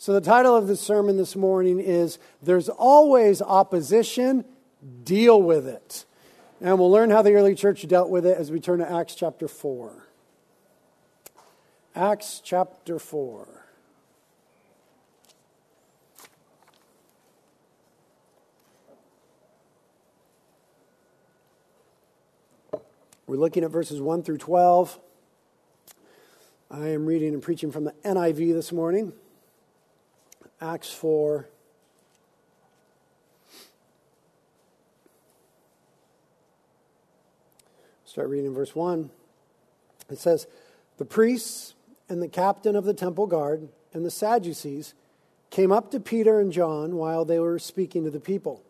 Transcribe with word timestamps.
So, 0.00 0.14
the 0.14 0.22
title 0.22 0.56
of 0.56 0.66
the 0.66 0.76
sermon 0.76 1.18
this 1.18 1.36
morning 1.36 1.78
is 1.78 2.18
There's 2.42 2.70
Always 2.70 3.42
Opposition, 3.42 4.46
Deal 5.04 5.42
with 5.42 5.68
It. 5.68 6.06
And 6.58 6.78
we'll 6.78 6.90
learn 6.90 7.10
how 7.10 7.20
the 7.20 7.34
early 7.34 7.54
church 7.54 7.86
dealt 7.86 8.08
with 8.08 8.24
it 8.24 8.38
as 8.38 8.50
we 8.50 8.60
turn 8.60 8.78
to 8.78 8.90
Acts 8.90 9.14
chapter 9.14 9.46
4. 9.46 10.06
Acts 11.94 12.40
chapter 12.42 12.98
4. 12.98 13.46
We're 23.26 23.36
looking 23.36 23.64
at 23.64 23.70
verses 23.70 24.00
1 24.00 24.22
through 24.22 24.38
12. 24.38 24.98
I 26.70 26.88
am 26.88 27.04
reading 27.04 27.34
and 27.34 27.42
preaching 27.42 27.70
from 27.70 27.84
the 27.84 27.92
NIV 28.02 28.54
this 28.54 28.72
morning. 28.72 29.12
Acts 30.60 30.92
4. 30.92 31.48
Start 38.04 38.28
reading 38.28 38.46
in 38.46 38.54
verse 38.54 38.74
1. 38.74 39.08
It 40.10 40.18
says, 40.18 40.46
The 40.98 41.06
priests 41.06 41.74
and 42.10 42.20
the 42.20 42.28
captain 42.28 42.76
of 42.76 42.84
the 42.84 42.92
temple 42.92 43.26
guard 43.26 43.68
and 43.94 44.04
the 44.04 44.10
Sadducees 44.10 44.94
came 45.48 45.72
up 45.72 45.90
to 45.92 46.00
Peter 46.00 46.40
and 46.40 46.52
John 46.52 46.96
while 46.96 47.24
they 47.24 47.38
were 47.38 47.58
speaking 47.58 48.04
to 48.04 48.10
the 48.10 48.20
people. 48.20 48.62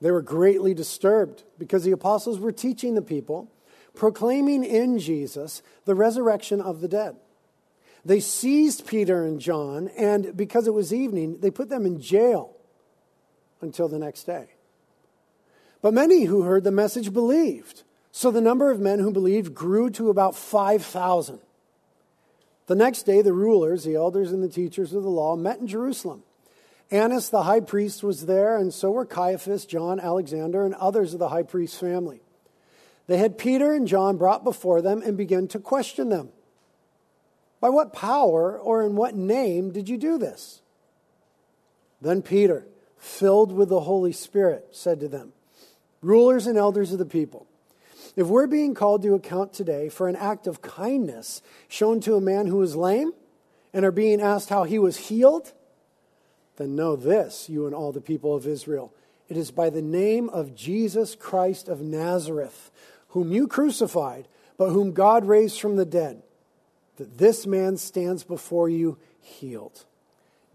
They 0.00 0.10
were 0.10 0.22
greatly 0.22 0.72
disturbed 0.72 1.44
because 1.58 1.84
the 1.84 1.92
apostles 1.92 2.38
were 2.38 2.52
teaching 2.52 2.94
the 2.94 3.02
people, 3.02 3.50
proclaiming 3.94 4.64
in 4.64 4.98
Jesus 4.98 5.62
the 5.84 5.94
resurrection 5.94 6.60
of 6.60 6.80
the 6.80 6.88
dead. 6.88 7.16
They 8.04 8.20
seized 8.20 8.86
Peter 8.86 9.24
and 9.24 9.40
John, 9.40 9.88
and 9.96 10.36
because 10.36 10.66
it 10.66 10.74
was 10.74 10.92
evening, 10.92 11.38
they 11.40 11.50
put 11.50 11.68
them 11.68 11.86
in 11.86 12.00
jail 12.00 12.54
until 13.60 13.88
the 13.88 13.98
next 13.98 14.24
day. 14.24 14.48
But 15.80 15.94
many 15.94 16.24
who 16.24 16.42
heard 16.42 16.64
the 16.64 16.70
message 16.70 17.12
believed. 17.12 17.82
So 18.12 18.30
the 18.30 18.40
number 18.40 18.70
of 18.70 18.78
men 18.78 19.00
who 19.00 19.10
believed 19.10 19.54
grew 19.54 19.90
to 19.90 20.10
about 20.10 20.36
5,000. 20.36 21.40
The 22.66 22.74
next 22.74 23.02
day, 23.02 23.22
the 23.22 23.32
rulers, 23.32 23.84
the 23.84 23.96
elders, 23.96 24.32
and 24.32 24.42
the 24.42 24.48
teachers 24.48 24.92
of 24.92 25.02
the 25.02 25.10
law 25.10 25.36
met 25.36 25.58
in 25.58 25.66
Jerusalem. 25.66 26.22
Annas 26.90 27.28
the 27.28 27.42
high 27.42 27.60
priest 27.60 28.02
was 28.02 28.26
there, 28.26 28.56
and 28.56 28.72
so 28.72 28.90
were 28.90 29.04
Caiaphas, 29.04 29.66
John, 29.66 29.98
Alexander, 29.98 30.64
and 30.64 30.74
others 30.74 31.12
of 31.12 31.18
the 31.18 31.30
high 31.30 31.42
priest's 31.42 31.78
family. 31.78 32.20
They 33.06 33.18
had 33.18 33.36
Peter 33.36 33.74
and 33.74 33.88
John 33.88 34.16
brought 34.16 34.44
before 34.44 34.80
them 34.80 35.02
and 35.02 35.16
began 35.16 35.48
to 35.48 35.58
question 35.58 36.08
them. 36.08 36.30
By 37.60 37.70
what 37.70 37.92
power 37.92 38.58
or 38.58 38.82
in 38.82 38.96
what 38.96 39.14
name 39.14 39.70
did 39.70 39.88
you 39.88 39.96
do 39.96 40.18
this? 40.18 40.60
Then 42.00 42.20
Peter, 42.20 42.66
filled 42.98 43.52
with 43.52 43.68
the 43.68 43.80
Holy 43.80 44.12
Spirit, 44.12 44.68
said 44.72 45.00
to 45.00 45.08
them, 45.08 45.32
Rulers 46.02 46.46
and 46.46 46.58
elders 46.58 46.92
of 46.92 46.98
the 46.98 47.06
people, 47.06 47.46
if 48.16 48.26
we're 48.26 48.46
being 48.46 48.74
called 48.74 49.02
to 49.02 49.14
account 49.14 49.52
today 49.52 49.88
for 49.88 50.08
an 50.08 50.16
act 50.16 50.46
of 50.46 50.62
kindness 50.62 51.42
shown 51.68 52.00
to 52.00 52.14
a 52.14 52.20
man 52.20 52.46
who 52.46 52.58
was 52.58 52.76
lame 52.76 53.12
and 53.72 53.84
are 53.84 53.90
being 53.90 54.20
asked 54.20 54.50
how 54.50 54.64
he 54.64 54.78
was 54.78 55.08
healed, 55.08 55.52
then 56.56 56.76
know 56.76 56.94
this, 56.94 57.48
you 57.48 57.66
and 57.66 57.74
all 57.74 57.90
the 57.90 58.00
people 58.00 58.34
of 58.34 58.46
Israel. 58.46 58.92
It 59.28 59.36
is 59.36 59.50
by 59.50 59.70
the 59.70 59.82
name 59.82 60.28
of 60.28 60.54
Jesus 60.54 61.14
Christ 61.14 61.68
of 61.68 61.80
Nazareth, 61.80 62.70
whom 63.08 63.32
you 63.32 63.48
crucified, 63.48 64.28
but 64.56 64.70
whom 64.70 64.92
God 64.92 65.24
raised 65.24 65.60
from 65.60 65.76
the 65.76 65.86
dead 65.86 66.22
that 66.96 67.18
this 67.18 67.46
man 67.46 67.76
stands 67.76 68.24
before 68.24 68.68
you 68.68 68.98
healed. 69.20 69.84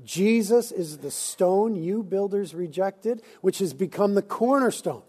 Jesus 0.04 0.72
is 0.72 1.00
the 1.00 1.12
stone 1.12 1.76
you 1.76 2.04
builders 2.04 2.56
rejected, 2.56 3.22
which 3.42 3.60
has 3.60 3.74
become 3.74 4.16
the 4.16 4.22
cornerstone. 4.22 5.02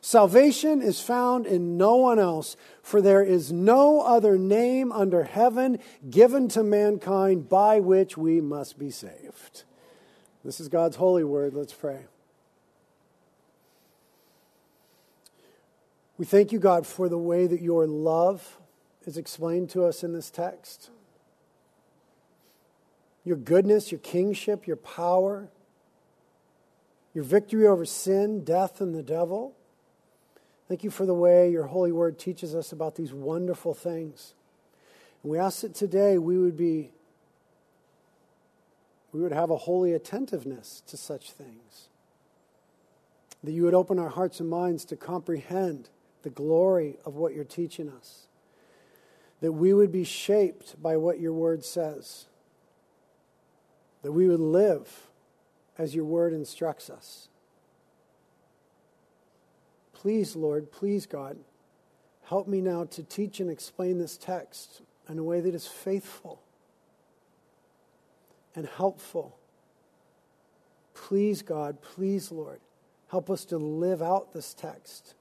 Salvation 0.00 0.80
is 0.80 1.00
found 1.00 1.46
in 1.46 1.76
no 1.76 1.96
one 1.96 2.18
else, 2.18 2.56
for 2.82 3.00
there 3.00 3.22
is 3.22 3.52
no 3.52 4.00
other 4.00 4.38
name 4.38 4.92
under 4.92 5.24
heaven 5.24 5.78
given 6.08 6.48
to 6.48 6.62
mankind 6.62 7.48
by 7.48 7.80
which 7.80 8.16
we 8.16 8.40
must 8.40 8.78
be 8.78 8.90
saved. 8.90 9.64
This 10.44 10.60
is 10.60 10.68
God's 10.68 10.96
holy 10.96 11.24
word. 11.24 11.52
Let's 11.52 11.72
pray. 11.72 12.06
We 16.16 16.24
thank 16.24 16.52
you, 16.52 16.58
God, 16.58 16.86
for 16.86 17.08
the 17.08 17.18
way 17.18 17.46
that 17.46 17.60
your 17.60 17.86
love 17.86 18.58
is 19.08 19.16
explained 19.16 19.70
to 19.70 19.86
us 19.86 20.04
in 20.04 20.12
this 20.12 20.30
text. 20.30 20.90
Your 23.24 23.38
goodness, 23.38 23.90
your 23.90 24.00
kingship, 24.00 24.66
your 24.66 24.76
power, 24.76 25.48
your 27.14 27.24
victory 27.24 27.66
over 27.66 27.86
sin, 27.86 28.44
death, 28.44 28.82
and 28.82 28.94
the 28.94 29.02
devil. 29.02 29.56
Thank 30.68 30.84
you 30.84 30.90
for 30.90 31.06
the 31.06 31.14
way 31.14 31.50
your 31.50 31.64
holy 31.64 31.90
word 31.90 32.18
teaches 32.18 32.54
us 32.54 32.70
about 32.70 32.96
these 32.96 33.10
wonderful 33.10 33.72
things. 33.72 34.34
And 35.22 35.32
we 35.32 35.38
ask 35.38 35.62
that 35.62 35.74
today 35.74 36.18
we 36.18 36.38
would 36.38 36.56
be 36.56 36.90
we 39.10 39.22
would 39.22 39.32
have 39.32 39.48
a 39.48 39.56
holy 39.56 39.94
attentiveness 39.94 40.82
to 40.86 40.98
such 40.98 41.32
things. 41.32 41.88
That 43.42 43.52
you 43.52 43.62
would 43.62 43.72
open 43.72 43.98
our 43.98 44.10
hearts 44.10 44.38
and 44.38 44.50
minds 44.50 44.84
to 44.84 44.96
comprehend 44.96 45.88
the 46.24 46.30
glory 46.30 46.98
of 47.06 47.14
what 47.14 47.34
you're 47.34 47.44
teaching 47.44 47.88
us 47.88 48.27
that 49.40 49.52
we 49.52 49.72
would 49.72 49.92
be 49.92 50.04
shaped 50.04 50.80
by 50.82 50.96
what 50.96 51.20
your 51.20 51.32
word 51.32 51.64
says, 51.64 52.26
that 54.02 54.12
we 54.12 54.28
would 54.28 54.40
live 54.40 55.08
as 55.76 55.94
your 55.94 56.04
word 56.04 56.32
instructs 56.32 56.90
us. 56.90 57.28
Please, 59.92 60.36
Lord, 60.36 60.70
please, 60.70 61.06
God, 61.06 61.38
help 62.24 62.46
me 62.46 62.60
now 62.60 62.84
to 62.84 63.02
teach 63.02 63.40
and 63.40 63.50
explain 63.50 63.98
this 63.98 64.16
text 64.16 64.82
in 65.08 65.18
a 65.18 65.24
way 65.24 65.40
that 65.40 65.54
is 65.54 65.66
faithful 65.66 66.40
and 68.54 68.66
helpful. 68.66 69.36
Please, 70.94 71.42
God, 71.42 71.80
please, 71.80 72.30
Lord, 72.32 72.60
help 73.08 73.30
us 73.30 73.44
to 73.46 73.56
live 73.56 74.02
out 74.02 74.32
this 74.32 74.52
text 74.52 75.14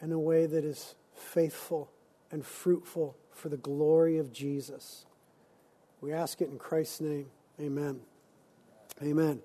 in 0.00 0.12
a 0.12 0.18
way 0.18 0.46
that 0.46 0.64
is 0.64 0.94
faithful 1.14 1.90
and 2.30 2.44
fruitful 2.44 3.16
for 3.34 3.48
the 3.48 3.56
glory 3.56 4.18
of 4.18 4.32
Jesus. 4.32 5.04
We 6.00 6.12
ask 6.12 6.40
it 6.40 6.48
in 6.48 6.58
Christ's 6.58 7.00
name. 7.00 7.26
Amen. 7.60 8.00
Amen. 9.02 9.40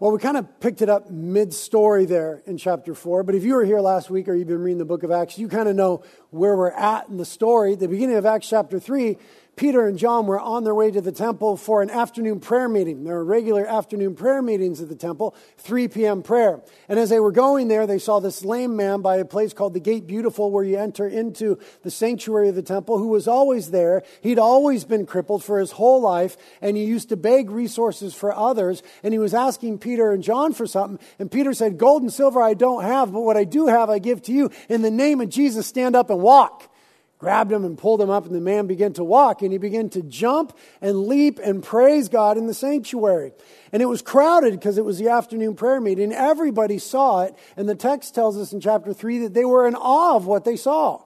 Well, 0.00 0.12
we 0.12 0.18
kind 0.20 0.36
of 0.36 0.60
picked 0.60 0.80
it 0.80 0.88
up 0.88 1.10
mid 1.10 1.52
story 1.52 2.04
there 2.04 2.40
in 2.46 2.56
chapter 2.56 2.94
4, 2.94 3.24
but 3.24 3.34
if 3.34 3.42
you 3.42 3.54
were 3.54 3.64
here 3.64 3.80
last 3.80 4.10
week 4.10 4.28
or 4.28 4.34
you've 4.34 4.46
been 4.46 4.62
reading 4.62 4.78
the 4.78 4.84
book 4.84 5.02
of 5.02 5.10
Acts, 5.10 5.38
you 5.38 5.48
kind 5.48 5.68
of 5.68 5.74
know 5.74 6.04
where 6.30 6.56
we're 6.56 6.70
at 6.70 7.08
in 7.08 7.16
the 7.16 7.24
story. 7.24 7.74
The 7.74 7.88
beginning 7.88 8.16
of 8.16 8.24
Acts 8.24 8.48
chapter 8.48 8.78
3, 8.78 9.18
Peter 9.58 9.88
and 9.88 9.98
John 9.98 10.26
were 10.26 10.38
on 10.38 10.62
their 10.62 10.74
way 10.74 10.90
to 10.92 11.00
the 11.00 11.10
temple 11.10 11.56
for 11.56 11.82
an 11.82 11.90
afternoon 11.90 12.38
prayer 12.38 12.68
meeting. 12.68 13.02
There 13.02 13.16
are 13.16 13.24
regular 13.24 13.66
afternoon 13.66 14.14
prayer 14.14 14.40
meetings 14.40 14.80
at 14.80 14.88
the 14.88 14.94
temple, 14.94 15.34
3 15.58 15.88
p.m. 15.88 16.22
prayer. 16.22 16.62
And 16.88 16.96
as 16.96 17.10
they 17.10 17.18
were 17.18 17.32
going 17.32 17.66
there, 17.66 17.84
they 17.84 17.98
saw 17.98 18.20
this 18.20 18.44
lame 18.44 18.76
man 18.76 19.02
by 19.02 19.16
a 19.16 19.24
place 19.24 19.52
called 19.52 19.74
the 19.74 19.80
Gate 19.80 20.06
Beautiful, 20.06 20.52
where 20.52 20.62
you 20.62 20.78
enter 20.78 21.08
into 21.08 21.58
the 21.82 21.90
sanctuary 21.90 22.48
of 22.48 22.54
the 22.54 22.62
temple, 22.62 22.98
who 22.98 23.08
was 23.08 23.26
always 23.26 23.72
there. 23.72 24.04
He'd 24.20 24.38
always 24.38 24.84
been 24.84 25.06
crippled 25.06 25.42
for 25.42 25.58
his 25.58 25.72
whole 25.72 26.00
life, 26.00 26.36
and 26.62 26.76
he 26.76 26.84
used 26.84 27.08
to 27.08 27.16
beg 27.16 27.50
resources 27.50 28.14
for 28.14 28.32
others. 28.32 28.84
And 29.02 29.12
he 29.12 29.18
was 29.18 29.34
asking 29.34 29.78
Peter 29.78 30.12
and 30.12 30.22
John 30.22 30.52
for 30.52 30.68
something. 30.68 31.04
And 31.18 31.32
Peter 31.32 31.52
said, 31.52 31.78
Gold 31.78 32.02
and 32.02 32.12
silver 32.12 32.40
I 32.40 32.54
don't 32.54 32.84
have, 32.84 33.12
but 33.12 33.22
what 33.22 33.36
I 33.36 33.42
do 33.42 33.66
have 33.66 33.90
I 33.90 33.98
give 33.98 34.22
to 34.22 34.32
you. 34.32 34.52
In 34.68 34.82
the 34.82 34.90
name 34.90 35.20
of 35.20 35.28
Jesus, 35.28 35.66
stand 35.66 35.96
up 35.96 36.10
and 36.10 36.20
walk 36.20 36.70
grabbed 37.18 37.50
him 37.50 37.64
and 37.64 37.76
pulled 37.76 38.00
him 38.00 38.10
up, 38.10 38.26
and 38.26 38.34
the 38.34 38.40
man 38.40 38.66
began 38.66 38.92
to 38.94 39.04
walk, 39.04 39.42
and 39.42 39.52
he 39.52 39.58
began 39.58 39.90
to 39.90 40.02
jump 40.02 40.56
and 40.80 41.06
leap 41.06 41.40
and 41.42 41.62
praise 41.62 42.08
God 42.08 42.38
in 42.38 42.46
the 42.46 42.54
sanctuary. 42.54 43.32
And 43.72 43.82
it 43.82 43.86
was 43.86 44.02
crowded 44.02 44.52
because 44.52 44.78
it 44.78 44.84
was 44.84 44.98
the 44.98 45.08
afternoon 45.08 45.56
prayer 45.56 45.80
meeting. 45.80 46.12
Everybody 46.12 46.78
saw 46.78 47.22
it, 47.22 47.34
and 47.56 47.68
the 47.68 47.74
text 47.74 48.14
tells 48.14 48.38
us 48.38 48.52
in 48.52 48.60
chapter 48.60 48.92
3 48.92 49.18
that 49.18 49.34
they 49.34 49.44
were 49.44 49.66
in 49.66 49.74
awe 49.74 50.16
of 50.16 50.26
what 50.26 50.44
they 50.44 50.56
saw. 50.56 51.02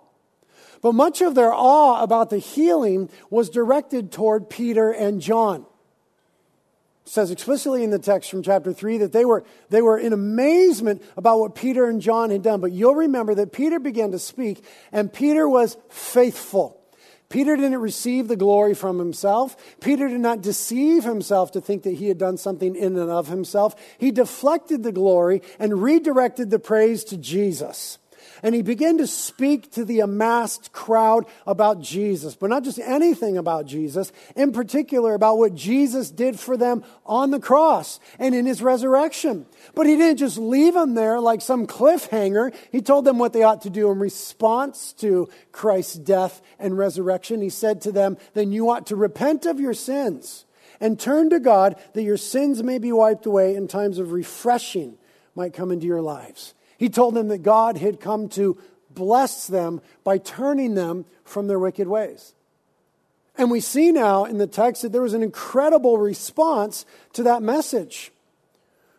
But 0.82 0.94
much 0.94 1.23
of 1.23 1.35
their 1.35 1.53
awe 1.53 2.03
about 2.03 2.31
the 2.31 2.38
healing 2.38 3.08
was 3.31 3.49
directed 3.49 4.12
toward 4.12 4.50
Peter 4.50 4.91
and 4.91 5.20
John 5.20 5.65
says 7.05 7.31
explicitly 7.31 7.83
in 7.83 7.91
the 7.91 7.99
text 7.99 8.31
from 8.31 8.43
chapter 8.43 8.73
3 8.73 8.99
that 8.99 9.13
they 9.13 9.25
were, 9.25 9.45
they 9.71 9.83
were 9.83 9.99
in 9.99 10.13
amazement 10.13 11.03
about 11.17 11.41
what 11.41 11.55
Peter 11.55 11.89
and 11.89 12.01
John 12.01 12.31
had 12.31 12.43
done. 12.43 12.61
But 12.61 12.73
you'll 12.73 12.95
remember 12.95 13.35
that 13.35 13.53
Peter 13.53 13.79
began 13.79 14.13
to 14.13 14.19
speak, 14.19 14.65
and 14.93 15.13
Peter 15.13 15.49
was 15.49 15.77
faithful. 15.89 16.79
Peter 17.29 17.57
didn't 17.57 17.81
receive 17.81 18.29
the 18.29 18.37
glory 18.37 18.75
from 18.75 18.99
himself. 18.99 19.57
Peter 19.81 20.07
did 20.07 20.21
not 20.21 20.43
deceive 20.43 21.03
himself 21.03 21.53
to 21.53 21.63
think 21.63 21.83
that 21.85 21.95
he 21.95 22.09
had 22.09 22.19
done 22.19 22.37
something 22.37 22.77
in 22.77 22.97
and 22.99 23.11
of 23.11 23.29
himself. 23.29 23.75
He 23.97 24.11
deflected 24.11 24.83
the 24.83 24.93
glory 24.93 25.41
and 25.59 25.83
redirected 25.83 26.51
the 26.51 26.59
praise 26.59 27.05
to 27.05 27.17
Jesus. 27.17 27.99
And 28.43 28.56
he 28.56 28.62
began 28.62 28.99
to 28.99 29.06
speak 29.06 29.71
to 29.73 29.85
the 29.85 30.00
amassed 30.00 30.73
crowd 30.73 31.27
about 31.47 31.81
Jesus, 31.81 32.35
but 32.35 32.50
not 32.50 32.65
just 32.65 32.81
anything 32.81 33.37
about 33.37 33.67
Jesus, 33.67 34.11
in 34.35 34.50
particular 34.50 35.15
about 35.15 35.39
what 35.39 35.55
Jesus 35.55 36.11
did 36.11 36.41
for 36.41 36.56
them 36.56 36.83
on 37.06 37.31
the 37.31 37.39
cross 37.39 38.00
and 38.19 38.35
in 38.35 38.44
his 38.44 38.61
resurrection. 38.61 39.47
But 39.77 39.87
he 39.87 39.97
didn't 39.97 40.19
just 40.19 40.39
leave 40.39 40.75
them 40.75 40.94
there 40.94 41.21
like 41.21 41.41
some 41.41 41.69
cliffhanger. 41.69 42.53
He 42.73 42.83
told 42.83 43.05
them 43.05 43.19
what 43.19 43.33
they 43.33 43.44
ought 43.44 43.62
to 43.62 43.71
do 43.71 43.93
in 43.93 44.00
response 44.00 44.93
to 44.94 45.29
Christ's 45.53 45.94
death 45.94 46.43
and 46.59 46.77
resurrection. 46.77 47.43
He 47.43 47.50
said 47.50 47.81
to 47.83 47.93
them, 47.93 48.17
Then 48.35 48.50
you 48.50 48.71
ought 48.71 48.89
to 48.89 48.97
repent 48.97 49.47
of 49.47 49.61
your 49.61 49.75
sins 49.75 50.47
and 50.81 50.99
turn 50.99 51.31
to 51.31 51.39
God 51.39 51.77
that 51.93 52.03
your 52.03 52.17
sins 52.17 52.61
may 52.61 52.79
be 52.79 52.91
wiped 52.91 53.25
away 53.25 53.55
and 53.55 53.71
times 53.71 54.00
of 54.00 54.11
refreshing 54.11 54.99
might 55.37 55.55
come 55.55 55.71
into 55.71 55.87
your 55.87 56.03
lives. 56.03 56.55
He 56.82 56.88
told 56.88 57.14
them 57.14 57.29
that 57.29 57.44
God 57.44 57.76
had 57.76 58.00
come 58.00 58.29
to 58.31 58.58
bless 58.90 59.46
them 59.46 59.81
by 60.02 60.19
turning 60.19 60.75
them 60.75 61.05
from 61.23 61.46
their 61.46 61.61
wicked 61.61 61.87
ways. 61.87 62.34
And 63.38 63.52
we 63.52 63.61
see 63.61 63.93
now 63.93 64.25
in 64.25 64.38
the 64.38 64.49
text 64.49 64.82
that 64.82 64.90
there 64.90 65.00
was 65.00 65.14
an 65.14 65.23
incredible 65.23 65.96
response 65.96 66.84
to 67.12 67.23
that 67.23 67.40
message. 67.40 68.11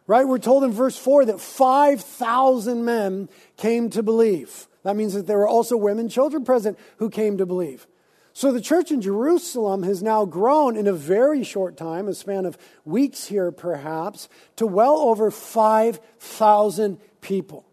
Right? 0.08 0.26
We're 0.26 0.38
told 0.38 0.64
in 0.64 0.72
verse 0.72 0.98
4 0.98 1.26
that 1.26 1.42
5,000 1.42 2.86
men 2.86 3.28
came 3.58 3.90
to 3.90 4.02
believe. 4.02 4.70
That 4.84 4.96
means 4.96 5.14
that 5.14 5.28
there 5.28 5.40
were 5.40 5.46
also 5.50 5.76
women, 5.76 6.08
children 6.08 6.46
present 6.46 6.80
who 7.00 7.10
came 7.10 7.38
to 7.38 7.46
believe. 7.46 7.86
So 8.32 8.54
the 8.54 8.62
church 8.62 8.92
in 8.94 9.02
Jerusalem 9.02 9.84
has 9.84 10.02
now 10.02 10.24
grown 10.24 10.78
in 10.78 10.88
a 10.88 10.94
very 10.94 11.44
short 11.44 11.76
time, 11.76 12.08
a 12.08 12.14
span 12.14 12.46
of 12.46 12.58
weeks 12.86 13.26
here 13.26 13.52
perhaps, 13.52 14.30
to 14.56 14.66
well 14.66 15.00
over 15.00 15.30
5,000 15.30 16.98
people. 17.20 17.66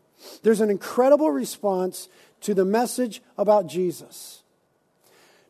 There's 0.43 0.61
an 0.61 0.71
incredible 0.71 1.31
response 1.31 2.09
to 2.43 2.55
the 2.55 2.65
message 2.65 3.23
about 3.37 3.67
Jesus. 3.67 4.43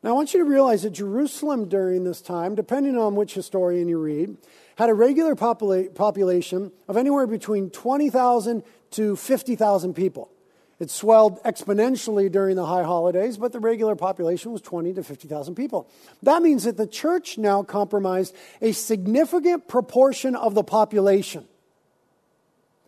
Now, 0.03 0.11
I 0.11 0.13
want 0.15 0.33
you 0.33 0.41
to 0.41 0.49
realize 0.49 0.83
that 0.83 0.91
Jerusalem 0.91 1.69
during 1.69 2.05
this 2.05 2.23
time, 2.23 2.55
depending 2.55 2.97
on 2.97 3.17
which 3.17 3.35
historian 3.35 3.89
you 3.89 3.99
read, 3.99 4.37
had 4.77 4.89
a 4.89 4.95
regular 4.95 5.37
popula- 5.37 5.95
population 5.95 6.73
of 6.89 6.97
anywhere 6.97 7.27
between 7.27 7.69
20,000 7.69 8.63
to 8.93 9.17
50,000 9.17 9.95
people. 9.95 10.31
It 10.79 10.91
swelled 10.91 11.43
exponentially 11.43 12.33
during 12.33 12.57
the 12.57 12.65
high 12.65 12.85
holidays, 12.85 13.37
but 13.37 13.53
the 13.53 13.61
regular 13.61 13.95
population 13.95 14.51
was 14.51 14.63
20 14.63 14.95
to 14.95 15.03
50,000 15.03 15.55
people. 15.55 15.87
That 16.23 16.41
means 16.41 16.65
that 16.65 16.79
the 16.79 16.87
church 16.87 17.37
now 17.37 17.63
comprised 17.63 18.35
a 18.63 18.73
significant 18.73 19.69
proportion 19.69 20.35
of 20.35 20.55
the 20.55 20.65
population. 20.65 21.47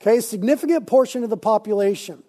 Okay, 0.02 0.20
significant 0.20 0.88
portion 0.88 1.22
of 1.22 1.30
the 1.30 1.36
population. 1.36 2.24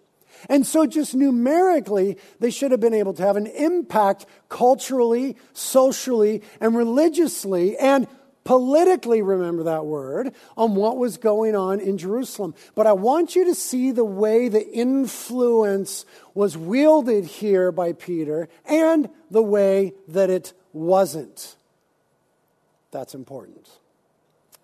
And 0.48 0.66
so, 0.66 0.86
just 0.86 1.16
numerically, 1.16 2.18
they 2.40 2.52
should 2.52 2.70
have 2.70 2.80
been 2.80 2.94
able 2.94 3.14
to 3.14 3.24
have 3.24 3.36
an 3.36 3.48
impact 3.48 4.28
culturally, 4.48 5.38
socially, 5.54 6.44
and 6.62 6.76
religiously, 6.76 7.76
and 7.78 8.08
politically, 8.44 9.24
remember 9.24 9.64
that 9.64 9.86
word, 9.86 10.36
on 10.56 10.76
what 10.76 10.98
was 10.98 11.18
going 11.18 11.56
on 11.56 11.80
in 11.80 11.98
Jerusalem. 11.98 12.54
But 12.76 12.86
I 12.86 12.94
want 12.94 13.36
you 13.36 13.46
to 13.46 13.56
see 13.56 13.92
the 13.92 14.06
way 14.06 14.50
the 14.50 14.70
influence 14.70 16.06
was 16.36 16.56
wielded 16.56 17.26
here 17.26 17.72
by 17.72 17.94
Peter 17.94 18.50
and 18.66 19.10
the 19.32 19.44
way 19.44 19.94
that 20.10 20.30
it 20.30 20.54
wasn't. 20.74 21.56
That's 22.92 23.16
important. 23.16 23.68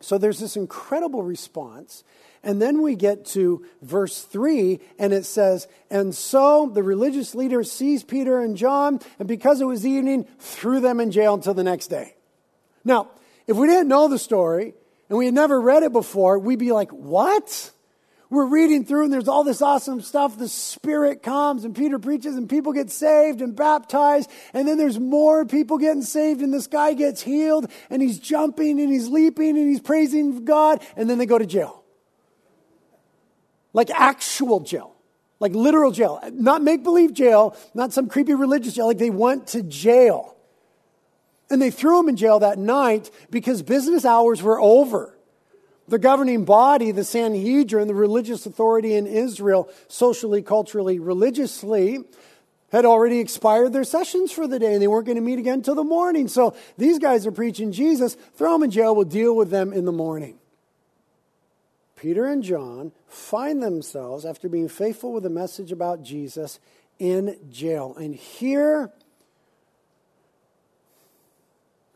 So 0.01 0.17
there's 0.17 0.39
this 0.39 0.55
incredible 0.55 1.23
response. 1.23 2.03
And 2.43 2.61
then 2.61 2.81
we 2.81 2.95
get 2.95 3.25
to 3.27 3.65
verse 3.81 4.21
3, 4.21 4.79
and 4.97 5.11
it 5.11 5.25
says, 5.25 5.67
And 5.89 6.15
so 6.15 6.71
the 6.73 6.83
religious 6.83 7.35
leaders 7.35 7.71
seized 7.71 8.07
Peter 8.07 8.39
and 8.39 8.55
John, 8.55 8.99
and 9.19 9.27
because 9.27 9.59
it 9.59 9.65
was 9.65 9.85
evening, 9.85 10.25
threw 10.39 10.79
them 10.79 10.99
in 10.99 11.11
jail 11.11 11.33
until 11.33 11.53
the 11.53 11.63
next 11.63 11.87
day. 11.87 12.15
Now, 12.85 13.09
if 13.45 13.57
we 13.57 13.67
didn't 13.67 13.87
know 13.87 14.07
the 14.07 14.19
story 14.19 14.73
and 15.09 15.17
we 15.17 15.25
had 15.25 15.33
never 15.33 15.59
read 15.59 15.83
it 15.83 15.91
before, 15.91 16.39
we'd 16.39 16.59
be 16.59 16.71
like, 16.71 16.91
what? 16.91 17.71
We're 18.29 18.45
reading 18.45 18.85
through 18.85 19.05
and 19.05 19.13
there's 19.13 19.27
all 19.27 19.43
this 19.43 19.61
awesome 19.61 20.01
stuff. 20.01 20.37
The 20.37 20.47
Spirit 20.47 21.23
comes 21.23 21.63
and 21.63 21.75
Peter 21.75 21.97
preaches 21.97 22.35
and 22.35 22.47
people 22.47 22.73
get 22.73 22.91
saved 22.91 23.41
and 23.41 23.55
baptized. 23.55 24.29
And 24.53 24.67
then 24.67 24.77
there's 24.77 24.99
more 24.99 25.45
people 25.45 25.79
getting 25.79 26.03
saved 26.03 26.41
and 26.41 26.53
this 26.53 26.67
guy 26.67 26.93
gets 26.93 27.23
healed 27.23 27.71
and 27.89 28.03
he's 28.03 28.19
jumping 28.19 28.79
and 28.79 28.91
he's 28.91 29.07
leaping 29.07 29.57
and 29.57 29.67
he's 29.67 29.81
praising 29.81 30.45
God. 30.45 30.83
And 30.95 31.09
then 31.09 31.17
they 31.17 31.25
go 31.25 31.39
to 31.39 31.45
jail. 31.47 31.78
Like 33.73 33.89
actual 33.91 34.59
jail. 34.61 34.95
Like 35.39 35.53
literal 35.53 35.91
jail. 35.91 36.19
Not 36.33 36.61
make 36.61 36.83
believe 36.83 37.13
jail, 37.13 37.55
not 37.73 37.93
some 37.93 38.07
creepy 38.07 38.33
religious 38.33 38.73
jail. 38.73 38.87
Like 38.87 38.97
they 38.97 39.09
went 39.09 39.47
to 39.47 39.63
jail. 39.63 40.35
And 41.49 41.61
they 41.61 41.71
threw 41.71 41.99
him 41.99 42.09
in 42.09 42.15
jail 42.15 42.39
that 42.39 42.59
night 42.59 43.09
because 43.31 43.61
business 43.61 44.05
hours 44.05 44.41
were 44.43 44.59
over. 44.59 45.15
The 45.87 45.97
governing 45.97 46.45
body, 46.45 46.91
the 46.91 47.03
Sanhedrin, 47.03 47.87
the 47.87 47.95
religious 47.95 48.45
authority 48.45 48.93
in 48.93 49.07
Israel, 49.07 49.69
socially, 49.87 50.43
culturally, 50.43 50.99
religiously, 50.99 52.03
had 52.71 52.85
already 52.85 53.19
expired 53.19 53.73
their 53.73 53.83
sessions 53.83 54.31
for 54.31 54.47
the 54.47 54.59
day 54.59 54.73
and 54.73 54.81
they 54.81 54.87
weren't 54.87 55.07
going 55.07 55.15
to 55.15 55.21
meet 55.21 55.39
again 55.39 55.55
until 55.55 55.73
the 55.73 55.83
morning. 55.83 56.27
So 56.27 56.55
these 56.77 56.99
guys 56.99 57.25
are 57.25 57.31
preaching 57.31 57.71
Jesus. 57.71 58.15
Throw 58.35 58.53
them 58.53 58.63
in 58.63 58.71
jail. 58.71 58.95
We'll 58.95 59.05
deal 59.05 59.35
with 59.35 59.49
them 59.49 59.73
in 59.73 59.85
the 59.85 59.91
morning. 59.91 60.37
Peter 61.99 62.25
and 62.25 62.41
John 62.43 62.93
find 63.07 63.61
themselves, 63.61 64.25
after 64.25 64.47
being 64.47 64.69
faithful 64.69 65.11
with 65.11 65.23
the 65.23 65.29
message 65.29 65.71
about 65.71 66.01
Jesus, 66.01 66.59
in 66.97 67.37
jail. 67.49 67.93
And 67.97 68.15
here 68.15 68.91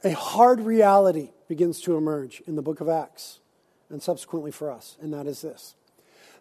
a 0.04 0.12
hard 0.12 0.60
reality 0.60 1.32
begins 1.48 1.80
to 1.82 1.96
emerge 1.96 2.42
in 2.46 2.56
the 2.56 2.62
book 2.62 2.82
of 2.82 2.90
Acts 2.90 3.40
and 3.90 4.04
subsequently 4.04 4.52
for 4.52 4.70
us, 4.70 4.98
and 5.02 5.14
that 5.14 5.28
is 5.28 5.42
this 5.42 5.76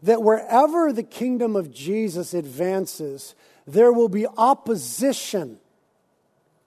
that 0.03 0.21
wherever 0.21 0.93
the 0.93 1.05
kingdom 1.05 1.55
of 1.55 1.73
Jesus 1.73 2.35
advances, 2.35 3.37
there 3.69 3.93
will 3.93 4.09
be 4.09 4.27
opposition 4.27 5.59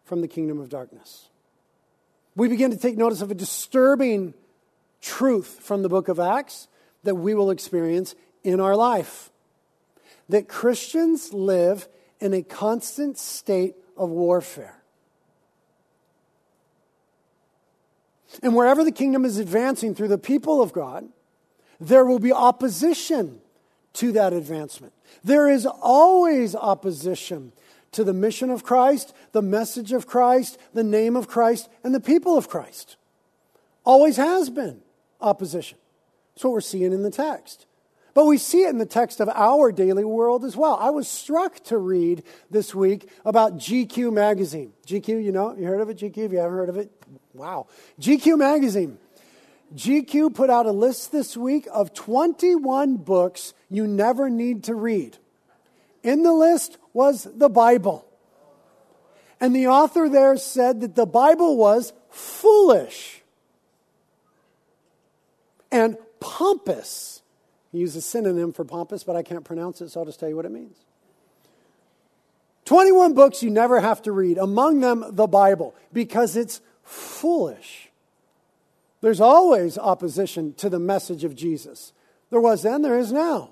from 0.05 0.21
the 0.21 0.27
kingdom 0.29 0.61
of 0.61 0.69
darkness. 0.69 1.27
We 2.33 2.47
begin 2.47 2.71
to 2.71 2.77
take 2.77 2.95
notice 2.95 3.21
of 3.21 3.31
a 3.31 3.35
disturbing 3.35 4.33
truth 5.01 5.59
from 5.61 5.81
the 5.81 5.89
book 5.89 6.07
of 6.07 6.17
Acts 6.17 6.69
that 7.05 7.15
we 7.15 7.33
will 7.33 7.49
experience 7.49 8.13
in 8.43 8.59
our 8.59 8.75
life 8.75 9.31
that 10.29 10.47
Christians 10.47 11.33
live 11.33 11.87
in 12.19 12.33
a 12.33 12.41
constant 12.41 13.17
state 13.17 13.75
of 13.95 14.09
warfare. 14.09 14.81
And 18.43 18.55
wherever 18.55 18.83
the 18.83 18.91
kingdom 18.91 19.23
is 19.23 19.37
advancing 19.37 19.95
through 19.95 20.09
the 20.09 20.17
people 20.17 20.61
of 20.61 20.73
God, 20.73 21.07
there 21.79 22.05
will 22.05 22.19
be 22.19 22.33
opposition 22.33 23.39
to 23.93 24.11
that 24.13 24.33
advancement. 24.33 24.93
There 25.23 25.49
is 25.49 25.65
always 25.65 26.55
opposition 26.55 27.53
to 27.93 28.03
the 28.03 28.13
mission 28.13 28.49
of 28.49 28.63
Christ, 28.63 29.13
the 29.31 29.41
message 29.41 29.93
of 29.93 30.05
Christ, 30.05 30.57
the 30.73 30.83
name 30.83 31.15
of 31.15 31.27
Christ, 31.27 31.69
and 31.83 31.95
the 31.95 32.01
people 32.01 32.37
of 32.37 32.49
Christ. 32.49 32.97
Always 33.85 34.17
has 34.17 34.49
been 34.49 34.81
opposition. 35.21 35.77
That's 36.35 36.43
what 36.43 36.53
we're 36.53 36.61
seeing 36.61 36.91
in 36.91 37.03
the 37.03 37.11
text. 37.11 37.65
But 38.13 38.25
we 38.25 38.37
see 38.37 38.63
it 38.63 38.69
in 38.69 38.77
the 38.77 38.85
text 38.85 39.19
of 39.19 39.29
our 39.29 39.71
daily 39.71 40.05
world 40.05 40.45
as 40.45 40.55
well. 40.55 40.77
I 40.79 40.89
was 40.89 41.07
struck 41.07 41.61
to 41.65 41.77
read 41.77 42.23
this 42.49 42.73
week 42.73 43.09
about 43.25 43.57
GQ 43.57 44.11
magazine. 44.13 44.73
GQ, 44.87 45.23
you 45.23 45.31
know, 45.31 45.55
you 45.55 45.65
heard 45.65 45.81
of 45.81 45.89
it? 45.89 45.97
GQ, 45.97 46.17
if 46.17 46.31
you 46.31 46.37
haven't 46.37 46.57
heard 46.57 46.69
of 46.69 46.77
it, 46.77 46.91
wow. 47.33 47.67
GQ 47.99 48.37
magazine. 48.37 48.97
GQ 49.75 50.33
put 50.33 50.49
out 50.49 50.65
a 50.65 50.71
list 50.71 51.11
this 51.11 51.35
week 51.35 51.67
of 51.73 51.93
21 51.93 52.97
books 52.97 53.53
you 53.69 53.87
never 53.87 54.29
need 54.29 54.63
to 54.65 54.75
read. 54.75 55.17
In 56.03 56.23
the 56.23 56.33
list 56.33 56.77
was 56.93 57.27
the 57.35 57.49
Bible. 57.49 58.07
And 59.41 59.53
the 59.53 59.67
author 59.67 60.07
there 60.07 60.37
said 60.37 60.81
that 60.81 60.95
the 60.95 61.05
Bible 61.05 61.57
was 61.57 61.91
foolish 62.09 63.23
and 65.75 65.97
pompous 66.25 67.15
he 67.75 67.81
used 67.81 67.97
a 67.97 68.01
synonym 68.01 68.53
for 68.53 68.63
pompous, 68.63 69.03
but 69.03 69.17
I 69.17 69.21
can't 69.21 69.43
pronounce 69.43 69.81
it, 69.81 69.89
so 69.89 69.99
I'll 69.99 70.05
just 70.05 70.17
tell 70.17 70.29
you 70.29 70.37
what 70.37 70.45
it 70.45 70.51
means. 70.51 70.77
21 72.63 73.13
books 73.13 73.43
you 73.43 73.49
never 73.49 73.81
have 73.81 74.01
to 74.03 74.13
read, 74.13 74.37
among 74.37 74.79
them 74.79 75.03
the 75.09 75.27
Bible, 75.27 75.75
because 75.91 76.37
it's 76.37 76.61
foolish. 76.83 77.89
There's 79.01 79.19
always 79.19 79.77
opposition 79.77 80.53
to 80.53 80.69
the 80.69 80.79
message 80.79 81.25
of 81.25 81.35
Jesus. 81.35 81.91
There 82.29 82.39
was 82.39 82.63
then, 82.63 82.81
there 82.81 82.97
is 82.97 83.11
now. 83.11 83.49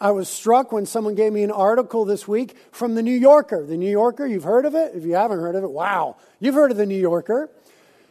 I 0.00 0.12
was 0.12 0.28
struck 0.28 0.70
when 0.70 0.86
someone 0.86 1.16
gave 1.16 1.32
me 1.32 1.42
an 1.42 1.50
article 1.50 2.04
this 2.04 2.28
week 2.28 2.56
from 2.70 2.94
the 2.94 3.02
New 3.02 3.18
Yorker. 3.18 3.66
The 3.66 3.76
New 3.76 3.90
Yorker, 3.90 4.26
you've 4.28 4.44
heard 4.44 4.64
of 4.64 4.76
it? 4.76 4.92
If 4.94 5.04
you 5.04 5.14
haven't 5.16 5.40
heard 5.40 5.56
of 5.56 5.64
it, 5.64 5.70
wow, 5.70 6.18
you've 6.38 6.54
heard 6.54 6.70
of 6.70 6.76
the 6.76 6.86
New 6.86 7.00
Yorker. 7.00 7.50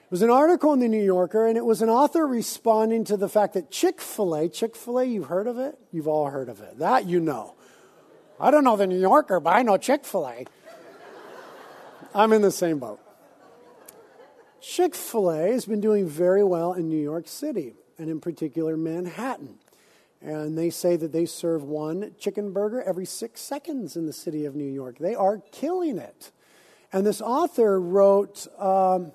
It 0.08 0.12
was 0.12 0.22
an 0.22 0.30
article 0.30 0.72
in 0.72 0.80
the 0.80 0.88
New 0.88 1.04
Yorker, 1.04 1.48
and 1.48 1.58
it 1.58 1.66
was 1.66 1.82
an 1.82 1.90
author 1.90 2.26
responding 2.26 3.04
to 3.04 3.18
the 3.18 3.28
fact 3.28 3.56
that 3.56 3.70
Chick 3.70 4.00
fil 4.00 4.36
A, 4.36 4.48
Chick 4.48 4.74
fil 4.74 5.00
A, 5.00 5.04
you've 5.04 5.26
heard 5.26 5.48
of 5.48 5.60
it? 5.60 5.78
You've 5.92 6.08
all 6.08 6.30
heard 6.30 6.48
of 6.48 6.62
it. 6.62 6.80
That 6.80 7.08
you 7.08 7.20
know. 7.20 7.56
I 8.40 8.50
don't 8.50 8.64
know 8.64 8.78
the 8.78 8.88
New 8.88 9.02
Yorker, 9.02 9.42
but 9.42 9.50
I 9.54 9.64
know 9.64 9.76
Chick 9.76 10.06
fil 10.06 10.26
A. 10.26 10.46
I'm 12.16 12.32
in 12.32 12.42
the 12.42 12.52
same 12.52 12.80
boat. 12.80 13.02
Chick 14.62 14.96
fil 14.96 15.30
A 15.30 15.52
has 15.52 15.66
been 15.66 15.82
doing 15.82 16.08
very 16.08 16.42
well 16.42 16.72
in 16.72 16.88
New 16.88 17.02
York 17.02 17.28
City, 17.28 17.74
and 17.98 18.10
in 18.10 18.22
particular 18.22 18.78
Manhattan. 18.78 19.60
And 20.22 20.58
they 20.58 20.70
say 20.70 20.96
that 20.96 21.12
they 21.12 21.26
serve 21.26 21.64
one 21.64 22.14
chicken 22.18 22.54
burger 22.54 22.82
every 22.82 23.06
six 23.06 23.42
seconds 23.42 23.98
in 23.98 24.06
the 24.06 24.14
city 24.14 24.46
of 24.46 24.56
New 24.56 24.72
York. 24.72 25.00
They 25.00 25.16
are 25.16 25.40
killing 25.52 25.98
it. 25.98 26.32
And 26.94 27.06
this 27.06 27.20
author 27.20 27.78
wrote, 27.82 28.48
um, 28.58 29.12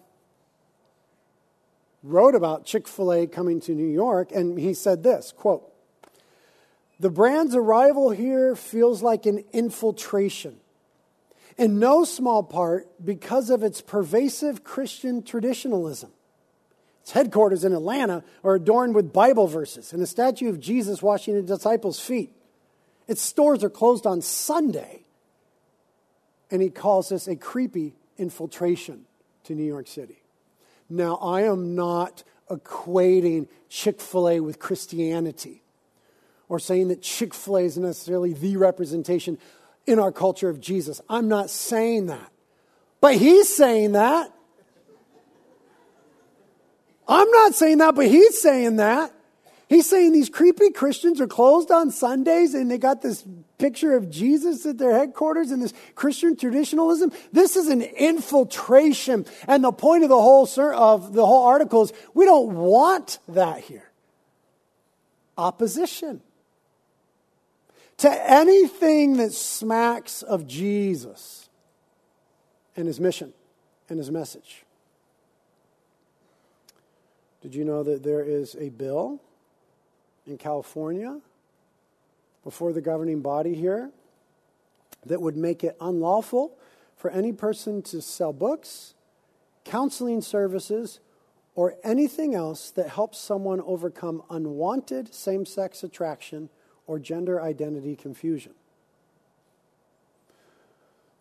wrote 2.03 2.35
about 2.35 2.65
Chick 2.65 2.89
fil 2.89 3.13
A 3.13 3.27
coming 3.27 3.61
to 3.61 3.73
New 3.73 3.87
York, 3.87 4.33
and 4.33 4.59
he 4.59 4.75
said 4.75 5.03
this 5.03 5.33
quote, 5.37 5.73
The 7.01 7.11
brand's 7.11 7.55
arrival 7.55 8.11
here 8.11 8.57
feels 8.57 9.03
like 9.03 9.27
an 9.27 9.45
infiltration, 9.53 10.57
in 11.57 11.79
no 11.79 12.05
small 12.05 12.43
part 12.43 12.89
because 13.05 13.51
of 13.51 13.63
its 13.63 13.81
pervasive 13.81 14.65
Christian 14.65 15.23
traditionalism. 15.23 16.11
Its 17.03 17.11
headquarters 17.11 17.65
in 17.65 17.73
Atlanta 17.73 18.23
are 18.45 18.55
adorned 18.55 18.95
with 18.95 19.13
Bible 19.13 19.49
verses 19.49 19.93
and 19.93 20.01
a 20.03 20.07
statue 20.07 20.49
of 20.49 20.61
Jesus 20.61 21.03
washing 21.03 21.35
the 21.35 21.43
disciples' 21.43 21.99
feet. 21.99 22.33
Its 23.09 23.21
stores 23.21 23.65
are 23.65 23.71
closed 23.71 24.07
on 24.07 24.23
Sunday. 24.23 25.05
And 26.51 26.63
he 26.63 26.71
calls 26.71 27.09
this 27.09 27.27
a 27.27 27.35
creepy 27.35 27.97
infiltration 28.19 29.07
to 29.45 29.55
New 29.55 29.65
York 29.65 29.89
City. 29.89 30.22
Now, 30.93 31.17
I 31.17 31.43
am 31.43 31.75
not 31.75 32.23
equating 32.51 33.49
Chick 33.69 34.01
fil 34.01 34.29
A 34.29 34.41
with 34.41 34.59
Christianity 34.59 35.63
or 36.49 36.59
saying 36.59 36.89
that 36.89 37.01
Chick 37.01 37.33
fil 37.33 37.57
A 37.57 37.63
is 37.63 37.79
necessarily 37.79 38.35
the 38.35 38.59
representation 38.59 39.39
in 39.87 39.99
our 39.99 40.13
culture 40.13 40.51
of 40.51 40.61
Jesus. 40.61 41.01
I'm 41.09 41.29
not 41.29 41.49
saying 41.49 42.07
that. 42.07 42.31
But 43.01 43.17
he's 43.17 43.49
saying 43.49 43.93
that. 43.93 44.31
I'm 47.09 47.31
not 47.31 47.55
saying 47.55 47.79
that, 47.79 47.95
but 47.95 48.07
he's 48.07 48.41
saying 48.41 48.77
that. 48.77 49.13
He's 49.73 49.89
saying 49.89 50.13
these 50.13 50.29
creepy 50.29 50.71
Christians 50.71 51.19
are 51.19 51.27
closed 51.27 51.71
on 51.71 51.91
Sundays 51.91 52.53
and 52.53 52.71
they 52.71 52.77
got 52.77 53.01
this 53.01 53.25
picture 53.57 53.97
of 53.97 54.11
Jesus 54.11 54.67
at 54.67 54.77
their 54.77 54.93
headquarters 54.93 55.51
and 55.51 55.63
this 55.63 55.73
Christian 55.95 56.37
traditionalism. 56.37 57.11
This 57.33 57.57
is 57.57 57.69
an 57.69 57.81
infiltration. 57.81 59.25
And 59.49 59.65
the 59.65 59.73
point 59.73 60.03
of 60.03 60.11
the 60.11 60.21
whole, 60.21 60.47
of 60.75 61.15
the 61.15 61.25
whole 61.25 61.47
article 61.47 61.85
is 61.85 61.95
we 62.13 62.27
don't 62.27 62.55
want 62.55 63.19
that 63.29 63.61
here. 63.61 63.91
Opposition 65.39 66.21
to 67.97 68.31
anything 68.31 69.17
that 69.17 69.33
smacks 69.33 70.21
of 70.21 70.47
Jesus 70.47 71.49
and 72.77 72.87
his 72.87 73.01
mission 73.01 73.33
and 73.89 73.99
his 73.99 74.11
message. 74.11 74.67
Did 77.41 77.55
you 77.55 77.65
know 77.65 77.83
that 77.83 78.03
there 78.03 78.23
is 78.23 78.55
a 78.57 78.69
bill 78.69 79.23
in 80.27 80.39
California 80.39 81.21
before 82.45 82.73
the 82.73 82.81
governing 82.81 83.21
body 83.21 83.55
here 83.55 83.91
that 85.07 85.21
would 85.21 85.37
make 85.37 85.65
it 85.65 85.77
unlawful 85.81 86.57
for 86.97 87.11
any 87.11 87.33
person 87.33 87.83
to 87.83 88.01
sell 88.01 88.33
books, 88.33 88.95
counseling 89.65 90.21
services, 90.21 91.01
or 91.55 91.75
anything 91.85 92.35
else 92.35 92.71
that 92.71 92.89
helps 92.89 93.19
someone 93.19 93.61
overcome 93.63 94.23
unwanted 94.31 95.13
same 95.13 95.45
sex 95.45 95.83
attraction 95.83 96.49
or 96.87 96.99
gender 96.99 97.41
identity 97.41 97.95
confusion. 97.95 98.53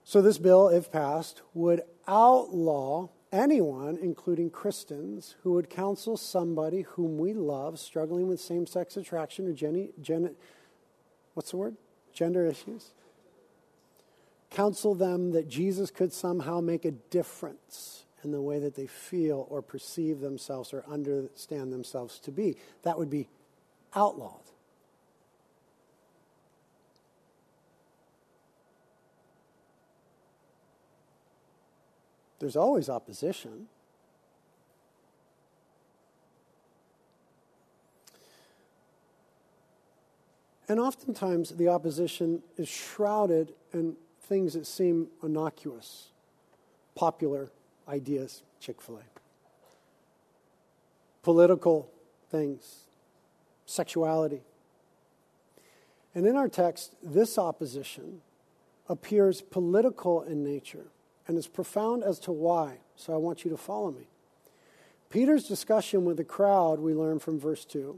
So, 0.04 0.22
this 0.22 0.38
bill, 0.38 0.68
if 0.68 0.92
passed, 0.92 1.42
would 1.54 1.82
outlaw 2.08 3.10
anyone, 3.32 3.98
including 4.02 4.50
Christians, 4.50 5.36
who 5.44 5.54
would 5.54 5.70
counsel 5.70 6.18
somebody 6.18 6.82
whom 6.82 7.18
we 7.18 7.34
love 7.34 7.80
struggling 7.80 8.28
with 8.28 8.40
same 8.40 8.68
sex 8.68 8.98
attraction 8.98 9.48
or 9.48 9.54
gen, 9.54 9.90
gen, 10.02 10.36
what's 11.34 11.52
the 11.52 11.58
word? 11.58 11.76
Gender 12.14 12.46
issues. 12.46 12.92
Counsel 14.50 14.94
them 14.94 15.32
that 15.32 15.48
Jesus 15.48 15.92
could 15.92 16.12
somehow 16.12 16.60
make 16.60 16.84
a 16.84 16.92
difference 16.92 18.06
in 18.24 18.32
the 18.32 18.42
way 18.42 18.60
that 18.60 18.76
they 18.76 18.88
feel 18.88 19.48
or 19.50 19.62
perceive 19.62 20.20
themselves 20.20 20.74
or 20.74 20.84
understand 20.88 21.72
themselves 21.72 22.20
to 22.20 22.32
be. 22.32 22.58
That 22.84 22.98
would 22.98 23.10
be 23.10 23.30
outlawed. 23.96 24.51
There's 32.42 32.56
always 32.56 32.90
opposition. 32.90 33.68
And 40.68 40.80
oftentimes 40.80 41.52
the 41.52 41.68
opposition 41.68 42.42
is 42.58 42.68
shrouded 42.68 43.54
in 43.72 43.96
things 44.24 44.54
that 44.56 44.66
seem 44.66 45.10
innocuous, 45.22 46.08
popular 46.96 47.52
ideas, 47.88 48.42
Chick 48.60 48.82
fil 48.82 48.98
A, 48.98 49.02
political 51.22 51.92
things, 52.32 52.86
sexuality. 53.68 54.42
And 56.16 56.26
in 56.26 56.36
our 56.36 56.50
text, 56.50 56.96
this 57.04 57.38
opposition 57.38 58.22
appears 58.90 59.42
political 59.42 60.24
in 60.24 60.44
nature 60.44 60.88
and 61.32 61.38
it's 61.38 61.48
profound 61.48 62.04
as 62.04 62.20
to 62.20 62.32
why. 62.34 62.80
So 62.98 63.14
I 63.14 63.18
want 63.18 63.46
you 63.46 63.52
to 63.52 63.58
follow 63.58 63.90
me. 63.90 64.10
Peter's 65.10 65.48
discussion 65.48 66.04
with 66.04 66.18
the 66.18 66.26
crowd, 66.26 66.82
we 66.82 66.94
learn 66.94 67.20
from 67.20 67.40
verse 67.40 67.64
2, 67.64 67.98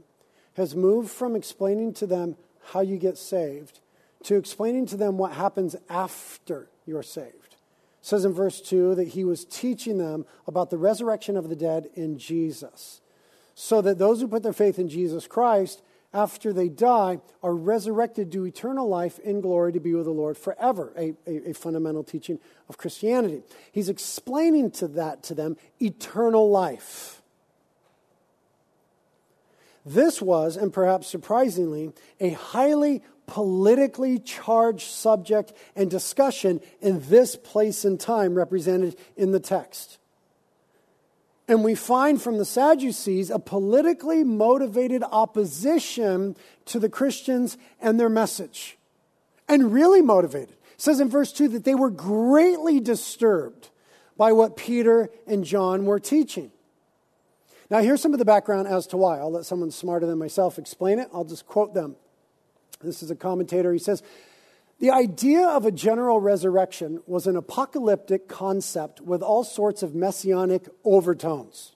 has 0.56 0.76
moved 0.76 1.10
from 1.10 1.34
explaining 1.34 1.92
to 1.94 2.06
them 2.06 2.36
how 2.66 2.80
you 2.80 2.96
get 2.96 3.18
saved 3.18 3.80
to 4.22 4.36
explaining 4.36 4.86
to 4.86 4.96
them 4.96 5.18
what 5.18 5.32
happens 5.32 5.74
after 5.90 6.68
you're 6.86 7.02
saved. 7.02 7.56
It 7.56 8.06
says 8.06 8.24
in 8.24 8.32
verse 8.32 8.60
2 8.60 8.94
that 8.94 9.08
he 9.08 9.24
was 9.24 9.44
teaching 9.44 9.98
them 9.98 10.26
about 10.46 10.70
the 10.70 10.78
resurrection 10.78 11.36
of 11.36 11.48
the 11.48 11.56
dead 11.56 11.88
in 11.94 12.18
Jesus, 12.18 13.00
so 13.56 13.82
that 13.82 13.98
those 13.98 14.20
who 14.20 14.28
put 14.28 14.44
their 14.44 14.52
faith 14.52 14.78
in 14.78 14.88
Jesus 14.88 15.26
Christ 15.26 15.82
after 16.14 16.52
they 16.52 16.68
die, 16.68 17.18
are 17.42 17.54
resurrected 17.54 18.30
to 18.32 18.46
eternal 18.46 18.88
life 18.88 19.18
in 19.18 19.40
glory 19.40 19.72
to 19.72 19.80
be 19.80 19.92
with 19.92 20.04
the 20.04 20.12
Lord 20.12 20.38
forever, 20.38 20.92
a, 20.96 21.14
a, 21.26 21.50
a, 21.50 21.52
fundamental 21.52 22.04
teaching 22.04 22.38
of 22.68 22.78
Christianity. 22.78 23.42
He's 23.72 23.88
explaining 23.88 24.70
to 24.72 24.88
that 24.88 25.24
to 25.24 25.34
them 25.34 25.56
eternal 25.80 26.48
life. 26.50 27.20
This 29.84 30.22
was, 30.22 30.56
and 30.56 30.72
perhaps 30.72 31.08
surprisingly, 31.08 31.92
a 32.20 32.30
highly 32.30 33.02
politically 33.26 34.18
charged 34.18 34.90
subject 34.90 35.52
and 35.74 35.90
discussion 35.90 36.60
in 36.80 37.06
this 37.08 37.36
place 37.36 37.84
and 37.84 37.98
time 37.98 38.34
represented 38.34 38.96
in 39.16 39.32
the 39.32 39.40
text. 39.40 39.98
And 41.46 41.62
we 41.62 41.74
find 41.74 42.20
from 42.20 42.38
the 42.38 42.44
Sadducees 42.44 43.30
a 43.30 43.38
politically 43.38 44.24
motivated 44.24 45.02
opposition 45.02 46.36
to 46.66 46.78
the 46.78 46.88
Christians 46.88 47.58
and 47.80 48.00
their 48.00 48.08
message. 48.08 48.78
And 49.46 49.72
really 49.72 50.00
motivated. 50.00 50.56
It 50.72 50.80
says 50.80 51.00
in 51.00 51.10
verse 51.10 51.32
2 51.32 51.48
that 51.48 51.64
they 51.64 51.74
were 51.74 51.90
greatly 51.90 52.80
disturbed 52.80 53.68
by 54.16 54.32
what 54.32 54.56
Peter 54.56 55.10
and 55.26 55.44
John 55.44 55.84
were 55.84 56.00
teaching. 56.00 56.50
Now, 57.70 57.80
here's 57.80 58.00
some 58.00 58.12
of 58.12 58.18
the 58.18 58.24
background 58.24 58.68
as 58.68 58.86
to 58.88 58.96
why. 58.96 59.18
I'll 59.18 59.32
let 59.32 59.44
someone 59.44 59.70
smarter 59.70 60.06
than 60.06 60.18
myself 60.18 60.58
explain 60.58 60.98
it. 60.98 61.08
I'll 61.12 61.24
just 61.24 61.46
quote 61.46 61.74
them. 61.74 61.96
This 62.80 63.02
is 63.02 63.10
a 63.10 63.16
commentator. 63.16 63.72
He 63.72 63.78
says, 63.78 64.02
the 64.78 64.90
idea 64.90 65.46
of 65.46 65.64
a 65.64 65.70
general 65.70 66.20
resurrection 66.20 67.00
was 67.06 67.26
an 67.26 67.36
apocalyptic 67.36 68.28
concept 68.28 69.00
with 69.00 69.22
all 69.22 69.44
sorts 69.44 69.82
of 69.82 69.94
messianic 69.94 70.68
overtones. 70.84 71.72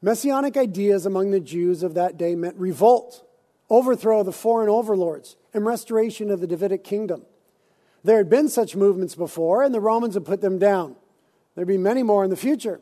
Messianic 0.00 0.56
ideas 0.56 1.06
among 1.06 1.30
the 1.30 1.40
Jews 1.40 1.82
of 1.82 1.94
that 1.94 2.16
day 2.16 2.34
meant 2.34 2.56
revolt, 2.56 3.26
overthrow 3.70 4.20
of 4.20 4.26
the 4.26 4.32
foreign 4.32 4.68
overlords, 4.68 5.36
and 5.52 5.64
restoration 5.64 6.30
of 6.30 6.40
the 6.40 6.46
Davidic 6.46 6.84
kingdom. 6.84 7.22
There 8.02 8.18
had 8.18 8.28
been 8.28 8.48
such 8.48 8.76
movements 8.76 9.14
before, 9.14 9.62
and 9.62 9.74
the 9.74 9.80
Romans 9.80 10.14
had 10.14 10.26
put 10.26 10.40
them 10.40 10.58
down. 10.58 10.96
There'd 11.54 11.68
be 11.68 11.78
many 11.78 12.02
more 12.02 12.24
in 12.24 12.30
the 12.30 12.36
future. 12.36 12.80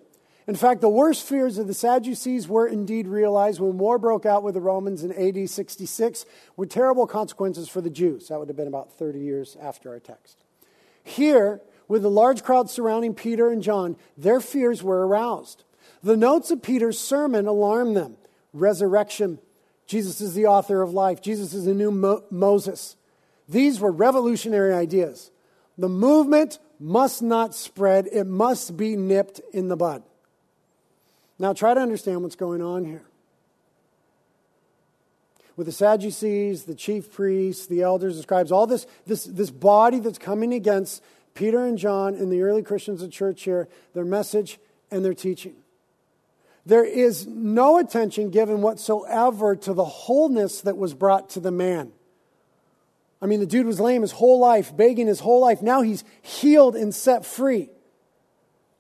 In 0.48 0.56
fact, 0.56 0.80
the 0.80 0.88
worst 0.88 1.26
fears 1.26 1.56
of 1.58 1.68
the 1.68 1.74
Sadducees 1.74 2.48
were 2.48 2.66
indeed 2.66 3.06
realized 3.06 3.60
when 3.60 3.78
war 3.78 3.96
broke 3.96 4.26
out 4.26 4.42
with 4.42 4.54
the 4.54 4.60
Romans 4.60 5.04
in 5.04 5.12
AD 5.12 5.48
66 5.48 6.26
with 6.56 6.68
terrible 6.68 7.06
consequences 7.06 7.68
for 7.68 7.80
the 7.80 7.90
Jews. 7.90 8.28
That 8.28 8.40
would 8.40 8.48
have 8.48 8.56
been 8.56 8.66
about 8.66 8.92
30 8.92 9.20
years 9.20 9.56
after 9.60 9.90
our 9.90 10.00
text. 10.00 10.42
Here, 11.04 11.60
with 11.86 12.02
the 12.02 12.10
large 12.10 12.42
crowd 12.42 12.70
surrounding 12.70 13.14
Peter 13.14 13.50
and 13.50 13.62
John, 13.62 13.96
their 14.16 14.40
fears 14.40 14.82
were 14.82 15.06
aroused. 15.06 15.64
The 16.02 16.16
notes 16.16 16.50
of 16.50 16.62
Peter's 16.62 16.98
sermon 16.98 17.46
alarmed 17.46 17.96
them 17.96 18.16
resurrection. 18.52 19.38
Jesus 19.86 20.20
is 20.20 20.34
the 20.34 20.46
author 20.46 20.82
of 20.82 20.92
life, 20.92 21.20
Jesus 21.20 21.54
is 21.54 21.64
the 21.64 21.74
new 21.74 21.90
Mo- 21.90 22.24
Moses. 22.30 22.96
These 23.48 23.80
were 23.80 23.92
revolutionary 23.92 24.72
ideas. 24.72 25.30
The 25.78 25.88
movement 25.88 26.58
must 26.78 27.22
not 27.22 27.54
spread, 27.54 28.08
it 28.10 28.26
must 28.26 28.76
be 28.76 28.96
nipped 28.96 29.40
in 29.52 29.68
the 29.68 29.76
bud. 29.76 30.02
Now, 31.42 31.52
try 31.52 31.74
to 31.74 31.80
understand 31.80 32.22
what's 32.22 32.36
going 32.36 32.62
on 32.62 32.84
here. 32.84 33.02
With 35.56 35.66
the 35.66 35.72
Sadducees, 35.72 36.62
the 36.62 36.74
chief 36.76 37.12
priests, 37.12 37.66
the 37.66 37.82
elders, 37.82 38.16
the 38.16 38.22
scribes, 38.22 38.52
all 38.52 38.68
this, 38.68 38.86
this, 39.08 39.24
this 39.24 39.50
body 39.50 39.98
that's 39.98 40.18
coming 40.18 40.54
against 40.54 41.02
Peter 41.34 41.66
and 41.66 41.76
John 41.76 42.14
and 42.14 42.30
the 42.30 42.42
early 42.42 42.62
Christians 42.62 43.02
of 43.02 43.10
church 43.10 43.42
here, 43.42 43.66
their 43.92 44.04
message 44.04 44.60
and 44.92 45.04
their 45.04 45.14
teaching. 45.14 45.56
There 46.64 46.84
is 46.84 47.26
no 47.26 47.78
attention 47.78 48.30
given 48.30 48.62
whatsoever 48.62 49.56
to 49.56 49.72
the 49.74 49.84
wholeness 49.84 50.60
that 50.60 50.76
was 50.76 50.94
brought 50.94 51.30
to 51.30 51.40
the 51.40 51.50
man. 51.50 51.90
I 53.20 53.26
mean, 53.26 53.40
the 53.40 53.46
dude 53.46 53.66
was 53.66 53.80
lame 53.80 54.02
his 54.02 54.12
whole 54.12 54.38
life, 54.38 54.76
begging 54.76 55.08
his 55.08 55.18
whole 55.18 55.40
life. 55.40 55.60
Now 55.60 55.82
he's 55.82 56.04
healed 56.22 56.76
and 56.76 56.94
set 56.94 57.26
free. 57.26 57.68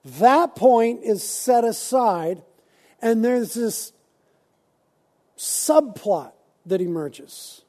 That 0.04 0.54
point 0.54 1.02
is 1.02 1.28
set 1.28 1.64
aside, 1.64 2.42
and 3.02 3.24
there's 3.24 3.54
this 3.54 3.92
subplot 5.36 6.32
that 6.64 6.80
emerges. 6.80 7.62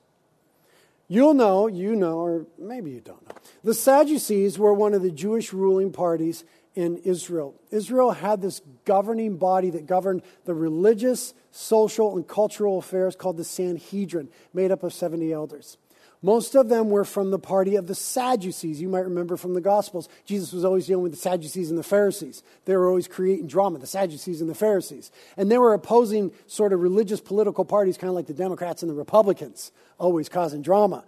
You'll 1.08 1.34
know, 1.34 1.68
you 1.68 1.96
know, 1.96 2.20
or 2.20 2.46
maybe 2.58 2.92
you 2.92 3.02
don't 3.02 3.28
know. 3.28 3.36
The 3.64 3.74
Sadducees 3.74 4.58
were 4.58 4.74
one 4.74 4.94
of 4.94 5.02
the 5.02 5.12
Jewish 5.12 5.52
ruling 5.52 5.92
parties 5.92 6.46
in 6.76 6.98
Israel. 6.98 7.56
Israel 7.72 8.12
had 8.12 8.42
this 8.42 8.62
governing 8.86 9.38
body 9.38 9.70
that 9.72 9.86
governed 9.86 10.24
the 10.46 10.54
religious, 10.54 11.34
social, 11.52 12.16
and 12.16 12.28
cultural 12.28 12.80
affairs 12.80 13.16
called 13.16 13.38
the 13.38 13.44
Sanhedrin, 13.44 14.30
made 14.54 14.72
up 14.72 14.84
of 14.84 14.94
70 14.94 15.32
elders. 15.32 15.78
Most 16.26 16.56
of 16.56 16.70
them 16.70 16.90
were 16.90 17.04
from 17.04 17.32
the 17.32 17.38
party 17.38 17.76
of 17.76 17.88
the 17.88 17.94
Sadducees. 17.94 18.82
You 18.82 18.88
might 18.88 19.00
remember 19.00 19.36
from 19.36 19.54
the 19.54 19.62
Gospels, 19.62 20.08
Jesus 20.24 20.54
was 20.54 20.64
always 20.64 20.88
dealing 20.88 21.04
with 21.04 21.12
the 21.12 21.18
Sadducees 21.18 21.70
and 21.70 21.78
the 21.78 21.84
Pharisees. 21.84 22.44
They 22.64 22.78
were 22.78 22.88
always 22.88 23.10
creating 23.10 23.48
drama, 23.48 23.78
the 23.78 23.88
Sadducees 23.88 24.40
and 24.40 24.50
the 24.50 24.56
Pharisees. 24.56 25.12
And 25.36 25.52
they 25.52 25.58
were 25.58 25.74
opposing 25.74 26.32
sort 26.48 26.72
of 26.72 26.80
religious 26.80 27.20
political 27.20 27.66
parties, 27.66 27.98
kind 27.98 28.08
of 28.08 28.16
like 28.16 28.28
the 28.28 28.34
Democrats 28.34 28.82
and 28.82 28.90
the 28.90 28.96
Republicans, 28.96 29.74
always 30.00 30.30
causing 30.30 30.62
drama. 30.62 31.04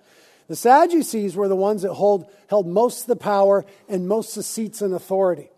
The 0.50 0.56
Sadducees 0.58 1.38
were 1.38 1.48
the 1.48 1.56
ones 1.56 1.84
that 1.84 1.94
hold, 1.94 2.30
held 2.50 2.68
most 2.68 3.04
of 3.04 3.08
the 3.08 3.16
power 3.16 3.66
and 3.88 4.10
most 4.10 4.32
of 4.32 4.36
the 4.36 4.44
seats 4.44 4.82
in 4.82 4.92
authority. 4.92 5.50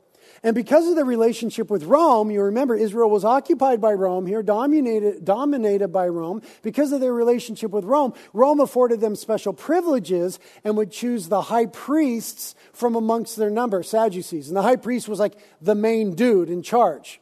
And 0.47 0.55
because 0.55 0.87
of 0.87 0.95
the 0.95 1.03
relationship 1.03 1.69
with 1.69 1.83
Rome, 1.83 2.31
you 2.31 2.41
remember 2.41 2.73
Israel 2.73 3.09
was 3.09 3.25
occupied 3.25 3.81
by 3.81 3.91
Rome 3.91 4.25
here, 4.25 4.41
dominated, 4.41 5.25
dominated 5.25 5.89
by 5.89 6.07
Rome. 6.07 6.41
Because 6.61 6.93
of 6.93 7.01
their 7.01 7.13
relationship 7.13 7.71
with 7.71 7.83
Rome, 7.83 8.13
Rome 8.31 8.61
afforded 8.61 9.01
them 9.01 9.17
special 9.17 9.51
privileges 9.51 10.39
and 10.63 10.77
would 10.77 10.89
choose 10.89 11.27
the 11.27 11.41
high 11.41 11.65
priests 11.65 12.55
from 12.71 12.95
amongst 12.95 13.35
their 13.35 13.49
number, 13.49 13.83
Sadducees. 13.83 14.47
And 14.47 14.55
the 14.55 14.61
high 14.61 14.77
priest 14.77 15.09
was 15.09 15.19
like 15.19 15.33
the 15.59 15.75
main 15.75 16.15
dude 16.15 16.49
in 16.49 16.63
charge. 16.63 17.19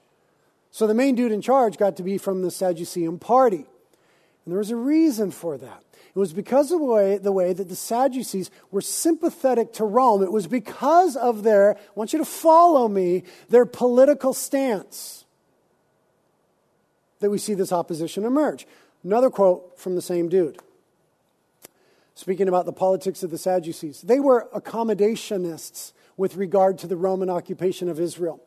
So 0.70 0.86
the 0.86 0.94
main 0.94 1.16
dude 1.16 1.32
in 1.32 1.42
charge 1.42 1.78
got 1.78 1.98
to 1.98 2.04
be 2.04 2.20
from 2.20 2.44
the 2.44 2.52
Sadducean 2.52 3.18
party. 3.18 3.66
And 4.46 4.52
there 4.52 4.60
was 4.60 4.70
a 4.70 4.76
reason 4.76 5.32
for 5.32 5.58
that. 5.58 5.84
It 6.16 6.20
was 6.20 6.32
because 6.32 6.72
of 6.72 6.80
the 6.80 6.86
way, 6.86 7.18
the 7.18 7.34
way 7.34 7.52
that 7.52 7.68
the 7.68 7.76
Sadducees 7.76 8.50
were 8.72 8.80
sympathetic 8.80 9.74
to 9.74 9.84
Rome. 9.84 10.24
It 10.24 10.32
was 10.32 10.48
because 10.48 11.18
of 11.18 11.44
their, 11.44 11.76
I 11.76 11.80
want 11.94 12.14
you 12.14 12.20
to 12.20 12.26
follow 12.26 12.88
me, 12.88 13.24
their 13.50 13.66
political 13.66 14.34
stance 14.34 15.26
that 17.20 17.30
we 17.30 17.38
see 17.38 17.54
this 17.54 17.74
opposition 17.74 18.24
emerge. 18.24 18.66
Another 19.04 19.30
quote 19.30 19.78
from 19.78 19.96
the 19.96 20.02
same 20.02 20.30
dude. 20.30 20.58
Speaking 22.16 22.48
about 22.48 22.66
the 22.66 22.72
politics 22.72 23.22
of 23.22 23.30
the 23.30 23.38
Sadducees, 23.38 24.02
they 24.02 24.22
were 24.22 24.48
accommodationists 24.54 25.92
with 26.16 26.38
regard 26.38 26.78
to 26.78 26.88
the 26.88 26.96
Roman 26.96 27.30
occupation 27.30 27.90
of 27.90 28.00
Israel. 28.00 28.42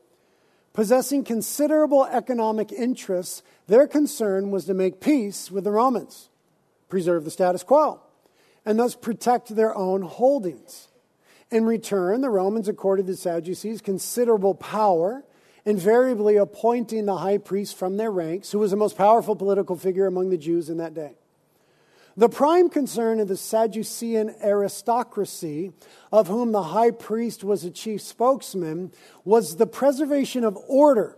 Possessing 0.72 1.22
considerable 1.22 2.06
economic 2.06 2.72
interests, 2.72 3.42
their 3.66 3.86
concern 3.86 4.50
was 4.50 4.64
to 4.64 4.74
make 4.74 5.00
peace 5.00 5.50
with 5.50 5.64
the 5.64 5.70
Romans 5.70 6.30
preserve 6.88 7.24
the 7.24 7.30
status 7.30 7.62
quo, 7.62 8.00
and 8.64 8.78
thus 8.78 8.94
protect 8.94 9.54
their 9.54 9.76
own 9.76 10.02
holdings. 10.02 10.88
In 11.50 11.64
return, 11.64 12.20
the 12.20 12.30
Romans 12.30 12.68
accorded 12.68 13.06
the 13.06 13.16
Sadducees 13.16 13.80
considerable 13.80 14.54
power, 14.54 15.24
invariably 15.64 16.36
appointing 16.36 17.06
the 17.06 17.16
high 17.16 17.38
priest 17.38 17.76
from 17.76 17.96
their 17.96 18.10
ranks, 18.10 18.52
who 18.52 18.58
was 18.58 18.70
the 18.70 18.76
most 18.76 18.96
powerful 18.96 19.34
political 19.34 19.76
figure 19.76 20.06
among 20.06 20.30
the 20.30 20.36
Jews 20.36 20.68
in 20.68 20.76
that 20.78 20.94
day. 20.94 21.12
The 22.16 22.28
prime 22.28 22.68
concern 22.68 23.20
of 23.20 23.28
the 23.28 23.36
Sadducean 23.36 24.34
aristocracy, 24.42 25.72
of 26.10 26.26
whom 26.26 26.50
the 26.50 26.64
high 26.64 26.90
priest 26.90 27.44
was 27.44 27.64
a 27.64 27.70
chief 27.70 28.02
spokesman, 28.02 28.92
was 29.24 29.56
the 29.56 29.68
preservation 29.68 30.42
of 30.42 30.58
order 30.66 31.16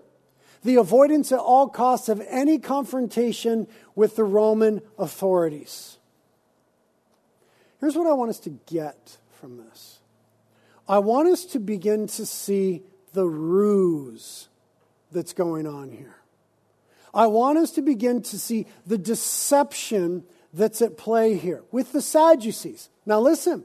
the 0.62 0.76
avoidance 0.76 1.32
at 1.32 1.38
all 1.38 1.68
costs 1.68 2.08
of 2.08 2.22
any 2.28 2.58
confrontation 2.58 3.66
with 3.94 4.16
the 4.16 4.24
Roman 4.24 4.82
authorities. 4.98 5.98
Here's 7.80 7.96
what 7.96 8.06
I 8.06 8.12
want 8.12 8.30
us 8.30 8.40
to 8.40 8.50
get 8.66 9.16
from 9.32 9.56
this 9.56 10.00
I 10.88 10.98
want 10.98 11.28
us 11.28 11.44
to 11.46 11.58
begin 11.58 12.06
to 12.08 12.26
see 12.26 12.82
the 13.12 13.26
ruse 13.26 14.48
that's 15.10 15.32
going 15.32 15.66
on 15.66 15.90
here. 15.90 16.16
I 17.12 17.26
want 17.26 17.58
us 17.58 17.72
to 17.72 17.82
begin 17.82 18.22
to 18.22 18.38
see 18.38 18.66
the 18.86 18.98
deception 18.98 20.24
that's 20.52 20.82
at 20.82 20.96
play 20.96 21.36
here 21.36 21.62
with 21.72 21.92
the 21.92 22.02
Sadducees. 22.02 22.88
Now, 23.06 23.20
listen. 23.20 23.64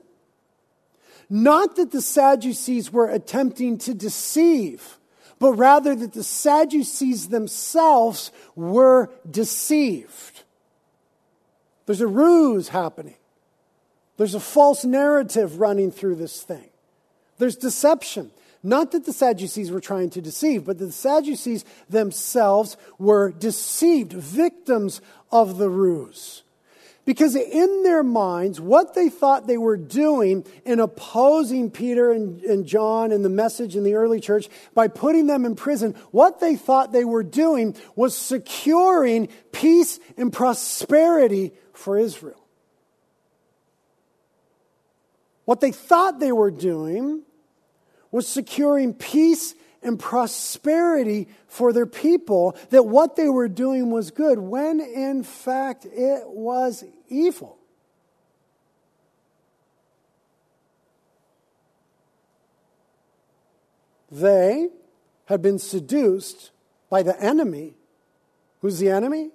Not 1.27 1.75
that 1.77 1.91
the 1.91 2.01
Sadducees 2.01 2.93
were 2.93 3.09
attempting 3.09 3.79
to 3.79 3.95
deceive 3.95 4.99
but 5.45 5.53
rather 5.53 5.93
that 5.93 6.13
the 6.13 6.23
Sadducees 6.23 7.27
themselves 7.27 8.31
were 8.55 9.11
deceived. 9.29 10.41
There's 11.85 12.01
a 12.01 12.07
ruse 12.07 12.69
happening, 12.69 13.13
there's 14.17 14.33
a 14.33 14.39
false 14.39 14.83
narrative 14.83 15.59
running 15.59 15.91
through 15.91 16.15
this 16.15 16.41
thing, 16.41 16.67
there's 17.37 17.57
deception. 17.57 18.31
Not 18.63 18.93
that 18.93 19.05
the 19.05 19.13
Sadducees 19.13 19.69
were 19.69 19.79
trying 19.79 20.09
to 20.09 20.21
deceive, 20.21 20.65
but 20.65 20.79
that 20.79 20.85
the 20.87 20.91
Sadducees 20.91 21.63
themselves 21.87 22.75
were 22.97 23.31
deceived, 23.31 24.13
victims 24.13 24.99
of 25.31 25.59
the 25.59 25.69
ruse. 25.69 26.41
Because 27.05 27.35
in 27.35 27.83
their 27.83 28.01
minds, 28.01 28.59
what 28.59 28.95
they 28.95 29.09
thought 29.09 29.45
they 29.45 29.59
were 29.59 29.77
doing 29.77 30.43
in 30.65 30.79
opposing 30.79 31.69
Peter 31.69 32.11
and, 32.11 32.41
and, 32.41 32.65
John 32.65 33.11
and 33.11 33.23
the 33.23 33.29
message 33.29 33.75
in 33.75 33.83
the 33.83 33.93
early 33.93 34.19
church 34.19 34.47
by 34.73 34.87
putting 34.87 35.27
them 35.27 35.45
in 35.45 35.55
prison, 35.55 35.93
what 36.09 36.39
they 36.39 36.55
thought 36.55 36.91
they 36.91 37.05
were 37.05 37.23
doing 37.23 37.75
was 37.95 38.17
securing 38.17 39.27
peace 39.51 39.99
and 40.17 40.33
prosperity 40.33 41.53
for 41.73 41.99
Israel. 41.99 42.43
What 45.45 45.61
they 45.61 45.71
thought 45.71 46.19
they 46.19 46.31
were 46.31 46.49
doing 46.49 47.21
was 48.09 48.27
securing 48.27 48.95
peace 48.95 49.53
and 49.83 49.99
prosperity 49.99 51.27
for 51.47 51.71
their 51.71 51.85
people, 51.85 52.57
that 52.71 52.83
what 52.83 53.15
they 53.15 53.29
were 53.29 53.47
doing 53.47 53.91
was 53.91 54.09
good, 54.09 54.39
when 54.39 54.79
in 54.79 55.21
fact 55.21 55.85
it 55.85 56.23
was 56.25 56.83
evil. 57.09 57.57
They 64.11 64.69
had 65.25 65.41
been 65.41 65.59
seduced 65.59 66.51
by 66.89 67.03
the 67.03 67.19
enemy. 67.21 67.73
Who's 68.61 68.79
the 68.79 68.89
enemy? 68.89 69.31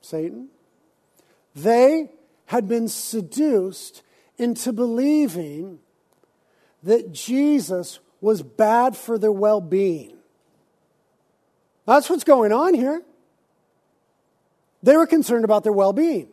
Satan. 0.00 0.48
They 1.54 2.10
had 2.46 2.68
been 2.68 2.88
seduced 2.88 4.02
into 4.38 4.72
believing 4.72 5.78
that 6.82 7.12
Jesus 7.12 7.98
was 8.20 8.42
bad 8.42 8.96
for 8.96 9.18
their 9.18 9.32
well 9.32 9.60
being. 9.60 10.16
That's 11.86 12.10
what's 12.10 12.24
going 12.24 12.52
on 12.52 12.74
here. 12.74 13.02
They 14.82 14.96
were 14.96 15.06
concerned 15.06 15.44
about 15.44 15.64
their 15.64 15.72
well 15.72 15.92
being, 15.92 16.28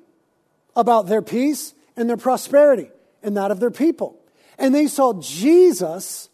about 0.75 1.07
their 1.07 1.21
peace 1.21 1.73
and 1.95 2.09
their 2.09 2.17
prosperity, 2.17 2.89
and 3.21 3.37
that 3.37 3.51
of 3.51 3.59
their 3.59 3.71
people. 3.71 4.17
And 4.57 4.73
they 4.73 4.87
saw 4.87 5.13
Jesus, 5.13 6.29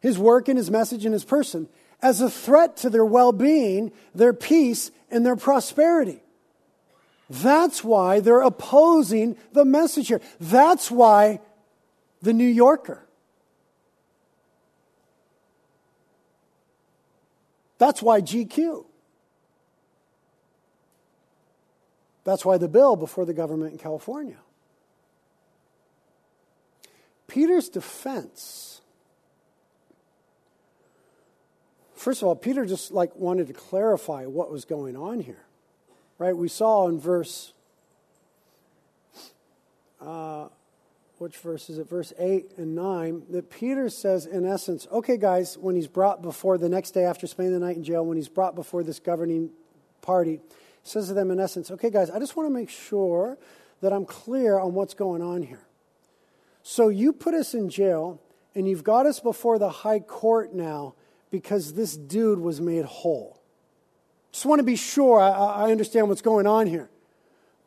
his 0.00 0.18
work 0.18 0.48
and 0.48 0.58
his 0.58 0.70
message 0.70 1.04
and 1.04 1.12
his 1.12 1.24
person, 1.24 1.68
as 2.02 2.20
a 2.20 2.28
threat 2.28 2.76
to 2.78 2.90
their 2.90 3.04
well 3.04 3.32
being, 3.32 3.92
their 4.14 4.34
peace, 4.34 4.90
and 5.10 5.24
their 5.24 5.36
prosperity. 5.36 6.22
That's 7.30 7.82
why 7.82 8.20
they're 8.20 8.42
opposing 8.42 9.36
the 9.52 9.64
message 9.64 10.08
here. 10.08 10.20
That's 10.38 10.90
why 10.90 11.40
the 12.20 12.34
New 12.34 12.48
Yorker 12.48 13.04
That's 17.78 18.02
why 18.02 18.20
GQ. 18.20 18.86
That's 22.24 22.44
why 22.44 22.58
the 22.58 22.68
bill 22.68 22.96
before 22.96 23.24
the 23.24 23.34
government 23.34 23.72
in 23.72 23.78
California. 23.78 24.36
Peter's 27.26 27.68
defense. 27.68 28.80
First 31.94 32.22
of 32.22 32.28
all, 32.28 32.36
Peter 32.36 32.64
just 32.64 32.92
like 32.92 33.14
wanted 33.16 33.46
to 33.48 33.52
clarify 33.52 34.26
what 34.26 34.50
was 34.50 34.64
going 34.64 34.96
on 34.96 35.20
here. 35.20 35.44
Right? 36.18 36.36
We 36.36 36.48
saw 36.48 36.88
in 36.88 36.98
verse 36.98 37.52
uh, 40.00 40.48
which 41.18 41.36
verse 41.38 41.70
is 41.70 41.78
it? 41.78 41.88
Verse 41.88 42.12
8 42.18 42.58
and 42.58 42.74
9, 42.74 43.22
that 43.30 43.50
Peter 43.50 43.88
says, 43.88 44.26
in 44.26 44.44
essence, 44.44 44.86
okay, 44.92 45.16
guys, 45.16 45.56
when 45.56 45.76
he's 45.76 45.86
brought 45.86 46.22
before 46.22 46.58
the 46.58 46.68
next 46.68 46.90
day 46.90 47.04
after 47.04 47.26
spending 47.26 47.54
the 47.54 47.64
night 47.64 47.76
in 47.76 47.84
jail, 47.84 48.04
when 48.04 48.16
he's 48.16 48.28
brought 48.28 48.54
before 48.54 48.82
this 48.82 48.98
governing 48.98 49.50
party, 50.02 50.40
says 50.84 51.08
to 51.08 51.14
them, 51.14 51.30
in 51.30 51.40
essence, 51.40 51.70
okay, 51.70 51.90
guys, 51.90 52.10
I 52.10 52.18
just 52.18 52.36
want 52.36 52.48
to 52.48 52.54
make 52.54 52.70
sure 52.70 53.36
that 53.80 53.92
I'm 53.92 54.04
clear 54.04 54.58
on 54.58 54.74
what's 54.74 54.94
going 54.94 55.20
on 55.20 55.42
here. 55.42 55.66
So 56.62 56.88
you 56.88 57.12
put 57.12 57.34
us 57.34 57.52
in 57.54 57.68
jail, 57.68 58.20
and 58.54 58.68
you've 58.68 58.84
got 58.84 59.06
us 59.06 59.18
before 59.18 59.58
the 59.58 59.68
high 59.68 60.00
court 60.00 60.54
now 60.54 60.94
because 61.30 61.74
this 61.74 61.96
dude 61.96 62.38
was 62.38 62.60
made 62.60 62.84
whole. 62.84 63.42
Just 64.30 64.46
want 64.46 64.60
to 64.60 64.64
be 64.64 64.76
sure 64.76 65.20
I, 65.20 65.30
I 65.30 65.70
understand 65.72 66.08
what's 66.08 66.22
going 66.22 66.46
on 66.46 66.66
here. 66.66 66.88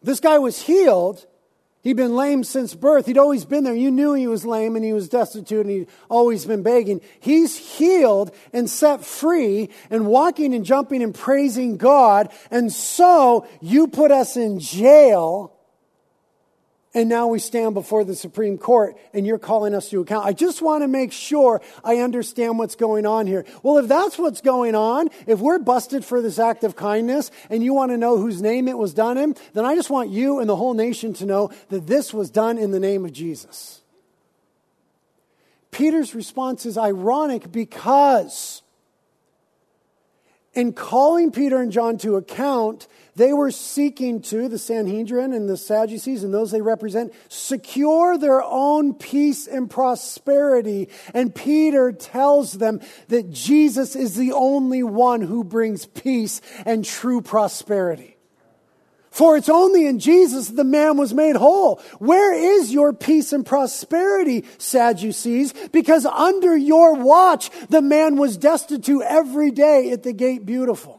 This 0.01 0.19
guy 0.19 0.37
was 0.37 0.61
healed 0.61 1.25
He'd 1.81 1.95
been 1.95 2.15
lame 2.15 2.43
since 2.43 2.73
birth. 2.73 3.05
He'd 3.05 3.17
always 3.17 3.45
been 3.45 3.63
there. 3.63 3.75
You 3.75 3.91
knew 3.91 4.13
he 4.13 4.27
was 4.27 4.45
lame 4.45 4.75
and 4.75 4.83
he 4.83 4.93
was 4.93 5.09
destitute 5.09 5.65
and 5.65 5.69
he'd 5.69 5.87
always 6.09 6.45
been 6.45 6.63
begging. 6.63 7.01
He's 7.19 7.57
healed 7.57 8.35
and 8.51 8.69
set 8.69 9.05
free 9.05 9.69
and 9.89 10.07
walking 10.07 10.53
and 10.53 10.65
jumping 10.65 11.01
and 11.01 11.15
praising 11.15 11.77
God. 11.77 12.31
And 12.51 12.73
so 12.73 13.47
you 13.61 13.87
put 13.87 14.11
us 14.11 14.35
in 14.35 14.59
jail 14.59 15.56
and 16.93 17.09
now 17.09 17.27
we 17.27 17.39
stand 17.39 17.73
before 17.73 18.03
the 18.03 18.15
Supreme 18.15 18.57
Court 18.57 18.97
and 19.13 19.27
you're 19.27 19.37
calling 19.37 19.75
us 19.75 19.89
to 19.89 20.01
account. 20.01 20.25
I 20.25 20.33
just 20.33 20.61
want 20.61 20.83
to 20.83 20.87
make 20.87 21.11
sure 21.11 21.61
I 21.83 21.97
understand 21.97 22.57
what's 22.57 22.75
going 22.75 23.05
on 23.05 23.27
here. 23.27 23.45
Well, 23.61 23.77
if 23.77 23.87
that's 23.87 24.17
what's 24.17 24.41
going 24.41 24.73
on, 24.73 25.09
if 25.27 25.39
we're 25.39 25.59
busted 25.59 26.05
for 26.05 26.21
this 26.21 26.39
act 26.39 26.63
of 26.63 26.75
kindness 26.75 27.29
and 27.49 27.63
you 27.63 27.73
want 27.73 27.91
to 27.91 27.97
know 27.97 28.17
whose 28.17 28.41
name 28.41 28.67
it 28.67 28.77
was 28.77 28.93
done 28.93 29.17
in, 29.17 29.35
then 29.53 29.65
I 29.65 29.75
just 29.75 29.89
want 29.89 30.09
you 30.09 30.39
and 30.39 30.49
the 30.49 30.55
whole 30.55 30.73
nation 30.73 31.13
to 31.15 31.25
know 31.25 31.51
that 31.69 31.87
this 31.87 32.13
was 32.13 32.29
done 32.29 32.57
in 32.57 32.71
the 32.71 32.79
name 32.79 33.05
of 33.05 33.13
Jesus. 33.13 33.81
Peter's 35.71 36.15
response 36.15 36.65
is 36.65 36.77
ironic 36.77 37.51
because 37.51 38.63
in 40.57 40.73
calling 40.73 41.31
Peter 41.31 41.61
and 41.61 41.71
John 41.71 41.99
to 41.99 42.15
account, 42.15 42.87
they 43.17 43.33
were 43.33 43.49
seeking 43.49 44.21
to, 44.21 44.47
the 44.47 44.59
Sanhedrin 44.59 45.33
and 45.33 45.49
the 45.49 45.57
Sadducees 45.57 46.23
and 46.23 46.31
those 46.31 46.51
they 46.51 46.61
represent, 46.61 47.13
secure 47.29 48.15
their 48.15 48.43
own 48.43 48.93
peace 48.93 49.47
and 49.47 49.67
prosperity. 49.67 50.89
And 51.15 51.33
Peter 51.33 51.91
tells 51.91 52.53
them 52.53 52.79
that 53.07 53.31
Jesus 53.31 53.95
is 53.95 54.15
the 54.15 54.33
only 54.33 54.83
one 54.83 55.21
who 55.21 55.43
brings 55.43 55.87
peace 55.87 56.41
and 56.63 56.85
true 56.85 57.21
prosperity. 57.21 58.17
For 59.09 59.35
it's 59.35 59.49
only 59.49 59.87
in 59.87 59.97
Jesus 59.97 60.49
the 60.49 60.63
man 60.63 60.95
was 60.97 61.11
made 61.11 61.37
whole. 61.37 61.81
Where 61.97 62.35
is 62.35 62.71
your 62.71 62.93
peace 62.93 63.33
and 63.33 63.43
prosperity, 63.43 64.45
Sadducees? 64.59 65.55
Because 65.71 66.05
under 66.05 66.55
your 66.55 66.93
watch, 66.93 67.49
the 67.69 67.81
man 67.81 68.17
was 68.17 68.37
destitute 68.37 69.01
every 69.01 69.49
day 69.49 69.89
at 69.89 70.03
the 70.03 70.13
gate 70.13 70.45
beautiful. 70.45 70.96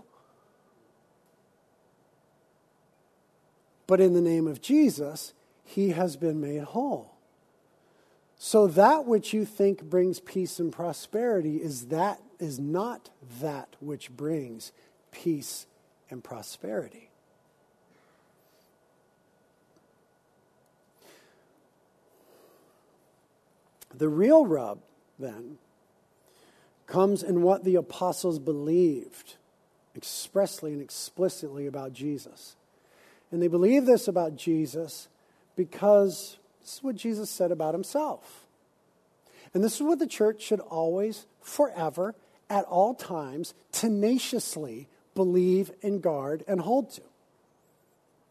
But 3.88 4.00
in 4.00 4.12
the 4.12 4.20
name 4.20 4.46
of 4.46 4.60
Jesus, 4.60 5.32
he 5.64 5.90
has 5.90 6.16
been 6.16 6.40
made 6.40 6.62
whole. 6.62 7.14
So 8.36 8.68
that 8.68 9.06
which 9.06 9.32
you 9.32 9.44
think 9.44 9.82
brings 9.82 10.20
peace 10.20 10.60
and 10.60 10.70
prosperity 10.70 11.56
is 11.56 11.86
that 11.86 12.20
is 12.38 12.60
not 12.60 13.10
that 13.40 13.74
which 13.80 14.12
brings 14.12 14.70
peace 15.10 15.66
and 16.10 16.22
prosperity. 16.22 17.10
The 23.96 24.08
real 24.08 24.46
rub, 24.46 24.80
then, 25.18 25.58
comes 26.86 27.22
in 27.22 27.42
what 27.42 27.64
the 27.64 27.74
apostles 27.74 28.38
believed 28.38 29.36
expressly 29.96 30.72
and 30.72 30.82
explicitly 30.82 31.66
about 31.66 31.94
Jesus. 31.94 32.54
And 33.30 33.42
they 33.42 33.48
believe 33.48 33.86
this 33.86 34.08
about 34.08 34.36
Jesus 34.36 35.08
because 35.56 36.38
this 36.60 36.76
is 36.76 36.82
what 36.82 36.96
Jesus 36.96 37.30
said 37.30 37.50
about 37.50 37.74
himself. 37.74 38.46
And 39.54 39.64
this 39.64 39.76
is 39.76 39.82
what 39.82 39.98
the 39.98 40.06
church 40.06 40.42
should 40.42 40.60
always, 40.60 41.26
forever, 41.40 42.14
at 42.50 42.64
all 42.64 42.94
times, 42.94 43.54
tenaciously 43.72 44.88
believe 45.14 45.70
and 45.82 46.02
guard 46.02 46.44
and 46.46 46.60
hold 46.60 46.90
to. 46.92 47.02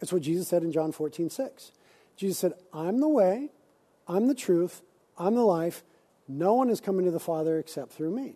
It's 0.02 0.14
what 0.14 0.22
Jesus 0.22 0.48
said 0.48 0.64
in 0.64 0.72
John 0.72 0.92
14, 0.92 1.30
6. 1.30 1.72
Jesus 2.16 2.38
said, 2.38 2.54
I'm 2.74 3.00
the 3.00 3.08
way, 3.08 3.50
I'm 4.08 4.28
the 4.28 4.36
truth, 4.36 4.82
I'm 5.18 5.36
the 5.36 5.42
life. 5.42 5.84
No 6.28 6.54
one 6.54 6.70
is 6.70 6.82
coming 6.82 7.06
to 7.06 7.12
the 7.12 7.20
Father 7.20 7.58
except 7.58 7.92
through 7.92 8.12
me. 8.12 8.36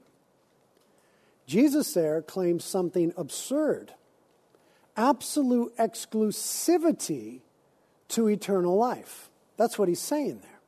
Jesus 1.46 1.94
there 1.94 2.22
claims 2.22 2.64
something 2.64 3.14
absurd 3.18 3.94
absolute 4.96 5.76
exclusivity 5.78 7.42
to 8.10 8.28
eternal 8.28 8.78
life. 8.78 9.30
That's 9.58 9.78
what 9.80 9.88
he's 9.88 10.00
saying 10.00 10.40
there. 10.42 10.60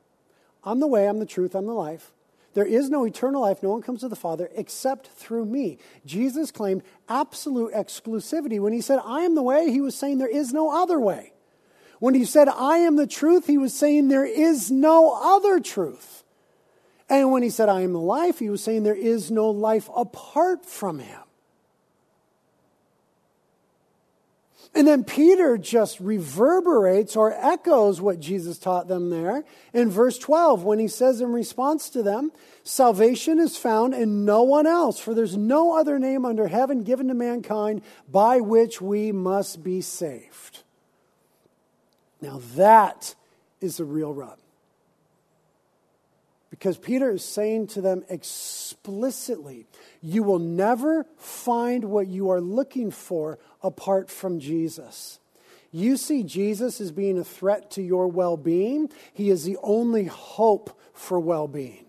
I'm 0.64 0.80
the 0.80 0.86
way, 0.86 1.06
I'm 1.06 1.18
the 1.18 1.26
truth, 1.26 1.54
I'm 1.54 1.66
the 1.66 1.72
life. 1.72 2.12
There 2.54 2.64
is 2.64 2.88
no 2.88 3.04
eternal 3.04 3.42
life. 3.42 3.62
No 3.62 3.70
one 3.70 3.82
comes 3.82 4.00
to 4.00 4.08
the 4.08 4.16
Father 4.16 4.48
except 4.54 5.08
through 5.08 5.44
me. 5.44 5.78
Jesus 6.06 6.52
claimed 6.52 6.82
absolute 7.08 7.74
exclusivity. 7.74 8.60
When 8.60 8.72
he 8.72 8.80
said, 8.80 9.00
I 9.04 9.22
am 9.22 9.34
the 9.34 9.42
way, 9.42 9.70
he 9.70 9.80
was 9.80 9.96
saying 9.96 10.18
there 10.18 10.28
is 10.28 10.52
no 10.52 10.70
other 10.70 11.00
way. 11.00 11.32
When 11.98 12.14
he 12.14 12.24
said, 12.24 12.48
I 12.48 12.78
am 12.78 12.96
the 12.96 13.08
truth, 13.08 13.46
he 13.48 13.58
was 13.58 13.74
saying 13.74 14.08
there 14.08 14.24
is 14.24 14.70
no 14.70 15.18
other 15.20 15.58
truth. 15.58 16.22
And 17.08 17.32
when 17.32 17.42
he 17.42 17.50
said, 17.50 17.68
I 17.68 17.80
am 17.80 17.92
the 17.92 18.00
life, 18.00 18.38
he 18.38 18.50
was 18.50 18.62
saying 18.62 18.84
there 18.84 18.94
is 18.94 19.30
no 19.30 19.50
life 19.50 19.90
apart 19.94 20.64
from 20.64 21.00
him. 21.00 21.23
And 24.76 24.88
then 24.88 25.04
Peter 25.04 25.56
just 25.56 26.00
reverberates 26.00 27.14
or 27.14 27.32
echoes 27.32 28.00
what 28.00 28.18
Jesus 28.18 28.58
taught 28.58 28.88
them 28.88 29.08
there 29.08 29.44
in 29.72 29.88
verse 29.88 30.18
12 30.18 30.64
when 30.64 30.80
he 30.80 30.88
says 30.88 31.20
in 31.20 31.32
response 31.32 31.88
to 31.90 32.02
them, 32.02 32.32
Salvation 32.64 33.38
is 33.38 33.56
found 33.56 33.94
in 33.94 34.24
no 34.24 34.42
one 34.42 34.66
else, 34.66 34.98
for 34.98 35.14
there's 35.14 35.36
no 35.36 35.78
other 35.78 35.98
name 36.00 36.24
under 36.24 36.48
heaven 36.48 36.82
given 36.82 37.06
to 37.08 37.14
mankind 37.14 37.82
by 38.10 38.40
which 38.40 38.80
we 38.80 39.12
must 39.12 39.62
be 39.62 39.80
saved. 39.80 40.64
Now 42.20 42.40
that 42.56 43.14
is 43.60 43.76
the 43.76 43.84
real 43.84 44.12
rub. 44.12 44.38
Because 46.54 46.78
Peter 46.78 47.10
is 47.10 47.24
saying 47.24 47.66
to 47.66 47.80
them 47.80 48.04
explicitly, 48.08 49.66
you 50.00 50.22
will 50.22 50.38
never 50.38 51.04
find 51.16 51.86
what 51.86 52.06
you 52.06 52.30
are 52.30 52.40
looking 52.40 52.92
for 52.92 53.40
apart 53.60 54.08
from 54.08 54.38
Jesus. 54.38 55.18
You 55.72 55.96
see 55.96 56.22
Jesus 56.22 56.80
as 56.80 56.92
being 56.92 57.18
a 57.18 57.24
threat 57.24 57.72
to 57.72 57.82
your 57.82 58.06
well 58.06 58.36
being, 58.36 58.88
He 59.12 59.30
is 59.30 59.42
the 59.42 59.56
only 59.64 60.04
hope 60.04 60.78
for 60.92 61.18
well 61.18 61.48
being. 61.48 61.86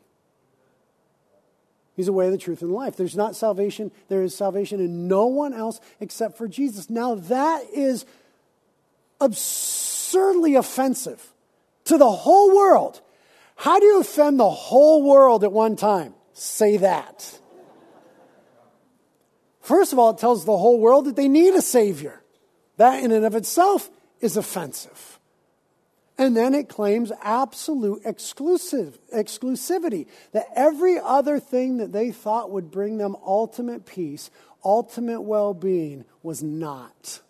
He's 1.95 2.08
the 2.08 2.13
way, 2.13 2.25
of 2.25 2.32
the 2.32 2.39
truth, 2.39 2.63
and 2.63 2.71
life. 2.71 2.97
There's 2.97 3.15
not 3.15 3.36
salvation. 3.36 3.91
There 4.08 4.23
is 4.23 4.36
salvation 4.36 4.80
in 4.80 5.08
no 5.08 5.28
one 5.28 5.54
else 5.54 5.80
except 5.99 6.39
for 6.39 6.47
Jesus. 6.47 6.89
Now, 6.89 7.13
that 7.13 7.65
is 7.71 8.04
absurdly 9.21 10.56
offensive 10.56 11.32
to 11.84 11.99
the 11.99 12.10
whole 12.10 12.56
world. 12.56 13.01
How 13.56 13.80
do 13.80 13.86
you 13.86 14.00
offend 14.00 14.39
the 14.39 14.50
whole 14.50 15.04
world 15.04 15.44
at 15.44 15.52
one 15.52 15.76
time? 15.76 16.13
Say 16.34 16.78
that. 16.78 17.39
First 19.62 19.94
of 19.94 20.00
all, 20.00 20.12
it 20.12 20.20
tells 20.20 20.46
the 20.46 20.58
whole 20.58 20.80
world 20.80 21.06
that 21.06 21.15
they 21.15 21.28
need 21.28 21.54
a 21.56 21.62
Savior. 21.62 22.22
That 22.78 23.04
in 23.04 23.12
and 23.12 23.26
of 23.26 23.36
itself 23.36 23.89
is 24.20 24.38
offensive. 24.38 25.20
And 26.18 26.36
then 26.36 26.54
it 26.54 26.70
claims 26.70 27.12
absolute 27.22 28.02
exclusive, 28.06 28.98
exclusivity, 29.13 30.08
that 30.32 30.48
every 30.56 30.98
other 31.00 31.39
thing 31.39 31.78
that 31.78 31.91
they 31.91 32.12
thought 32.12 32.52
would 32.52 32.72
bring 32.72 32.98
them 32.98 33.15
ultimate 33.26 33.86
peace, 33.86 34.30
ultimate 34.63 35.22
well 35.22 35.54
being, 35.54 36.06
was 36.24 36.41
not. 36.41 37.22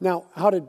Now, 0.00 0.24
how 0.34 0.50
did 0.50 0.66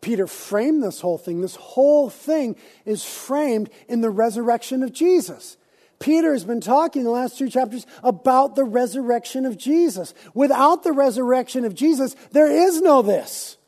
Peter 0.00 0.26
framed 0.26 0.82
this 0.82 1.00
whole 1.00 1.18
thing? 1.18 1.40
This 1.40 1.56
whole 1.56 2.08
thing 2.08 2.56
is 2.84 3.04
framed 3.04 3.70
in 3.88 4.00
the 4.00 4.10
resurrection 4.10 4.82
of 4.82 4.92
Jesus. 4.92 5.56
Peter 5.98 6.32
has 6.32 6.44
been 6.44 6.62
talking 6.62 7.04
the 7.04 7.10
last 7.10 7.36
two 7.36 7.50
chapters 7.50 7.86
about 8.02 8.56
the 8.56 8.64
resurrection 8.64 9.44
of 9.44 9.58
Jesus. 9.58 10.14
Without 10.32 10.82
the 10.82 10.92
resurrection 10.92 11.66
of 11.66 11.74
Jesus, 11.74 12.16
there 12.32 12.50
is 12.50 12.80
no 12.80 13.02
this. 13.02 13.58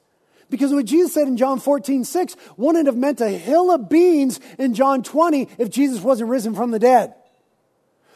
Because 0.49 0.73
what 0.73 0.87
Jesus 0.87 1.12
said 1.12 1.29
in 1.29 1.37
John 1.37 1.61
14, 1.61 2.05
6 2.05 2.37
wouldn't 2.57 2.87
have 2.87 2.97
meant 2.97 3.21
a 3.21 3.29
hill 3.29 3.71
of 3.71 3.90
beans 3.90 4.40
in 4.59 4.75
John 4.75 5.03
20 5.03 5.49
if 5.59 5.68
Jesus 5.68 6.01
wasn't 6.03 6.31
risen 6.31 6.55
from 6.55 6.71
the 6.71 6.79
dead. 6.79 7.14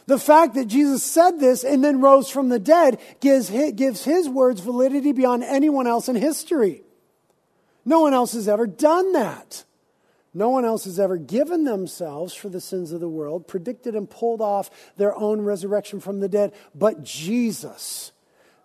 The 0.06 0.18
fact 0.18 0.54
that 0.54 0.66
Jesus 0.66 1.02
said 1.02 1.40
this 1.40 1.64
and 1.64 1.84
then 1.84 2.00
rose 2.00 2.30
from 2.30 2.48
the 2.48 2.58
dead 2.58 2.98
gives, 3.20 3.50
gives 3.50 4.04
his 4.04 4.28
words 4.28 4.60
validity 4.60 5.12
beyond 5.12 5.44
anyone 5.44 5.86
else 5.86 6.08
in 6.08 6.16
history. 6.16 6.82
No 7.86 8.00
one 8.00 8.12
else 8.12 8.32
has 8.34 8.48
ever 8.48 8.66
done 8.66 9.12
that. 9.12 9.64
No 10.34 10.50
one 10.50 10.66
else 10.66 10.84
has 10.84 11.00
ever 11.00 11.16
given 11.16 11.64
themselves 11.64 12.34
for 12.34 12.50
the 12.50 12.60
sins 12.60 12.92
of 12.92 13.00
the 13.00 13.08
world, 13.08 13.48
predicted 13.48 13.94
and 13.94 14.10
pulled 14.10 14.42
off 14.42 14.70
their 14.98 15.16
own 15.16 15.40
resurrection 15.40 15.98
from 15.98 16.20
the 16.20 16.28
dead, 16.28 16.52
but 16.74 17.02
Jesus. 17.02 18.12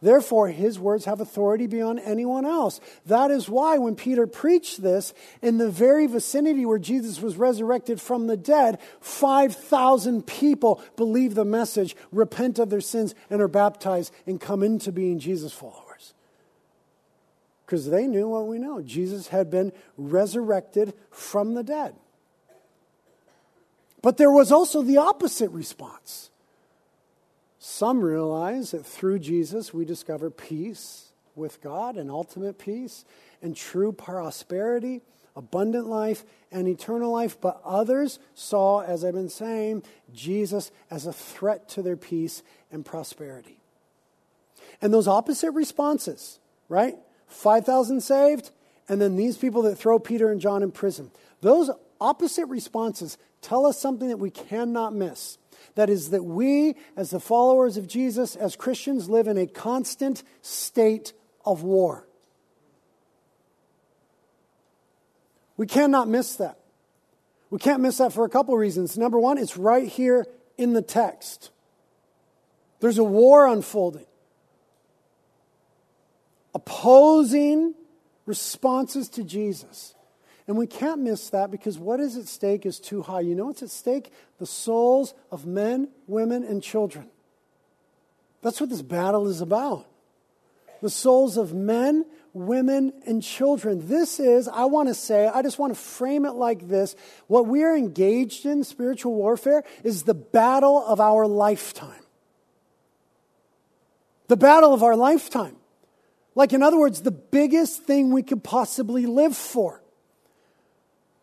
Therefore, 0.01 0.47
his 0.47 0.79
words 0.79 1.05
have 1.05 1.21
authority 1.21 1.67
beyond 1.67 2.01
anyone 2.03 2.43
else. 2.43 2.81
That 3.05 3.29
is 3.29 3.47
why 3.47 3.77
when 3.77 3.95
Peter 3.95 4.25
preached 4.25 4.81
this 4.81 5.13
in 5.43 5.59
the 5.59 5.69
very 5.69 6.07
vicinity 6.07 6.65
where 6.65 6.79
Jesus 6.79 7.21
was 7.21 7.37
resurrected 7.37 8.01
from 8.01 8.25
the 8.25 8.35
dead, 8.35 8.79
5,000 8.99 10.25
people 10.25 10.81
believe 10.97 11.35
the 11.35 11.45
message, 11.45 11.95
repent 12.11 12.57
of 12.57 12.71
their 12.71 12.81
sins, 12.81 13.13
and 13.29 13.41
are 13.41 13.47
baptized 13.47 14.11
and 14.25 14.41
come 14.41 14.63
into 14.63 14.91
being 14.91 15.19
Jesus 15.19 15.53
followers. 15.53 15.90
Because 17.71 17.89
they 17.89 18.05
knew 18.05 18.27
what 18.27 18.47
we 18.47 18.59
know 18.59 18.81
Jesus 18.81 19.29
had 19.29 19.49
been 19.49 19.71
resurrected 19.95 20.93
from 21.09 21.53
the 21.53 21.63
dead. 21.63 21.95
But 24.01 24.17
there 24.17 24.29
was 24.29 24.51
also 24.51 24.81
the 24.81 24.97
opposite 24.97 25.49
response. 25.51 26.31
Some 27.59 28.01
realize 28.01 28.71
that 28.71 28.85
through 28.85 29.19
Jesus 29.19 29.73
we 29.73 29.85
discover 29.85 30.29
peace 30.29 31.13
with 31.33 31.61
God 31.61 31.95
and 31.95 32.11
ultimate 32.11 32.59
peace 32.59 33.05
and 33.41 33.55
true 33.55 33.93
prosperity, 33.93 35.01
abundant 35.37 35.87
life, 35.87 36.25
and 36.51 36.67
eternal 36.67 37.09
life. 37.09 37.39
But 37.39 37.61
others 37.63 38.19
saw, 38.35 38.81
as 38.81 39.05
I've 39.05 39.13
been 39.13 39.29
saying, 39.29 39.83
Jesus 40.13 40.71
as 40.89 41.05
a 41.05 41.13
threat 41.13 41.69
to 41.69 41.81
their 41.81 41.95
peace 41.95 42.43
and 42.69 42.83
prosperity. 42.83 43.61
And 44.81 44.93
those 44.93 45.07
opposite 45.07 45.51
responses, 45.51 46.37
right? 46.67 46.97
5,000 47.31 48.01
saved, 48.01 48.51
and 48.87 49.01
then 49.01 49.15
these 49.15 49.37
people 49.37 49.61
that 49.63 49.75
throw 49.77 49.99
Peter 49.99 50.31
and 50.31 50.41
John 50.41 50.63
in 50.63 50.71
prison. 50.71 51.11
Those 51.41 51.69
opposite 51.99 52.45
responses 52.47 53.17
tell 53.41 53.65
us 53.65 53.79
something 53.79 54.09
that 54.09 54.17
we 54.17 54.29
cannot 54.29 54.93
miss. 54.93 55.37
That 55.75 55.89
is, 55.89 56.09
that 56.09 56.23
we, 56.23 56.75
as 56.97 57.11
the 57.11 57.19
followers 57.19 57.77
of 57.77 57.87
Jesus, 57.87 58.35
as 58.35 58.55
Christians, 58.55 59.09
live 59.09 59.27
in 59.27 59.37
a 59.37 59.47
constant 59.47 60.23
state 60.41 61.13
of 61.45 61.63
war. 61.63 62.07
We 65.57 65.67
cannot 65.67 66.07
miss 66.07 66.35
that. 66.35 66.57
We 67.49 67.59
can't 67.59 67.81
miss 67.81 67.97
that 67.97 68.13
for 68.13 68.25
a 68.25 68.29
couple 68.29 68.57
reasons. 68.57 68.97
Number 68.97 69.19
one, 69.19 69.37
it's 69.37 69.57
right 69.57 69.87
here 69.87 70.25
in 70.57 70.73
the 70.73 70.81
text. 70.81 71.51
There's 72.79 72.97
a 72.97 73.03
war 73.03 73.45
unfolding, 73.45 74.05
opposing 76.53 77.73
responses 78.25 79.09
to 79.09 79.23
Jesus. 79.23 79.95
And 80.47 80.57
we 80.57 80.67
can't 80.67 81.01
miss 81.01 81.29
that 81.29 81.51
because 81.51 81.77
what 81.77 81.99
is 81.99 82.17
at 82.17 82.27
stake 82.27 82.65
is 82.65 82.79
too 82.79 83.01
high. 83.01 83.21
You 83.21 83.35
know 83.35 83.45
what's 83.45 83.63
at 83.63 83.69
stake? 83.69 84.11
The 84.39 84.45
souls 84.45 85.13
of 85.31 85.45
men, 85.45 85.89
women, 86.07 86.43
and 86.43 86.61
children. 86.61 87.07
That's 88.41 88.59
what 88.59 88.69
this 88.69 88.81
battle 88.81 89.27
is 89.27 89.41
about. 89.41 89.87
The 90.81 90.89
souls 90.89 91.37
of 91.37 91.53
men, 91.53 92.05
women, 92.33 92.91
and 93.05 93.21
children. 93.21 93.87
This 93.87 94.19
is, 94.19 94.47
I 94.47 94.65
want 94.65 94.89
to 94.89 94.95
say, 94.95 95.27
I 95.27 95.41
just 95.43 95.59
want 95.59 95.73
to 95.73 95.79
frame 95.79 96.25
it 96.25 96.31
like 96.31 96.67
this. 96.67 96.95
What 97.27 97.45
we 97.45 97.63
are 97.63 97.75
engaged 97.75 98.45
in, 98.45 98.63
spiritual 98.63 99.13
warfare, 99.13 99.63
is 99.83 100.03
the 100.03 100.15
battle 100.15 100.83
of 100.85 100.99
our 100.99 101.27
lifetime. 101.27 102.03
The 104.27 104.37
battle 104.37 104.73
of 104.73 104.81
our 104.81 104.95
lifetime. 104.95 105.55
Like, 106.33 106.53
in 106.53 106.63
other 106.63 106.79
words, 106.79 107.01
the 107.01 107.11
biggest 107.11 107.83
thing 107.83 108.11
we 108.11 108.23
could 108.23 108.43
possibly 108.43 109.05
live 109.05 109.35
for 109.35 109.81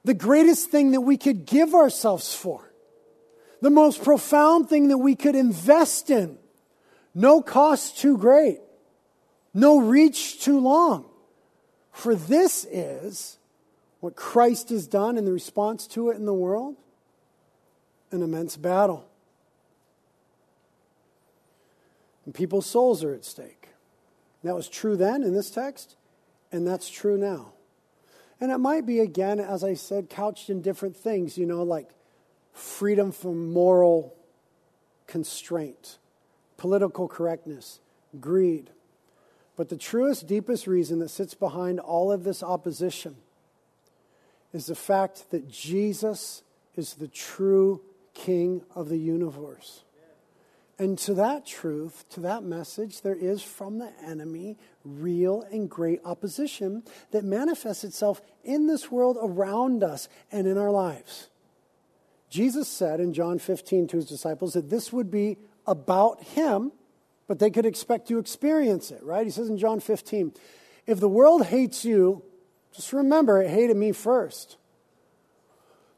the 0.04 0.14
greatest 0.14 0.70
thing 0.70 0.92
that 0.92 1.02
we 1.02 1.18
could 1.18 1.44
give 1.44 1.74
ourselves 1.74 2.34
for, 2.34 2.72
the 3.60 3.68
most 3.68 4.02
profound 4.02 4.68
thing 4.68 4.88
that 4.88 4.96
we 4.96 5.14
could 5.14 5.34
invest 5.34 6.08
in. 6.08 6.38
No 7.14 7.42
cost 7.42 7.98
too 7.98 8.16
great, 8.16 8.60
no 9.52 9.80
reach 9.80 10.42
too 10.42 10.60
long. 10.60 11.04
For 11.92 12.14
this 12.14 12.64
is 12.70 13.36
what 14.00 14.14
Christ 14.14 14.70
has 14.70 14.86
done 14.86 15.18
in 15.18 15.26
the 15.26 15.32
response 15.32 15.86
to 15.88 16.10
it 16.10 16.16
in 16.16 16.24
the 16.24 16.32
world 16.32 16.76
an 18.10 18.22
immense 18.22 18.56
battle. 18.56 19.06
And 22.24 22.34
people's 22.34 22.64
souls 22.64 23.04
are 23.04 23.12
at 23.12 23.26
stake. 23.26 23.57
That 24.48 24.54
was 24.54 24.70
true 24.70 24.96
then 24.96 25.22
in 25.22 25.34
this 25.34 25.50
text, 25.50 25.94
and 26.50 26.66
that's 26.66 26.88
true 26.88 27.18
now. 27.18 27.52
And 28.40 28.50
it 28.50 28.56
might 28.56 28.86
be, 28.86 29.00
again, 29.00 29.40
as 29.40 29.62
I 29.62 29.74
said, 29.74 30.08
couched 30.08 30.48
in 30.48 30.62
different 30.62 30.96
things, 30.96 31.36
you 31.36 31.44
know, 31.44 31.62
like 31.62 31.90
freedom 32.54 33.12
from 33.12 33.52
moral 33.52 34.16
constraint, 35.06 35.98
political 36.56 37.08
correctness, 37.08 37.80
greed. 38.20 38.70
But 39.54 39.68
the 39.68 39.76
truest, 39.76 40.26
deepest 40.26 40.66
reason 40.66 40.98
that 41.00 41.10
sits 41.10 41.34
behind 41.34 41.78
all 41.78 42.10
of 42.10 42.24
this 42.24 42.42
opposition 42.42 43.16
is 44.54 44.64
the 44.64 44.74
fact 44.74 45.30
that 45.30 45.50
Jesus 45.50 46.42
is 46.74 46.94
the 46.94 47.08
true 47.08 47.82
King 48.14 48.62
of 48.74 48.88
the 48.88 48.96
universe. 48.96 49.82
And 50.78 50.96
to 51.00 51.14
that 51.14 51.44
truth, 51.44 52.04
to 52.10 52.20
that 52.20 52.44
message, 52.44 53.00
there 53.00 53.16
is 53.16 53.42
from 53.42 53.78
the 53.78 53.90
enemy 54.06 54.56
real 54.84 55.42
and 55.50 55.68
great 55.68 56.00
opposition 56.04 56.84
that 57.10 57.24
manifests 57.24 57.82
itself 57.82 58.22
in 58.44 58.68
this 58.68 58.90
world 58.90 59.18
around 59.20 59.82
us 59.82 60.08
and 60.30 60.46
in 60.46 60.56
our 60.56 60.70
lives. 60.70 61.30
Jesus 62.30 62.68
said 62.68 63.00
in 63.00 63.12
John 63.12 63.40
15 63.40 63.88
to 63.88 63.96
his 63.96 64.06
disciples 64.06 64.52
that 64.52 64.70
this 64.70 64.92
would 64.92 65.10
be 65.10 65.36
about 65.66 66.22
him, 66.22 66.70
but 67.26 67.40
they 67.40 67.50
could 67.50 67.66
expect 67.66 68.06
to 68.08 68.18
experience 68.18 68.92
it, 68.92 69.02
right? 69.02 69.26
He 69.26 69.32
says 69.32 69.48
in 69.48 69.58
John 69.58 69.80
15, 69.80 70.32
if 70.86 71.00
the 71.00 71.08
world 71.08 71.46
hates 71.46 71.84
you, 71.84 72.22
just 72.72 72.92
remember 72.92 73.42
it 73.42 73.50
hated 73.50 73.76
me 73.76 73.90
first. 73.90 74.58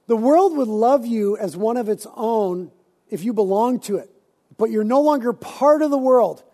The 0.06 0.16
world 0.16 0.56
would 0.56 0.68
love 0.68 1.04
you 1.04 1.36
as 1.36 1.54
one 1.56 1.76
of 1.76 1.88
its 1.88 2.06
own 2.16 2.70
if 3.10 3.22
you 3.22 3.34
belong 3.34 3.78
to 3.80 3.96
it 3.96 4.10
but 4.60 4.70
you're 4.70 4.84
no 4.84 5.00
longer 5.00 5.32
part 5.32 5.80
of 5.80 5.90
the 5.90 5.96
world. 5.96 6.44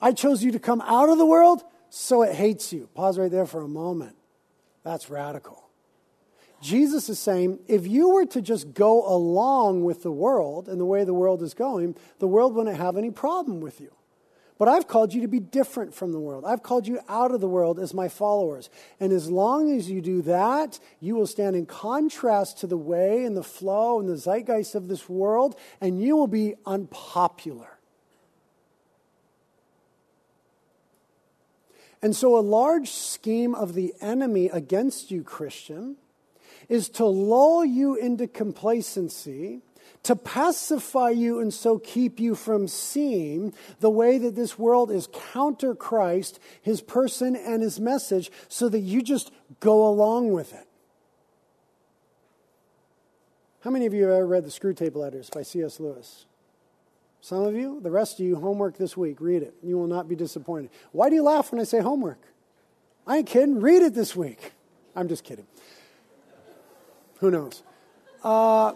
I 0.00 0.12
chose 0.12 0.42
you 0.42 0.50
to 0.52 0.58
come 0.58 0.80
out 0.80 1.10
of 1.10 1.18
the 1.18 1.26
world, 1.26 1.62
so 1.90 2.22
it 2.22 2.34
hates 2.34 2.72
you. 2.72 2.88
Pause 2.94 3.18
right 3.18 3.30
there 3.30 3.44
for 3.44 3.60
a 3.60 3.68
moment. 3.68 4.16
That's 4.82 5.10
radical. 5.10 5.68
Jesus 6.62 7.10
is 7.10 7.18
saying 7.18 7.58
if 7.68 7.86
you 7.86 8.08
were 8.08 8.24
to 8.24 8.40
just 8.40 8.72
go 8.72 9.06
along 9.06 9.84
with 9.84 10.02
the 10.02 10.10
world 10.10 10.70
and 10.70 10.80
the 10.80 10.86
way 10.86 11.04
the 11.04 11.12
world 11.12 11.42
is 11.42 11.52
going, 11.52 11.96
the 12.18 12.26
world 12.26 12.54
wouldn't 12.54 12.78
have 12.78 12.96
any 12.96 13.10
problem 13.10 13.60
with 13.60 13.78
you. 13.78 13.92
But 14.60 14.68
I've 14.68 14.86
called 14.86 15.14
you 15.14 15.22
to 15.22 15.26
be 15.26 15.40
different 15.40 15.94
from 15.94 16.12
the 16.12 16.20
world. 16.20 16.44
I've 16.44 16.62
called 16.62 16.86
you 16.86 17.00
out 17.08 17.32
of 17.32 17.40
the 17.40 17.48
world 17.48 17.78
as 17.80 17.94
my 17.94 18.08
followers. 18.08 18.68
And 19.00 19.10
as 19.10 19.30
long 19.30 19.74
as 19.74 19.90
you 19.90 20.02
do 20.02 20.20
that, 20.20 20.78
you 21.00 21.14
will 21.16 21.26
stand 21.26 21.56
in 21.56 21.64
contrast 21.64 22.58
to 22.58 22.66
the 22.66 22.76
way 22.76 23.24
and 23.24 23.34
the 23.34 23.42
flow 23.42 23.98
and 23.98 24.06
the 24.06 24.18
zeitgeist 24.18 24.74
of 24.74 24.88
this 24.88 25.08
world, 25.08 25.58
and 25.80 26.02
you 26.02 26.14
will 26.14 26.26
be 26.26 26.56
unpopular. 26.66 27.78
And 32.02 32.14
so, 32.14 32.36
a 32.36 32.40
large 32.40 32.90
scheme 32.90 33.54
of 33.54 33.72
the 33.72 33.94
enemy 34.02 34.50
against 34.50 35.10
you, 35.10 35.22
Christian, 35.22 35.96
is 36.68 36.90
to 36.90 37.06
lull 37.06 37.64
you 37.64 37.94
into 37.94 38.26
complacency 38.26 39.62
to 40.02 40.16
pacify 40.16 41.10
you 41.10 41.40
and 41.40 41.52
so 41.52 41.78
keep 41.78 42.18
you 42.18 42.34
from 42.34 42.66
seeing 42.66 43.52
the 43.80 43.90
way 43.90 44.18
that 44.18 44.34
this 44.34 44.58
world 44.58 44.90
is 44.90 45.08
counter 45.32 45.74
Christ, 45.74 46.40
his 46.62 46.80
person, 46.80 47.36
and 47.36 47.62
his 47.62 47.78
message, 47.78 48.30
so 48.48 48.68
that 48.68 48.80
you 48.80 49.02
just 49.02 49.30
go 49.60 49.86
along 49.86 50.32
with 50.32 50.52
it. 50.52 50.66
How 53.60 53.70
many 53.70 53.84
of 53.84 53.92
you 53.92 54.04
have 54.04 54.12
ever 54.12 54.26
read 54.26 54.44
the 54.44 54.50
Screwtape 54.50 54.94
Letters 54.94 55.28
by 55.28 55.42
C.S. 55.42 55.80
Lewis? 55.80 56.24
Some 57.20 57.42
of 57.42 57.54
you, 57.54 57.80
the 57.82 57.90
rest 57.90 58.18
of 58.18 58.24
you, 58.24 58.36
homework 58.36 58.78
this 58.78 58.96
week. 58.96 59.20
Read 59.20 59.42
it. 59.42 59.54
You 59.62 59.76
will 59.76 59.86
not 59.86 60.08
be 60.08 60.16
disappointed. 60.16 60.70
Why 60.92 61.10
do 61.10 61.14
you 61.14 61.22
laugh 61.22 61.52
when 61.52 61.60
I 61.60 61.64
say 61.64 61.80
homework? 61.80 62.22
I 63.06 63.18
ain't 63.18 63.26
kidding. 63.26 63.60
Read 63.60 63.82
it 63.82 63.92
this 63.92 64.16
week. 64.16 64.52
I'm 64.96 65.08
just 65.08 65.24
kidding. 65.24 65.46
Who 67.18 67.30
knows? 67.30 67.62
Uh, 68.24 68.72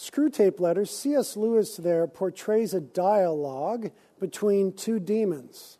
Screwtape 0.00 0.60
Letters, 0.60 0.90
C.S. 0.90 1.36
Lewis 1.36 1.76
there 1.76 2.06
portrays 2.06 2.72
a 2.72 2.80
dialogue 2.80 3.90
between 4.18 4.72
two 4.72 4.98
demons. 4.98 5.76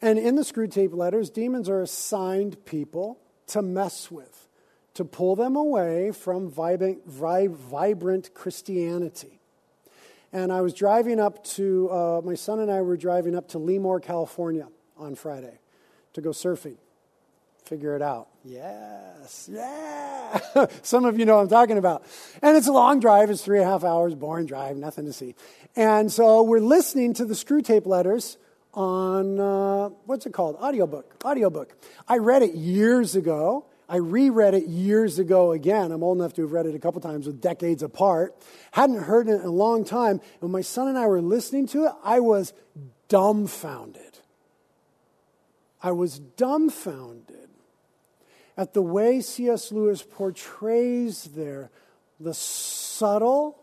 And 0.00 0.16
in 0.16 0.36
the 0.36 0.42
Screwtape 0.42 0.94
letters, 0.94 1.28
demons 1.28 1.68
are 1.68 1.82
assigned 1.82 2.64
people 2.64 3.18
to 3.48 3.62
mess 3.62 4.12
with, 4.12 4.46
to 4.94 5.04
pull 5.04 5.34
them 5.34 5.56
away 5.56 6.12
from 6.12 6.48
vibrant, 6.48 7.04
vibrant 7.04 8.32
Christianity. 8.32 9.40
And 10.32 10.52
I 10.52 10.60
was 10.60 10.72
driving 10.72 11.18
up 11.18 11.42
to, 11.56 11.90
uh, 11.90 12.20
my 12.24 12.36
son 12.36 12.60
and 12.60 12.70
I 12.70 12.80
were 12.80 12.96
driving 12.96 13.34
up 13.34 13.48
to 13.48 13.58
Lemoore, 13.58 14.00
California 14.00 14.68
on 14.96 15.16
Friday 15.16 15.58
to 16.12 16.20
go 16.20 16.30
surfing. 16.30 16.76
Figure 17.70 17.94
it 17.94 18.02
out. 18.02 18.26
Yes, 18.44 19.48
yeah. 19.48 20.66
Some 20.82 21.04
of 21.04 21.20
you 21.20 21.24
know 21.24 21.36
what 21.36 21.42
I'm 21.42 21.48
talking 21.48 21.78
about. 21.78 22.04
And 22.42 22.56
it's 22.56 22.66
a 22.66 22.72
long 22.72 22.98
drive, 22.98 23.30
it's 23.30 23.44
three 23.44 23.60
and 23.60 23.68
a 23.68 23.70
half 23.70 23.84
hours, 23.84 24.16
boring 24.16 24.46
drive, 24.46 24.76
nothing 24.76 25.04
to 25.04 25.12
see. 25.12 25.36
And 25.76 26.10
so 26.10 26.42
we're 26.42 26.58
listening 26.58 27.14
to 27.14 27.24
the 27.24 27.34
Screwtape 27.34 27.86
letters 27.86 28.38
on, 28.74 29.38
uh, 29.38 29.90
what's 30.06 30.26
it 30.26 30.32
called? 30.32 30.56
Audiobook. 30.56 31.24
Audiobook. 31.24 31.76
I 32.08 32.16
read 32.16 32.42
it 32.42 32.56
years 32.56 33.14
ago. 33.14 33.66
I 33.88 33.98
reread 33.98 34.54
it 34.54 34.66
years 34.66 35.20
ago 35.20 35.52
again. 35.52 35.92
I'm 35.92 36.02
old 36.02 36.18
enough 36.18 36.34
to 36.34 36.42
have 36.42 36.50
read 36.50 36.66
it 36.66 36.74
a 36.74 36.80
couple 36.80 37.00
times 37.00 37.28
with 37.28 37.40
decades 37.40 37.84
apart. 37.84 38.34
Hadn't 38.72 39.04
heard 39.04 39.28
it 39.28 39.34
in 39.34 39.46
a 39.46 39.50
long 39.50 39.84
time. 39.84 40.18
And 40.18 40.40
when 40.40 40.50
my 40.50 40.62
son 40.62 40.88
and 40.88 40.98
I 40.98 41.06
were 41.06 41.22
listening 41.22 41.68
to 41.68 41.84
it, 41.84 41.92
I 42.02 42.18
was 42.18 42.52
dumbfounded. 43.06 44.18
I 45.80 45.92
was 45.92 46.18
dumbfounded 46.18 47.29
at 48.60 48.74
the 48.74 48.82
way 48.82 49.22
C.S. 49.22 49.72
Lewis 49.72 50.02
portrays 50.02 51.24
there 51.34 51.70
the 52.20 52.34
subtle, 52.34 53.58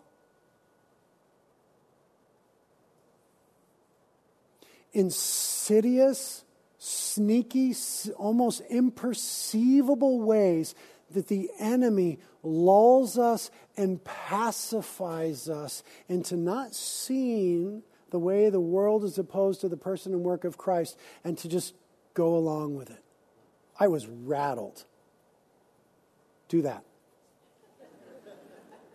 insidious, 4.94 6.44
sneaky, 6.80 7.76
almost 8.18 8.68
imperceivable 8.72 10.22
ways 10.22 10.74
that 11.12 11.28
the 11.28 11.52
enemy 11.60 12.18
lulls 12.42 13.20
us 13.20 13.52
and 13.78 14.04
pacifies 14.04 15.48
us 15.48 15.84
into 16.10 16.36
not 16.36 16.74
seeing 16.74 17.84
the 18.10 18.18
way 18.18 18.50
the 18.50 18.60
world 18.60 19.04
is 19.04 19.20
opposed 19.20 19.62
to 19.62 19.70
the 19.70 19.78
person 19.78 20.12
and 20.12 20.24
work 20.24 20.44
of 20.44 20.58
Christ 20.58 20.98
and 21.24 21.38
to 21.38 21.48
just 21.48 21.76
go 22.16 22.36
along 22.36 22.76
with 22.76 22.90
it. 22.90 23.04
I 23.80 23.88
was 23.88 24.08
rattled. 24.08 24.86
Do 26.50 26.62
that. 26.64 26.84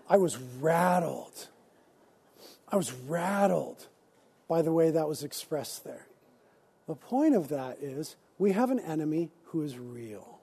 I 0.08 0.16
was 0.16 0.36
rattled. 0.60 1.48
I 2.68 2.76
was 2.76 2.92
rattled 2.92 3.86
by 4.48 4.62
the 4.62 4.72
way 4.72 4.90
that 4.90 5.08
was 5.08 5.22
expressed 5.22 5.84
there. 5.84 6.06
The 6.86 6.94
point 6.94 7.34
of 7.34 7.48
that 7.48 7.78
is 7.80 8.16
we 8.38 8.52
have 8.52 8.70
an 8.70 8.80
enemy 8.80 9.30
who 9.44 9.62
is 9.62 9.78
real. 9.78 10.40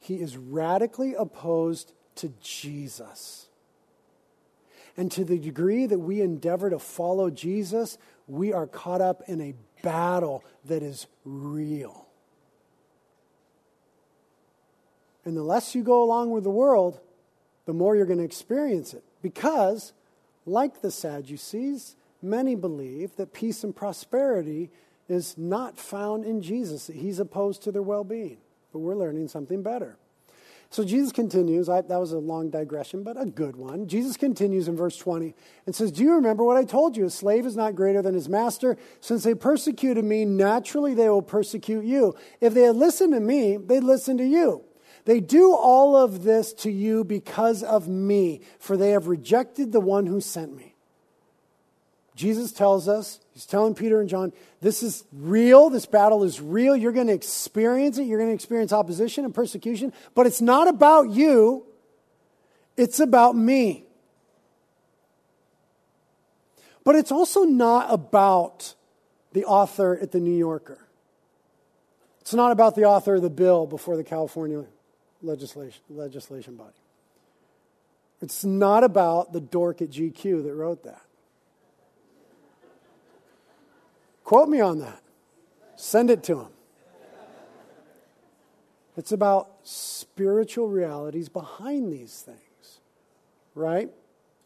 He 0.00 0.16
is 0.16 0.36
radically 0.36 1.14
opposed 1.14 1.92
to 2.16 2.32
Jesus. 2.42 3.46
And 4.96 5.10
to 5.12 5.24
the 5.24 5.38
degree 5.38 5.86
that 5.86 5.98
we 5.98 6.20
endeavor 6.20 6.70
to 6.70 6.78
follow 6.78 7.30
Jesus, 7.30 7.98
we 8.26 8.52
are 8.52 8.66
caught 8.66 9.00
up 9.00 9.22
in 9.26 9.40
a 9.40 9.54
battle 9.82 10.44
that 10.66 10.82
is 10.82 11.06
real. 11.24 12.06
And 15.24 15.36
the 15.36 15.42
less 15.42 15.74
you 15.74 15.82
go 15.82 16.02
along 16.02 16.30
with 16.30 16.44
the 16.44 16.50
world, 16.50 17.00
the 17.66 17.72
more 17.72 17.96
you're 17.96 18.06
going 18.06 18.18
to 18.18 18.24
experience 18.24 18.94
it. 18.94 19.04
Because, 19.22 19.92
like 20.44 20.82
the 20.82 20.90
Sadducees, 20.90 21.96
many 22.22 22.54
believe 22.54 23.16
that 23.16 23.32
peace 23.32 23.64
and 23.64 23.74
prosperity 23.74 24.70
is 25.08 25.36
not 25.36 25.78
found 25.78 26.24
in 26.24 26.42
Jesus, 26.42 26.86
that 26.86 26.96
he's 26.96 27.18
opposed 27.18 27.62
to 27.62 27.72
their 27.72 27.82
well 27.82 28.04
being. 28.04 28.38
But 28.72 28.80
we're 28.80 28.96
learning 28.96 29.28
something 29.28 29.62
better. 29.62 29.96
So 30.70 30.84
Jesus 30.84 31.12
continues. 31.12 31.68
I, 31.68 31.82
that 31.82 32.00
was 32.00 32.10
a 32.10 32.18
long 32.18 32.50
digression, 32.50 33.04
but 33.04 33.20
a 33.20 33.26
good 33.26 33.54
one. 33.54 33.86
Jesus 33.86 34.16
continues 34.16 34.66
in 34.66 34.76
verse 34.76 34.96
20 34.96 35.32
and 35.66 35.74
says, 35.74 35.92
Do 35.92 36.02
you 36.02 36.14
remember 36.14 36.42
what 36.42 36.56
I 36.56 36.64
told 36.64 36.96
you? 36.96 37.04
A 37.04 37.10
slave 37.10 37.46
is 37.46 37.54
not 37.54 37.76
greater 37.76 38.02
than 38.02 38.14
his 38.14 38.28
master. 38.28 38.76
Since 39.00 39.22
they 39.22 39.34
persecuted 39.34 40.04
me, 40.04 40.24
naturally 40.24 40.92
they 40.92 41.08
will 41.08 41.22
persecute 41.22 41.84
you. 41.84 42.16
If 42.40 42.54
they 42.54 42.62
had 42.62 42.74
listened 42.74 43.12
to 43.12 43.20
me, 43.20 43.56
they'd 43.56 43.84
listen 43.84 44.18
to 44.18 44.26
you. 44.26 44.64
They 45.04 45.20
do 45.20 45.54
all 45.54 45.96
of 45.96 46.24
this 46.24 46.52
to 46.54 46.70
you 46.70 47.04
because 47.04 47.62
of 47.62 47.88
me, 47.88 48.40
for 48.58 48.76
they 48.76 48.90
have 48.90 49.06
rejected 49.06 49.72
the 49.72 49.80
one 49.80 50.06
who 50.06 50.20
sent 50.20 50.56
me. 50.56 50.74
Jesus 52.16 52.52
tells 52.52 52.88
us, 52.88 53.18
he's 53.32 53.44
telling 53.44 53.74
Peter 53.74 54.00
and 54.00 54.08
John, 54.08 54.32
this 54.60 54.82
is 54.82 55.04
real. 55.12 55.68
This 55.68 55.84
battle 55.84 56.22
is 56.22 56.40
real. 56.40 56.76
You're 56.76 56.92
going 56.92 57.08
to 57.08 57.12
experience 57.12 57.98
it. 57.98 58.04
You're 58.04 58.18
going 58.18 58.30
to 58.30 58.34
experience 58.34 58.72
opposition 58.72 59.24
and 59.24 59.34
persecution, 59.34 59.92
but 60.14 60.26
it's 60.26 60.40
not 60.40 60.68
about 60.68 61.10
you, 61.10 61.66
it's 62.76 63.00
about 63.00 63.36
me. 63.36 63.84
But 66.84 66.96
it's 66.96 67.10
also 67.10 67.44
not 67.44 67.92
about 67.92 68.74
the 69.32 69.44
author 69.44 69.98
at 70.00 70.12
the 70.12 70.20
New 70.20 70.36
Yorker. 70.36 70.78
It's 72.20 72.34
not 72.34 72.52
about 72.52 72.74
the 72.74 72.84
author 72.84 73.16
of 73.16 73.22
the 73.22 73.30
bill 73.30 73.66
before 73.66 73.96
the 73.96 74.04
California 74.04 74.64
legislation, 75.24 75.82
legislation 75.88 76.56
body. 76.56 76.70
It's 78.20 78.44
not 78.44 78.84
about 78.84 79.32
the 79.32 79.40
dork 79.40 79.82
at 79.82 79.90
GQ 79.90 80.44
that 80.44 80.54
wrote 80.54 80.84
that. 80.84 81.02
Quote 84.22 84.48
me 84.48 84.60
on 84.60 84.78
that. 84.78 85.02
Send 85.76 86.10
it 86.10 86.22
to 86.24 86.40
him. 86.40 86.48
It's 88.96 89.12
about 89.12 89.50
spiritual 89.64 90.68
realities 90.68 91.28
behind 91.28 91.92
these 91.92 92.20
things, 92.20 92.80
right? 93.54 93.90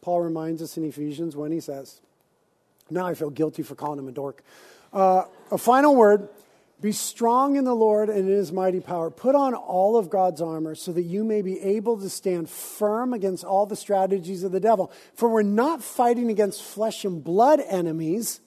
Paul 0.01 0.21
reminds 0.21 0.61
us 0.61 0.75
in 0.75 0.83
Ephesians 0.83 1.35
when 1.35 1.51
he 1.51 1.59
says, 1.59 2.01
Now 2.89 3.05
I 3.05 3.13
feel 3.13 3.29
guilty 3.29 3.61
for 3.61 3.75
calling 3.75 3.99
him 3.99 4.07
a 4.07 4.11
dork. 4.11 4.43
Uh, 4.91 5.25
a 5.51 5.57
final 5.57 5.95
word 5.95 6.27
be 6.81 6.91
strong 6.93 7.57
in 7.57 7.65
the 7.65 7.75
Lord 7.75 8.09
and 8.09 8.29
in 8.29 8.35
his 8.35 8.51
mighty 8.51 8.79
power. 8.79 9.09
Put 9.09 9.35
on 9.35 9.53
all 9.53 9.97
of 9.97 10.09
God's 10.09 10.41
armor 10.41 10.75
so 10.75 10.93
that 10.93 11.01
you 11.01 11.23
may 11.23 11.41
be 11.41 11.59
able 11.59 11.99
to 11.99 12.09
stand 12.09 12.49
firm 12.49 13.13
against 13.13 13.43
all 13.43 13.65
the 13.65 13.75
strategies 13.75 14.43
of 14.43 14.51
the 14.51 14.61
devil. 14.61 14.91
For 15.13 15.27
we're 15.27 15.41
not 15.41 15.83
fighting 15.83 16.29
against 16.29 16.63
flesh 16.63 17.03
and 17.03 17.21
blood 17.21 17.59
enemies, 17.67 18.39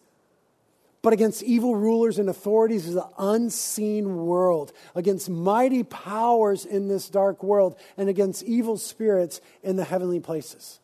but 1.03 1.13
against 1.13 1.43
evil 1.43 1.77
rulers 1.77 2.19
and 2.19 2.29
authorities 2.29 2.89
of 2.89 2.95
the 2.95 3.09
unseen 3.19 4.25
world, 4.25 4.73
against 4.95 5.29
mighty 5.29 5.83
powers 5.83 6.65
in 6.65 6.89
this 6.89 7.11
dark 7.11 7.43
world, 7.43 7.77
and 7.97 8.09
against 8.09 8.45
evil 8.45 8.79
spirits 8.79 9.41
in 9.63 9.77
the 9.77 9.85
heavenly 9.85 10.21
places. 10.21 10.79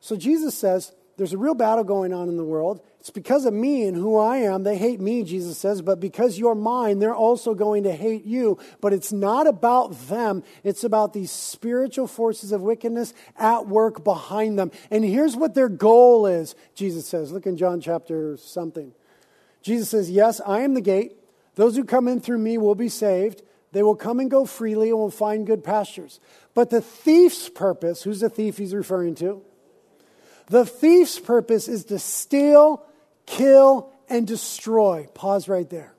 So 0.00 0.16
Jesus 0.16 0.54
says, 0.54 0.92
there's 1.16 1.32
a 1.32 1.38
real 1.38 1.54
battle 1.54 1.84
going 1.84 2.12
on 2.12 2.28
in 2.28 2.36
the 2.36 2.44
world. 2.44 2.82
It's 3.04 3.10
because 3.10 3.44
of 3.44 3.52
me 3.52 3.86
and 3.86 3.94
who 3.94 4.16
I 4.16 4.38
am. 4.38 4.62
They 4.62 4.78
hate 4.78 4.98
me, 4.98 5.24
Jesus 5.24 5.58
says, 5.58 5.82
but 5.82 6.00
because 6.00 6.38
you're 6.38 6.54
mine, 6.54 7.00
they're 7.00 7.14
also 7.14 7.52
going 7.52 7.82
to 7.82 7.92
hate 7.92 8.24
you. 8.24 8.56
But 8.80 8.94
it's 8.94 9.12
not 9.12 9.46
about 9.46 10.08
them, 10.08 10.42
it's 10.62 10.84
about 10.84 11.12
these 11.12 11.30
spiritual 11.30 12.06
forces 12.06 12.50
of 12.50 12.62
wickedness 12.62 13.12
at 13.36 13.68
work 13.68 14.04
behind 14.04 14.58
them. 14.58 14.70
And 14.90 15.04
here's 15.04 15.36
what 15.36 15.52
their 15.52 15.68
goal 15.68 16.24
is, 16.24 16.54
Jesus 16.74 17.06
says. 17.06 17.30
Look 17.30 17.44
in 17.44 17.58
John 17.58 17.82
chapter 17.82 18.38
something. 18.38 18.94
Jesus 19.60 19.90
says, 19.90 20.10
Yes, 20.10 20.40
I 20.40 20.60
am 20.60 20.72
the 20.72 20.80
gate. 20.80 21.12
Those 21.56 21.76
who 21.76 21.84
come 21.84 22.08
in 22.08 22.20
through 22.20 22.38
me 22.38 22.56
will 22.56 22.74
be 22.74 22.88
saved. 22.88 23.42
They 23.72 23.82
will 23.82 23.96
come 23.96 24.18
and 24.18 24.30
go 24.30 24.46
freely 24.46 24.88
and 24.88 24.96
will 24.96 25.10
find 25.10 25.46
good 25.46 25.62
pastures. 25.62 26.20
But 26.54 26.70
the 26.70 26.80
thief's 26.80 27.50
purpose, 27.50 28.02
who's 28.02 28.20
the 28.20 28.30
thief 28.30 28.56
he's 28.56 28.74
referring 28.74 29.14
to? 29.16 29.42
The 30.46 30.64
thief's 30.64 31.18
purpose 31.18 31.68
is 31.68 31.84
to 31.86 31.98
steal, 31.98 32.82
kill, 33.26 33.90
and 34.08 34.26
destroy. 34.26 35.08
Pause 35.14 35.48
right 35.48 35.68
there. 35.70 35.94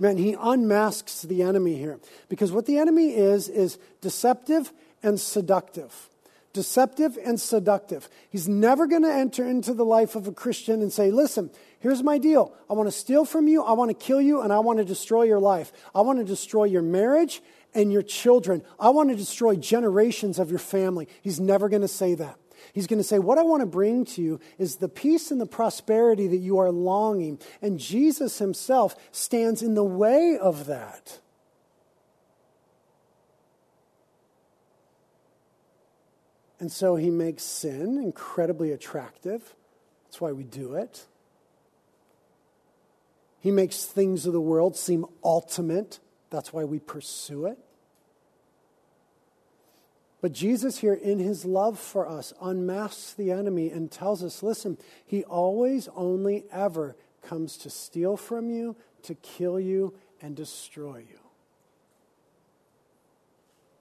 Man, 0.00 0.16
he 0.16 0.36
unmasks 0.38 1.22
the 1.22 1.42
enemy 1.42 1.76
here. 1.76 1.98
Because 2.28 2.52
what 2.52 2.66
the 2.66 2.78
enemy 2.78 3.14
is, 3.14 3.48
is 3.48 3.78
deceptive 4.00 4.72
and 5.02 5.18
seductive. 5.18 6.08
Deceptive 6.52 7.18
and 7.24 7.40
seductive. 7.40 8.08
He's 8.30 8.48
never 8.48 8.86
going 8.86 9.02
to 9.02 9.12
enter 9.12 9.46
into 9.46 9.74
the 9.74 9.84
life 9.84 10.14
of 10.14 10.26
a 10.26 10.32
Christian 10.32 10.82
and 10.82 10.92
say, 10.92 11.10
listen, 11.10 11.50
here's 11.80 12.02
my 12.02 12.18
deal. 12.18 12.54
I 12.70 12.74
want 12.74 12.88
to 12.88 12.92
steal 12.92 13.24
from 13.24 13.48
you, 13.48 13.62
I 13.62 13.72
want 13.72 13.90
to 13.90 13.94
kill 13.94 14.20
you, 14.20 14.40
and 14.40 14.52
I 14.52 14.60
want 14.60 14.78
to 14.78 14.84
destroy 14.84 15.24
your 15.24 15.40
life. 15.40 15.72
I 15.94 16.00
want 16.00 16.18
to 16.18 16.24
destroy 16.24 16.64
your 16.64 16.82
marriage 16.82 17.42
and 17.74 17.92
your 17.92 18.02
children. 18.02 18.62
I 18.80 18.90
want 18.90 19.10
to 19.10 19.16
destroy 19.16 19.56
generations 19.56 20.38
of 20.38 20.50
your 20.50 20.58
family. 20.58 21.08
He's 21.22 21.38
never 21.38 21.68
going 21.68 21.82
to 21.82 21.88
say 21.88 22.14
that. 22.14 22.38
He's 22.72 22.86
going 22.86 22.98
to 22.98 23.04
say, 23.04 23.18
What 23.18 23.38
I 23.38 23.42
want 23.42 23.60
to 23.60 23.66
bring 23.66 24.04
to 24.06 24.22
you 24.22 24.40
is 24.58 24.76
the 24.76 24.88
peace 24.88 25.30
and 25.30 25.40
the 25.40 25.46
prosperity 25.46 26.26
that 26.28 26.36
you 26.36 26.58
are 26.58 26.70
longing. 26.70 27.38
And 27.62 27.78
Jesus 27.78 28.38
himself 28.38 28.96
stands 29.12 29.62
in 29.62 29.74
the 29.74 29.84
way 29.84 30.38
of 30.40 30.66
that. 30.66 31.20
And 36.60 36.72
so 36.72 36.96
he 36.96 37.10
makes 37.10 37.42
sin 37.42 37.98
incredibly 37.98 38.72
attractive. 38.72 39.54
That's 40.04 40.20
why 40.20 40.32
we 40.32 40.44
do 40.44 40.74
it. 40.74 41.06
He 43.40 43.50
makes 43.52 43.84
things 43.84 44.26
of 44.26 44.32
the 44.32 44.40
world 44.40 44.76
seem 44.76 45.06
ultimate. 45.22 46.00
That's 46.30 46.52
why 46.52 46.64
we 46.64 46.80
pursue 46.80 47.46
it. 47.46 47.58
But 50.20 50.32
Jesus, 50.32 50.78
here 50.78 50.94
in 50.94 51.18
his 51.18 51.44
love 51.44 51.78
for 51.78 52.08
us, 52.08 52.32
unmasks 52.40 53.14
the 53.14 53.30
enemy 53.30 53.70
and 53.70 53.90
tells 53.90 54.24
us 54.24 54.42
listen, 54.42 54.76
he 55.06 55.24
always, 55.24 55.88
only, 55.94 56.44
ever 56.50 56.96
comes 57.22 57.56
to 57.58 57.70
steal 57.70 58.16
from 58.16 58.50
you, 58.50 58.76
to 59.02 59.14
kill 59.14 59.60
you, 59.60 59.94
and 60.20 60.34
destroy 60.34 60.98
you. 60.98 61.20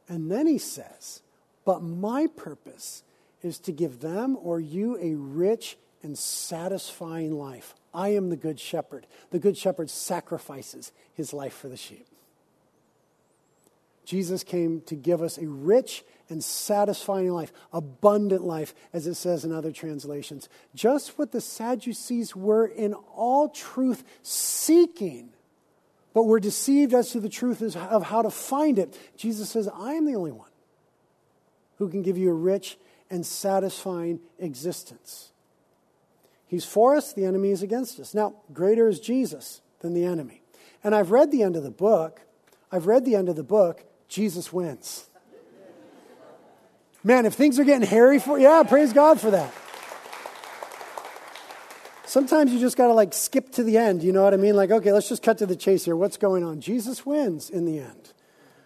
And 0.07 0.31
then 0.31 0.47
he 0.47 0.57
says, 0.57 1.21
But 1.65 1.81
my 1.81 2.27
purpose 2.27 3.03
is 3.41 3.59
to 3.59 3.71
give 3.71 3.99
them 3.99 4.37
or 4.41 4.59
you 4.59 4.97
a 5.01 5.15
rich 5.15 5.77
and 6.03 6.17
satisfying 6.17 7.37
life. 7.37 7.73
I 7.93 8.09
am 8.09 8.29
the 8.29 8.35
good 8.35 8.59
shepherd. 8.59 9.07
The 9.31 9.39
good 9.39 9.57
shepherd 9.57 9.89
sacrifices 9.89 10.91
his 11.13 11.33
life 11.33 11.53
for 11.53 11.67
the 11.67 11.77
sheep. 11.77 12.05
Jesus 14.05 14.43
came 14.43 14.81
to 14.81 14.95
give 14.95 15.21
us 15.21 15.37
a 15.37 15.47
rich 15.47 16.05
and 16.29 16.43
satisfying 16.43 17.31
life, 17.31 17.51
abundant 17.71 18.43
life, 18.43 18.73
as 18.93 19.07
it 19.07 19.15
says 19.15 19.45
in 19.45 19.51
other 19.51 19.71
translations. 19.71 20.49
Just 20.75 21.17
what 21.17 21.31
the 21.31 21.41
Sadducees 21.41 22.35
were 22.35 22.65
in 22.65 22.93
all 22.93 23.49
truth 23.49 24.03
seeking, 24.23 25.29
but 26.13 26.23
were 26.23 26.39
deceived 26.39 26.93
as 26.93 27.11
to 27.11 27.19
the 27.19 27.29
truth 27.29 27.61
of 27.75 28.03
how 28.03 28.21
to 28.21 28.29
find 28.29 28.79
it. 28.79 28.97
Jesus 29.15 29.49
says, 29.49 29.69
I 29.73 29.93
am 29.93 30.05
the 30.05 30.15
only 30.15 30.31
one 30.31 30.49
who 31.77 31.89
can 31.89 32.01
give 32.01 32.17
you 32.17 32.29
a 32.29 32.33
rich 32.33 32.77
and 33.09 33.25
satisfying 33.25 34.19
existence. 34.39 35.31
He's 36.47 36.65
for 36.65 36.95
us, 36.95 37.13
the 37.13 37.25
enemy 37.25 37.51
is 37.51 37.61
against 37.61 37.99
us. 37.99 38.13
Now, 38.13 38.35
greater 38.53 38.87
is 38.87 38.99
Jesus 38.99 39.61
than 39.79 39.93
the 39.93 40.05
enemy. 40.05 40.41
And 40.83 40.95
I've 40.95 41.11
read 41.11 41.31
the 41.31 41.43
end 41.43 41.55
of 41.55 41.63
the 41.63 41.71
book. 41.71 42.21
I've 42.71 42.87
read 42.87 43.05
the 43.05 43.15
end 43.15 43.29
of 43.29 43.35
the 43.35 43.43
book. 43.43 43.83
Jesus 44.07 44.53
wins. 44.53 45.09
Man, 47.07 47.25
if 47.25 47.35
things 47.35 47.57
are 47.57 47.63
getting 47.63 47.87
hairy 47.87 48.19
for 48.19 48.37
yeah, 48.37 48.63
praise 48.63 48.91
God 48.91 49.21
for 49.21 49.31
that. 49.31 49.53
Sometimes 52.05 52.51
you 52.51 52.59
just 52.59 52.75
got 52.75 52.87
to 52.87 52.93
like 52.93 53.13
skip 53.13 53.49
to 53.53 53.63
the 53.63 53.77
end, 53.77 54.03
you 54.03 54.11
know 54.11 54.23
what 54.23 54.33
I 54.33 54.37
mean? 54.37 54.57
Like, 54.57 54.71
okay, 54.71 54.91
let's 54.91 55.07
just 55.07 55.23
cut 55.23 55.37
to 55.37 55.45
the 55.45 55.55
chase 55.55 55.85
here. 55.85 55.95
What's 55.95 56.17
going 56.17 56.43
on? 56.43 56.59
Jesus 56.59 57.05
wins 57.05 57.49
in 57.49 57.63
the 57.63 57.79
end. 57.79 58.11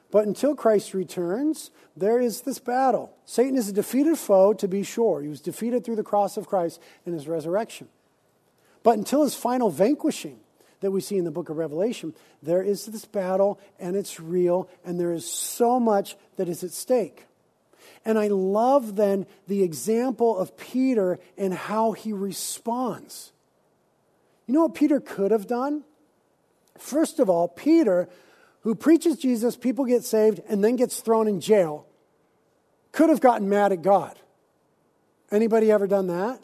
But 0.10 0.26
until 0.26 0.56
Christ 0.56 0.96
returns, 0.96 1.70
there 1.96 2.20
is 2.20 2.42
this 2.42 2.58
battle. 2.58 3.16
Satan 3.26 3.58
is 3.58 3.70
a 3.70 3.74
defeated 3.74 4.18
foe, 4.18 4.54
to 4.54 4.68
be 4.68 4.82
sure. 4.82 5.22
He 5.22 5.28
was 5.28 5.40
defeated 5.40 5.86
through 5.86 5.98
the 5.98 6.04
cross 6.04 6.36
of 6.36 6.48
Christ 6.48 6.82
and 7.06 7.14
his 7.14 7.28
resurrection. 7.28 7.90
But 8.82 8.98
until 8.98 9.24
his 9.24 9.36
final 9.36 9.70
vanquishing 9.70 10.40
that 10.80 10.90
we 10.90 11.00
see 11.00 11.18
in 11.18 11.26
the 11.26 11.32
book 11.32 11.50
of 11.50 11.58
Revelation, 11.58 12.16
there 12.42 12.64
is 12.64 12.88
this 12.88 13.06
battle, 13.06 13.60
and 13.80 13.96
it's 13.96 14.20
real, 14.20 14.68
and 14.84 15.00
there 15.00 15.14
is 15.14 15.30
so 15.30 15.80
much 15.80 16.16
that 16.38 16.50
is 16.50 16.64
at 16.64 16.72
stake. 16.72 17.28
And 18.04 18.18
I 18.18 18.28
love 18.28 18.96
then 18.96 19.28
the 19.48 19.64
example 19.64 20.38
of 20.38 20.58
Peter 20.58 21.20
and 21.38 21.54
how 21.54 21.92
he 21.92 22.14
responds. 22.14 23.32
You 24.48 24.56
know 24.56 24.64
what 24.64 24.74
Peter 24.74 25.00
could 25.00 25.32
have 25.32 25.48
done? 25.48 25.84
First 26.78 27.20
of 27.20 27.30
all, 27.30 27.48
Peter 27.48 28.10
who 28.62 28.76
preaches 28.76 29.18
Jesus, 29.18 29.56
people 29.56 29.86
get 29.86 30.04
saved, 30.04 30.42
and 30.48 30.64
then 30.64 30.76
gets 30.76 31.02
thrown 31.02 31.28
in 31.28 31.42
jail, 31.42 31.86
could 32.92 33.10
have 33.10 33.22
gotten 33.22 33.50
mad 33.50 33.72
at 33.72 33.82
God. 33.82 34.18
Anybody 35.32 35.72
ever 35.72 35.88
done 35.88 36.08
that? 36.08 36.40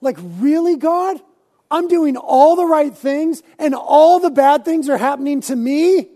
Like, 0.00 0.18
really, 0.20 0.76
God? 0.76 1.20
I'm 1.70 1.88
doing 1.88 2.16
all 2.16 2.56
the 2.56 2.66
right 2.66 2.94
things 2.94 3.42
and 3.58 3.74
all 3.74 4.20
the 4.20 4.30
bad 4.30 4.64
things 4.64 4.88
are 4.88 4.98
happening 4.98 5.40
to 5.42 5.56
me? 5.56 6.08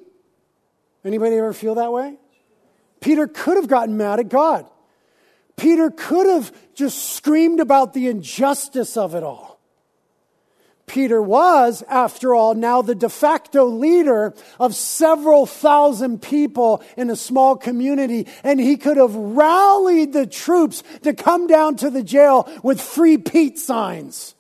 Anybody 1.04 1.36
ever 1.36 1.52
feel 1.52 1.76
that 1.76 1.92
way? 1.92 2.16
Peter 3.06 3.28
could 3.28 3.56
have 3.56 3.68
gotten 3.68 3.96
mad 3.96 4.18
at 4.18 4.28
God. 4.28 4.66
Peter 5.54 5.92
could 5.92 6.26
have 6.26 6.52
just 6.74 7.12
screamed 7.14 7.60
about 7.60 7.94
the 7.94 8.08
injustice 8.08 8.96
of 8.96 9.14
it 9.14 9.22
all. 9.22 9.60
Peter 10.86 11.22
was, 11.22 11.84
after 11.88 12.34
all, 12.34 12.56
now 12.56 12.82
the 12.82 12.96
de 12.96 13.08
facto 13.08 13.64
leader 13.64 14.34
of 14.58 14.74
several 14.74 15.46
thousand 15.46 16.20
people 16.20 16.82
in 16.96 17.08
a 17.08 17.14
small 17.14 17.54
community, 17.54 18.26
and 18.42 18.58
he 18.58 18.76
could 18.76 18.96
have 18.96 19.14
rallied 19.14 20.12
the 20.12 20.26
troops 20.26 20.82
to 21.02 21.14
come 21.14 21.46
down 21.46 21.76
to 21.76 21.90
the 21.90 22.02
jail 22.02 22.52
with 22.64 22.80
free 22.80 23.18
Pete 23.18 23.56
signs 23.56 24.34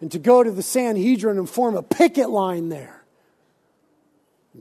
and 0.00 0.12
to 0.12 0.20
go 0.20 0.44
to 0.44 0.52
the 0.52 0.62
Sanhedrin 0.62 1.38
and 1.38 1.50
form 1.50 1.74
a 1.74 1.82
picket 1.82 2.30
line 2.30 2.68
there. 2.68 3.01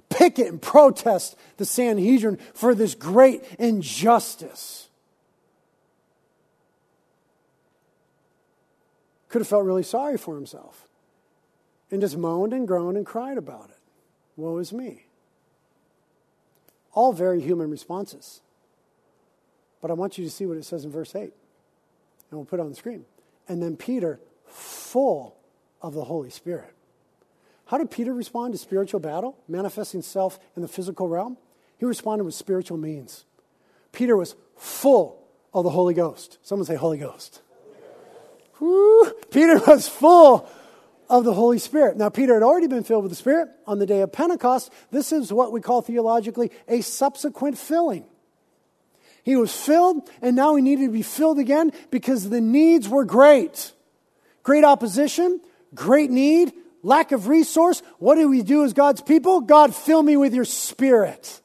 Picket 0.09 0.47
and 0.47 0.61
protest 0.61 1.35
the 1.57 1.65
Sanhedrin 1.65 2.37
for 2.53 2.73
this 2.73 2.95
great 2.95 3.43
injustice. 3.59 4.89
could 9.31 9.39
have 9.39 9.47
felt 9.47 9.63
really 9.63 9.83
sorry 9.83 10.17
for 10.17 10.35
himself 10.35 10.87
and 11.89 12.01
just 12.01 12.17
moaned 12.17 12.53
and 12.53 12.67
groaned 12.67 12.97
and 12.97 13.05
cried 13.05 13.37
about 13.37 13.69
it. 13.69 13.77
Woe 14.35 14.57
is 14.57 14.73
me. 14.73 15.05
All 16.93 17.13
very 17.13 17.41
human 17.41 17.71
responses. 17.71 18.41
But 19.81 19.89
I 19.89 19.93
want 19.93 20.17
you 20.17 20.25
to 20.25 20.29
see 20.29 20.45
what 20.45 20.57
it 20.57 20.65
says 20.65 20.83
in 20.83 20.91
verse 20.91 21.15
8. 21.15 21.21
And 21.21 21.31
we'll 22.31 22.45
put 22.45 22.59
it 22.59 22.63
on 22.63 22.69
the 22.69 22.75
screen. 22.75 23.05
And 23.47 23.63
then 23.63 23.77
Peter, 23.77 24.19
full 24.45 25.37
of 25.81 25.93
the 25.93 26.03
Holy 26.03 26.29
Spirit. 26.29 26.73
How 27.71 27.77
did 27.77 27.89
Peter 27.89 28.13
respond 28.13 28.53
to 28.53 28.57
spiritual 28.57 28.99
battle, 28.99 29.37
manifesting 29.47 30.01
self 30.01 30.41
in 30.57 30.61
the 30.61 30.67
physical 30.67 31.07
realm? 31.07 31.37
He 31.77 31.85
responded 31.85 32.25
with 32.25 32.33
spiritual 32.33 32.77
means. 32.77 33.23
Peter 33.93 34.17
was 34.17 34.35
full 34.57 35.25
of 35.53 35.63
the 35.63 35.69
Holy 35.69 35.93
Ghost. 35.93 36.37
Someone 36.43 36.65
say, 36.65 36.75
Holy 36.75 36.97
Ghost. 36.97 37.41
Woo, 38.59 39.09
Peter 39.31 39.57
was 39.67 39.87
full 39.87 40.49
of 41.09 41.23
the 41.23 41.33
Holy 41.33 41.59
Spirit. 41.59 41.95
Now, 41.95 42.09
Peter 42.09 42.33
had 42.33 42.43
already 42.43 42.67
been 42.67 42.83
filled 42.83 43.03
with 43.03 43.11
the 43.13 43.15
Spirit 43.15 43.47
on 43.65 43.79
the 43.79 43.85
day 43.85 44.01
of 44.01 44.11
Pentecost. 44.11 44.69
This 44.91 45.13
is 45.13 45.31
what 45.31 45.53
we 45.53 45.61
call 45.61 45.81
theologically 45.81 46.51
a 46.67 46.81
subsequent 46.81 47.57
filling. 47.57 48.03
He 49.23 49.37
was 49.37 49.55
filled, 49.55 50.09
and 50.21 50.35
now 50.35 50.55
he 50.55 50.61
needed 50.61 50.87
to 50.87 50.91
be 50.91 51.03
filled 51.03 51.39
again 51.39 51.71
because 51.89 52.29
the 52.29 52.41
needs 52.41 52.89
were 52.89 53.05
great. 53.05 53.71
Great 54.43 54.65
opposition, 54.65 55.39
great 55.73 56.11
need, 56.11 56.51
lack 56.83 57.11
of 57.11 57.27
resource. 57.27 57.81
What 57.99 58.15
do 58.15 58.29
we 58.29 58.41
do 58.41 58.63
as 58.63 58.73
God's 58.73 59.01
people? 59.01 59.41
God, 59.41 59.75
fill 59.75 60.03
me 60.03 60.17
with 60.17 60.33
your 60.33 60.45
Spirit. 60.45 61.41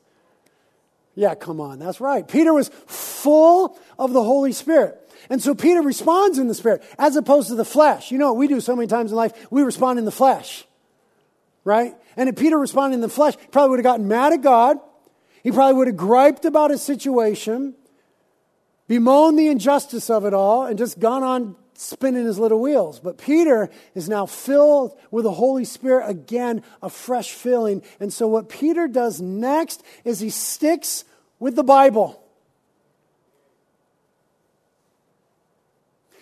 Yeah, 1.15 1.35
come 1.35 1.61
on, 1.61 1.79
that's 1.79 2.01
right. 2.01 2.27
Peter 2.29 2.53
was 2.53 2.69
full 2.87 3.79
of 3.99 4.13
the 4.13 4.23
Holy 4.23 4.53
Spirit. 4.53 5.01
And 5.31 5.43
so 5.43 5.55
Peter 5.55 5.81
responds 5.81 6.39
in 6.39 6.47
the 6.47 6.55
spirit 6.55 6.85
as 6.99 7.17
opposed 7.17 7.49
to 7.49 7.55
the 7.55 7.65
flesh. 7.65 8.13
You 8.13 8.19
know 8.19 8.29
what 8.29 8.39
we 8.39 8.49
do 8.49 8.61
so 8.61 8.77
many 8.77 8.87
times 8.87 9.11
in 9.11 9.17
life? 9.17 9.33
We 9.51 9.63
respond 9.63 9.99
in 9.99 10.05
the 10.05 10.13
flesh. 10.13 10.67
Right? 11.65 11.95
And 12.17 12.29
if 12.29 12.37
Peter 12.37 12.57
responded 12.57 12.95
in 12.95 13.01
the 13.01 13.09
flesh, 13.09 13.35
he 13.41 13.47
probably 13.49 13.71
would 13.71 13.79
have 13.81 13.85
gotten 13.85 14.07
mad 14.07 14.35
at 14.35 14.43
God. 14.43 14.79
He 15.43 15.51
probably 15.51 15.75
would 15.79 15.87
have 15.89 15.97
griped 15.97 16.45
about 16.45 16.71
his 16.71 16.83
situation, 16.83 17.75
bemoaned 18.89 19.39
the 19.39 19.49
injustice 19.49 20.11
of 20.11 20.25
it 20.25 20.35
all, 20.35 20.67
and 20.67 20.79
just 20.79 20.99
gone 20.99 21.23
on 21.23 21.57
spinning 21.77 22.25
his 22.25 22.39
little 22.39 22.61
wheels. 22.61 23.01
But 23.01 23.19
Peter 23.19 23.71
is 23.95 24.09
now 24.09 24.27
filled 24.27 24.99
with 25.11 25.25
the 25.25 25.33
Holy 25.33 25.65
Spirit 25.65 26.09
again, 26.09 26.63
a 26.83 26.89
fresh 26.89 27.33
filling. 27.33 27.83
And 28.01 28.13
so 28.13 28.27
what 28.27 28.49
Peter 28.49 28.89
does 28.89 29.21
next 29.21 29.83
is 30.05 30.21
he 30.21 30.31
sticks 30.31 31.05
with 31.39 31.57
the 31.57 31.65
Bible. 31.65 32.23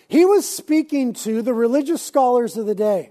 He 0.08 0.24
was 0.24 0.48
speaking 0.48 1.12
to 1.14 1.42
the 1.42 1.54
religious 1.54 2.02
scholars 2.02 2.56
of 2.56 2.66
the 2.66 2.74
day, 2.74 3.10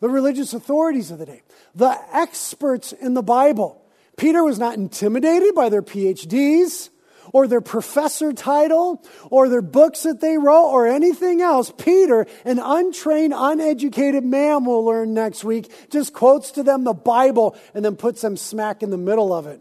the 0.00 0.08
religious 0.08 0.54
authorities 0.54 1.10
of 1.10 1.18
the 1.18 1.26
day, 1.26 1.42
the 1.74 1.96
experts 2.12 2.92
in 2.92 3.14
the 3.14 3.22
Bible. 3.22 3.84
Peter 4.16 4.42
was 4.42 4.58
not 4.58 4.74
intimidated 4.74 5.54
by 5.54 5.68
their 5.68 5.82
PhDs 5.82 6.90
or 7.32 7.46
their 7.46 7.60
professor 7.60 8.32
title 8.32 9.04
or 9.30 9.48
their 9.48 9.62
books 9.62 10.02
that 10.04 10.20
they 10.20 10.38
wrote 10.38 10.70
or 10.70 10.86
anything 10.86 11.40
else. 11.40 11.72
Peter, 11.76 12.26
an 12.44 12.58
untrained, 12.58 13.34
uneducated 13.36 14.24
man, 14.24 14.64
we'll 14.64 14.84
learn 14.84 15.14
next 15.14 15.44
week, 15.44 15.72
just 15.90 16.12
quotes 16.12 16.50
to 16.52 16.62
them 16.62 16.84
the 16.84 16.92
Bible 16.92 17.56
and 17.74 17.84
then 17.84 17.96
puts 17.96 18.20
them 18.20 18.36
smack 18.36 18.82
in 18.82 18.90
the 18.90 18.98
middle 18.98 19.32
of 19.32 19.46
it. 19.46 19.60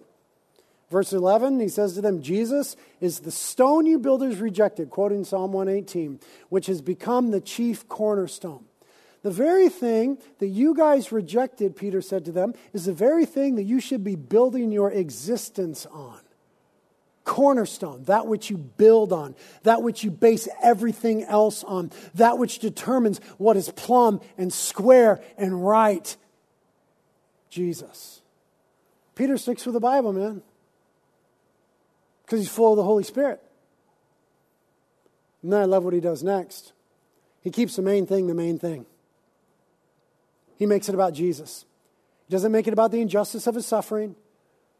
Verse 0.89 1.13
11, 1.13 1.59
he 1.59 1.67
says 1.67 1.93
to 1.93 2.01
them, 2.01 2.21
Jesus 2.21 2.75
is 2.99 3.19
the 3.19 3.31
stone 3.31 3.85
you 3.85 3.99
builders 3.99 4.39
rejected, 4.39 4.89
quoting 4.89 5.23
Psalm 5.23 5.51
118, 5.51 6.19
which 6.49 6.65
has 6.65 6.81
become 6.81 7.29
the 7.29 7.41
chief 7.41 7.87
cornerstone. 7.87 8.65
The 9.21 9.31
very 9.31 9.69
thing 9.69 10.17
that 10.39 10.47
you 10.47 10.73
guys 10.73 11.11
rejected, 11.11 11.75
Peter 11.75 12.01
said 12.01 12.25
to 12.25 12.31
them, 12.31 12.53
is 12.73 12.85
the 12.85 12.93
very 12.93 13.25
thing 13.25 13.55
that 13.55 13.63
you 13.63 13.79
should 13.79 14.03
be 14.03 14.15
building 14.15 14.71
your 14.71 14.91
existence 14.91 15.85
on. 15.85 16.19
Cornerstone, 17.23 18.03
that 18.05 18.27
which 18.27 18.49
you 18.49 18.57
build 18.57 19.13
on, 19.13 19.35
that 19.63 19.81
which 19.81 20.03
you 20.03 20.11
base 20.11 20.47
everything 20.63 21.23
else 21.23 21.63
on, 21.63 21.91
that 22.15 22.37
which 22.37 22.59
determines 22.59 23.19
what 23.37 23.57
is 23.57 23.69
plumb 23.71 24.21
and 24.37 24.51
square 24.51 25.21
and 25.37 25.65
right. 25.65 26.17
Jesus. 27.49 28.21
Peter 29.15 29.37
sticks 29.37 29.65
with 29.65 29.73
the 29.73 29.79
Bible, 29.79 30.13
man, 30.13 30.41
because 32.25 32.39
he's 32.39 32.49
full 32.49 32.73
of 32.73 32.77
the 32.77 32.83
Holy 32.83 33.03
Spirit. 33.03 33.41
And 35.41 35.53
then 35.53 35.61
I 35.61 35.65
love 35.65 35.83
what 35.83 35.93
he 35.93 35.99
does 35.99 36.23
next. 36.23 36.73
He 37.41 37.49
keeps 37.49 37.75
the 37.75 37.81
main 37.81 38.05
thing 38.05 38.27
the 38.27 38.33
main 38.33 38.59
thing. 38.59 38.85
He 40.57 40.65
makes 40.65 40.89
it 40.89 40.95
about 40.95 41.13
Jesus. 41.13 41.65
He 42.27 42.31
doesn't 42.31 42.51
make 42.51 42.67
it 42.67 42.73
about 42.73 42.91
the 42.91 43.01
injustice 43.01 43.47
of 43.47 43.55
his 43.55 43.65
suffering, 43.65 44.15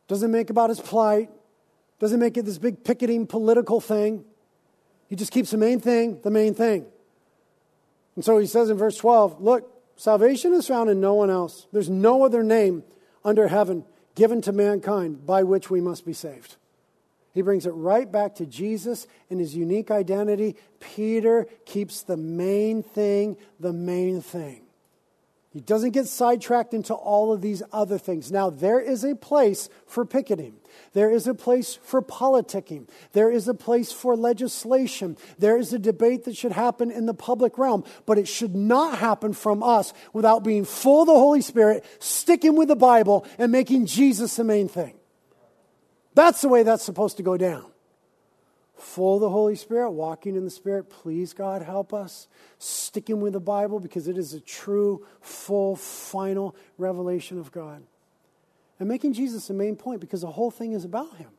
doesn't 0.08 0.32
make 0.32 0.50
about 0.50 0.70
his 0.70 0.80
plight, 0.80 1.30
doesn't 2.00 2.20
make 2.20 2.38
it 2.38 2.46
this 2.46 2.58
big 2.58 2.84
picketing 2.84 3.28
political 3.28 3.82
thing. 3.82 4.24
He 5.08 5.16
just 5.16 5.32
keeps 5.32 5.52
the 5.52 5.58
main 5.58 5.80
thing 5.80 6.20
the 6.24 6.32
main 6.32 6.54
thing. 6.54 6.86
And 8.16 8.26
so 8.26 8.38
he 8.38 8.48
says 8.48 8.70
in 8.70 8.78
verse 8.78 8.98
12 8.98 9.42
Look, 9.42 9.72
salvation 9.96 10.54
is 10.54 10.68
found 10.68 10.90
in 10.90 11.00
no 11.00 11.14
one 11.14 11.30
else. 11.30 11.68
There's 11.72 11.90
no 11.90 12.24
other 12.24 12.44
name 12.44 12.84
under 13.24 13.48
heaven 13.48 13.86
given 14.16 14.42
to 14.42 14.52
mankind 14.52 15.26
by 15.26 15.44
which 15.44 15.70
we 15.70 15.82
must 15.82 16.06
be 16.06 16.14
saved. 16.14 16.56
He 17.34 17.42
brings 17.42 17.66
it 17.66 17.72
right 17.72 18.12
back 18.12 18.36
to 18.36 18.46
Jesus 18.46 19.08
and 19.30 19.40
his 19.40 19.56
unique 19.56 19.92
identity. 19.92 20.56
Peter 20.80 21.48
keeps 21.66 22.02
the 22.02 22.18
main 22.18 22.84
thing 22.84 23.38
the 23.60 23.74
main 23.74 24.22
thing. 24.22 24.62
He 25.52 25.62
doesn't 25.62 25.92
get 25.92 26.08
sidetracked 26.08 26.76
into 26.76 26.94
all 26.94 27.34
of 27.34 27.42
these 27.42 27.64
other 27.74 27.98
things. 27.98 28.32
Now, 28.32 28.52
there 28.52 28.80
is 28.80 29.04
a 29.04 29.16
place 29.16 29.68
for 29.88 30.06
picketing. 30.06 30.58
There 30.94 31.10
is 31.10 31.26
a 31.26 31.34
place 31.34 31.80
for 31.82 32.04
politicking. 32.04 32.88
There 33.14 33.32
is 33.32 33.48
a 33.48 33.56
place 33.56 33.92
for 33.92 34.16
legislation. 34.16 35.18
There 35.40 35.58
is 35.58 35.74
a 35.74 35.80
debate 35.80 36.26
that 36.26 36.38
should 36.38 36.52
happen 36.52 36.92
in 36.92 37.08
the 37.08 37.16
public 37.16 37.58
realm, 37.58 37.84
but 38.06 38.20
it 38.20 38.28
should 38.28 38.56
not 38.56 39.00
happen 39.00 39.34
from 39.34 39.64
us 39.64 39.92
without 40.14 40.44
being 40.44 40.66
full 40.66 41.02
of 41.02 41.08
the 41.08 41.14
Holy 41.14 41.42
Spirit, 41.42 41.84
sticking 41.98 42.56
with 42.56 42.68
the 42.68 42.76
Bible, 42.76 43.26
and 43.40 43.52
making 43.52 43.88
Jesus 43.88 44.36
the 44.36 44.44
main 44.44 44.68
thing. 44.68 45.00
That's 46.14 46.42
the 46.42 46.50
way 46.50 46.62
that's 46.62 46.84
supposed 46.84 47.18
to 47.18 47.24
go 47.24 47.38
down 47.38 47.66
full 48.80 49.16
of 49.16 49.22
the 49.22 49.30
Holy 49.30 49.56
Spirit, 49.56 49.92
walking 49.92 50.36
in 50.36 50.46
the 50.46 50.50
Spirit. 50.50 50.90
Please, 50.90 51.34
God, 51.34 51.62
help 51.62 51.94
us. 51.94 52.28
Sticking 52.58 53.20
with 53.22 53.34
the 53.34 53.40
Bible 53.40 53.80
because 53.80 54.08
it 54.08 54.18
is 54.18 54.34
a 54.34 54.40
true, 54.40 55.06
full, 55.22 55.76
final 55.76 56.56
revelation 56.78 57.40
of 57.40 57.52
God. 57.52 57.84
And 58.80 58.88
making 58.88 59.14
Jesus 59.14 59.48
the 59.48 59.54
main 59.54 59.76
point 59.76 60.02
because 60.02 60.22
the 60.22 60.28
whole 60.32 60.52
thing 60.52 60.72
is 60.72 60.86
about 60.86 61.18
Him. 61.18 61.30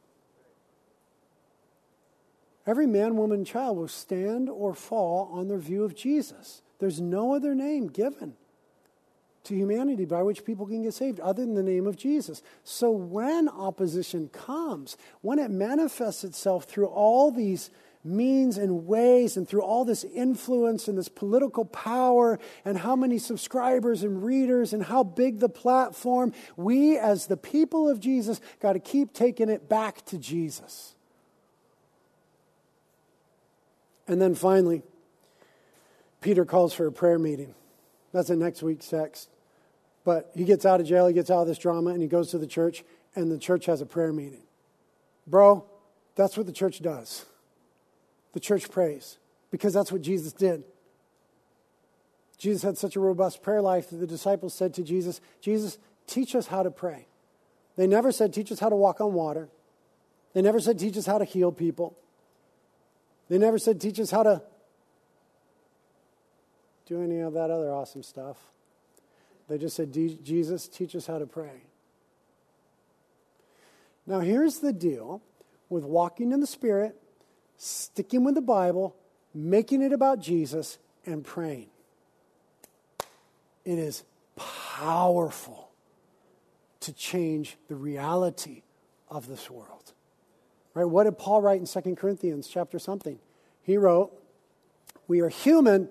Every 2.66 2.86
man, 2.86 3.16
woman, 3.16 3.45
child 3.45 3.78
will 3.78 3.88
stand 3.88 4.49
or 4.49 4.74
fall 4.74 5.30
on 5.32 5.49
their 5.49 5.59
view 5.59 5.82
of 5.82 5.95
Jesus. 5.95 6.62
There's 6.78 7.01
no 7.01 7.34
other 7.34 7.55
name 7.55 7.88
given 7.88 8.34
to 9.45 9.55
humanity 9.55 10.05
by 10.05 10.22
which 10.22 10.45
people 10.45 10.66
can 10.66 10.82
get 10.82 10.95
saved 10.95 11.20
other 11.20 11.45
than 11.45 11.55
the 11.55 11.62
name 11.62 11.86
of 11.86 11.97
Jesus. 11.97 12.43
So 12.62 12.91
when 12.91 13.49
opposition 13.49 14.28
comes, 14.28 14.97
when 15.22 15.38
it 15.38 15.51
manifests 15.51 16.24
itself 16.24 16.64
through 16.64 16.88
all 16.88 17.30
these 17.30 17.70
means 18.03 18.57
and 18.57 18.86
ways 18.86 19.36
and 19.36 19.47
through 19.47 19.62
all 19.62 19.84
this 19.84 20.05
influence 20.05 20.88
and 20.88 20.97
this 20.97 21.09
political 21.09 21.64
power 21.64 22.38
and 22.64 22.78
how 22.78 22.97
many 22.97 23.18
subscribers 23.18 24.03
and 24.03 24.24
readers 24.24 24.72
and 24.72 24.82
how 24.84 25.03
big 25.03 25.38
the 25.38 25.49
platform, 25.49 26.32
we 26.57 26.97
as 26.97 27.26
the 27.26 27.36
people 27.36 27.88
of 27.88 28.01
Jesus 28.01 28.41
got 28.61 28.72
to 28.72 28.80
keep 28.80 29.12
taking 29.12 29.49
it 29.49 29.68
back 29.68 30.05
to 30.07 30.18
Jesus. 30.18 30.95
And 34.09 34.20
then 34.20 34.34
finally, 34.34 34.82
Peter 36.20 36.45
calls 36.45 36.74
for 36.74 36.86
a 36.86 36.93
prayer 36.93 37.18
meeting. 37.18 37.55
That's 38.12 38.30
in 38.30 38.38
next 38.38 38.62
week's 38.62 38.88
text. 38.88 39.28
But 40.04 40.30
he 40.34 40.44
gets 40.44 40.64
out 40.64 40.80
of 40.80 40.86
jail, 40.86 41.06
he 41.06 41.14
gets 41.14 41.30
out 41.30 41.42
of 41.42 41.46
this 41.46 41.58
drama, 41.58 41.90
and 41.90 42.02
he 42.02 42.08
goes 42.08 42.30
to 42.30 42.38
the 42.38 42.46
church, 42.46 42.84
and 43.14 43.30
the 43.30 43.38
church 43.38 43.66
has 43.66 43.80
a 43.80 43.86
prayer 43.86 44.12
meeting. 44.12 44.42
Bro, 45.26 45.64
that's 46.16 46.36
what 46.36 46.46
the 46.46 46.52
church 46.52 46.80
does. 46.80 47.24
The 48.32 48.40
church 48.40 48.70
prays 48.70 49.18
because 49.50 49.72
that's 49.72 49.92
what 49.92 50.02
Jesus 50.02 50.32
did. 50.32 50.64
Jesus 52.38 52.62
had 52.62 52.78
such 52.78 52.96
a 52.96 53.00
robust 53.00 53.42
prayer 53.42 53.61
life 53.61 53.90
that 53.90 53.96
the 53.96 54.06
disciples 54.06 54.54
said 54.54 54.72
to 54.74 54.82
Jesus, 54.82 55.20
Jesus, 55.40 55.78
teach 56.06 56.34
us 56.34 56.46
how 56.46 56.62
to 56.62 56.70
pray. 56.70 57.06
They 57.76 57.86
never 57.86 58.12
said, 58.12 58.32
teach 58.32 58.50
us 58.50 58.61
how 58.61 58.70
to 58.70 58.76
walk 58.76 59.00
on 59.00 59.12
water. 59.12 59.48
They 60.32 60.42
never 60.42 60.61
said, 60.61 60.78
teach 60.78 60.96
us 60.96 61.06
how 61.06 61.18
to 61.18 61.24
heal 61.24 61.52
people. 61.52 61.96
They 63.28 63.38
never 63.38 63.58
said, 63.58 63.80
teach 63.80 64.00
us 64.00 64.11
how 64.11 64.22
to 64.22 64.42
do 66.91 67.03
any 67.05 67.20
of 67.20 67.34
that 67.34 67.51
other 67.51 67.72
awesome 67.72 68.03
stuff. 68.03 68.36
They 69.49 69.59
just 69.59 69.76
said, 69.76 69.93
Jesus, 69.93 70.66
teach 70.66 70.97
us 70.97 71.07
how 71.07 71.18
to 71.18 71.26
pray. 71.26 71.62
Now, 74.09 74.18
here's 74.18 74.59
the 74.59 74.72
deal 74.72 75.22
with 75.68 75.84
walking 75.84 76.32
in 76.32 76.41
the 76.41 76.49
Spirit, 76.49 77.01
sticking 77.57 78.24
with 78.24 78.34
the 78.34 78.41
Bible, 78.41 78.97
making 79.32 79.82
it 79.82 79.93
about 79.93 80.18
Jesus, 80.18 80.78
and 81.07 81.24
praying. 81.24 81.68
It 83.64 83.78
is 83.78 84.03
powerful 84.34 85.70
to 86.80 86.93
change 86.93 87.57
the 87.68 87.76
reality 87.76 88.62
of 89.09 89.28
this 89.28 89.49
world. 89.49 89.93
Right? 90.74 90.84
What 90.84 91.05
did 91.05 91.18
Paul 91.18 91.41
write 91.41 91.61
in 91.61 91.66
2 91.66 91.95
Corinthians 91.95 92.49
chapter 92.49 92.80
something? 92.80 93.20
He 93.62 93.76
wrote, 93.76 94.11
We 95.07 95.20
are 95.20 95.28
human, 95.28 95.88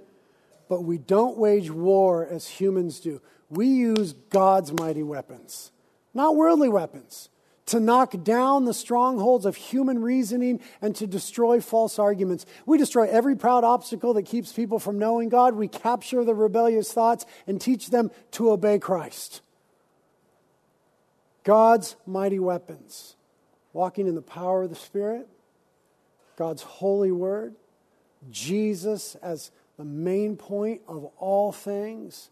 but 0.70 0.84
we 0.84 0.98
don't 0.98 1.38
wage 1.38 1.70
war 1.70 2.26
as 2.26 2.48
humans 2.48 3.02
do. 3.02 3.22
We 3.50 3.68
use 3.68 4.14
God's 4.14 4.72
mighty 4.72 5.04
weapons, 5.04 5.72
not 6.14 6.36
worldly 6.36 6.70
weapons, 6.70 7.28
to 7.66 7.80
knock 7.80 8.24
down 8.24 8.66
the 8.66 8.74
strongholds 8.74 9.46
of 9.46 9.56
human 9.56 10.02
reasoning 10.02 10.60
and 10.82 10.96
to 10.96 11.06
destroy 11.06 11.60
false 11.60 12.00
arguments. 12.00 12.46
We 12.66 12.78
destroy 12.78 13.08
every 13.08 13.36
proud 13.36 13.64
obstacle 13.64 14.14
that 14.14 14.24
keeps 14.24 14.54
people 14.54 14.80
from 14.80 14.98
knowing 14.98 15.30
God. 15.30 15.56
We 15.56 15.68
capture 15.68 16.24
the 16.24 16.34
rebellious 16.34 16.94
thoughts 16.94 17.26
and 17.46 17.60
teach 17.60 17.90
them 17.90 18.12
to 18.32 18.52
obey 18.52 18.80
Christ. 18.80 19.42
God's 21.44 21.96
mighty 22.06 22.40
weapons, 22.40 23.16
walking 23.74 24.08
in 24.08 24.16
the 24.16 24.22
power 24.22 24.64
of 24.64 24.70
the 24.70 24.76
Spirit, 24.76 25.28
God's 26.36 26.62
holy 26.62 27.12
word, 27.12 27.56
Jesus 28.30 29.16
as 29.16 29.52
the 29.80 29.86
main 29.86 30.36
point 30.36 30.82
of 30.90 31.06
all 31.18 31.54
things 31.54 32.30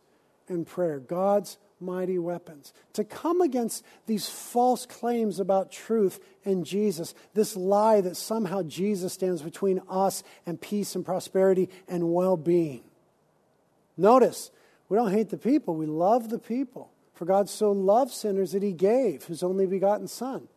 in 0.49 0.65
prayer. 0.65 0.99
God's 0.99 1.57
mighty 1.79 2.19
weapons. 2.19 2.73
To 2.91 3.05
come 3.05 3.39
against 3.39 3.85
these 4.05 4.27
false 4.27 4.85
claims 4.85 5.39
about 5.39 5.71
truth 5.71 6.19
and 6.43 6.65
Jesus, 6.65 7.15
this 7.33 7.55
lie 7.55 8.01
that 8.01 8.17
somehow 8.17 8.63
Jesus 8.63 9.13
stands 9.13 9.41
between 9.41 9.81
us 9.89 10.23
and 10.45 10.59
peace 10.59 10.93
and 10.93 11.05
prosperity 11.05 11.69
and 11.87 12.11
well 12.11 12.35
being. 12.35 12.83
Notice, 13.95 14.51
we 14.89 14.97
don't 14.97 15.13
hate 15.13 15.29
the 15.29 15.37
people, 15.37 15.75
we 15.75 15.85
love 15.85 16.29
the 16.29 16.39
people. 16.39 16.91
For 17.13 17.23
God 17.23 17.47
so 17.47 17.71
loved 17.71 18.11
sinners 18.11 18.51
that 18.51 18.61
he 18.61 18.73
gave 18.73 19.23
his 19.23 19.41
only 19.41 19.67
begotten 19.67 20.09
Son. 20.09 20.49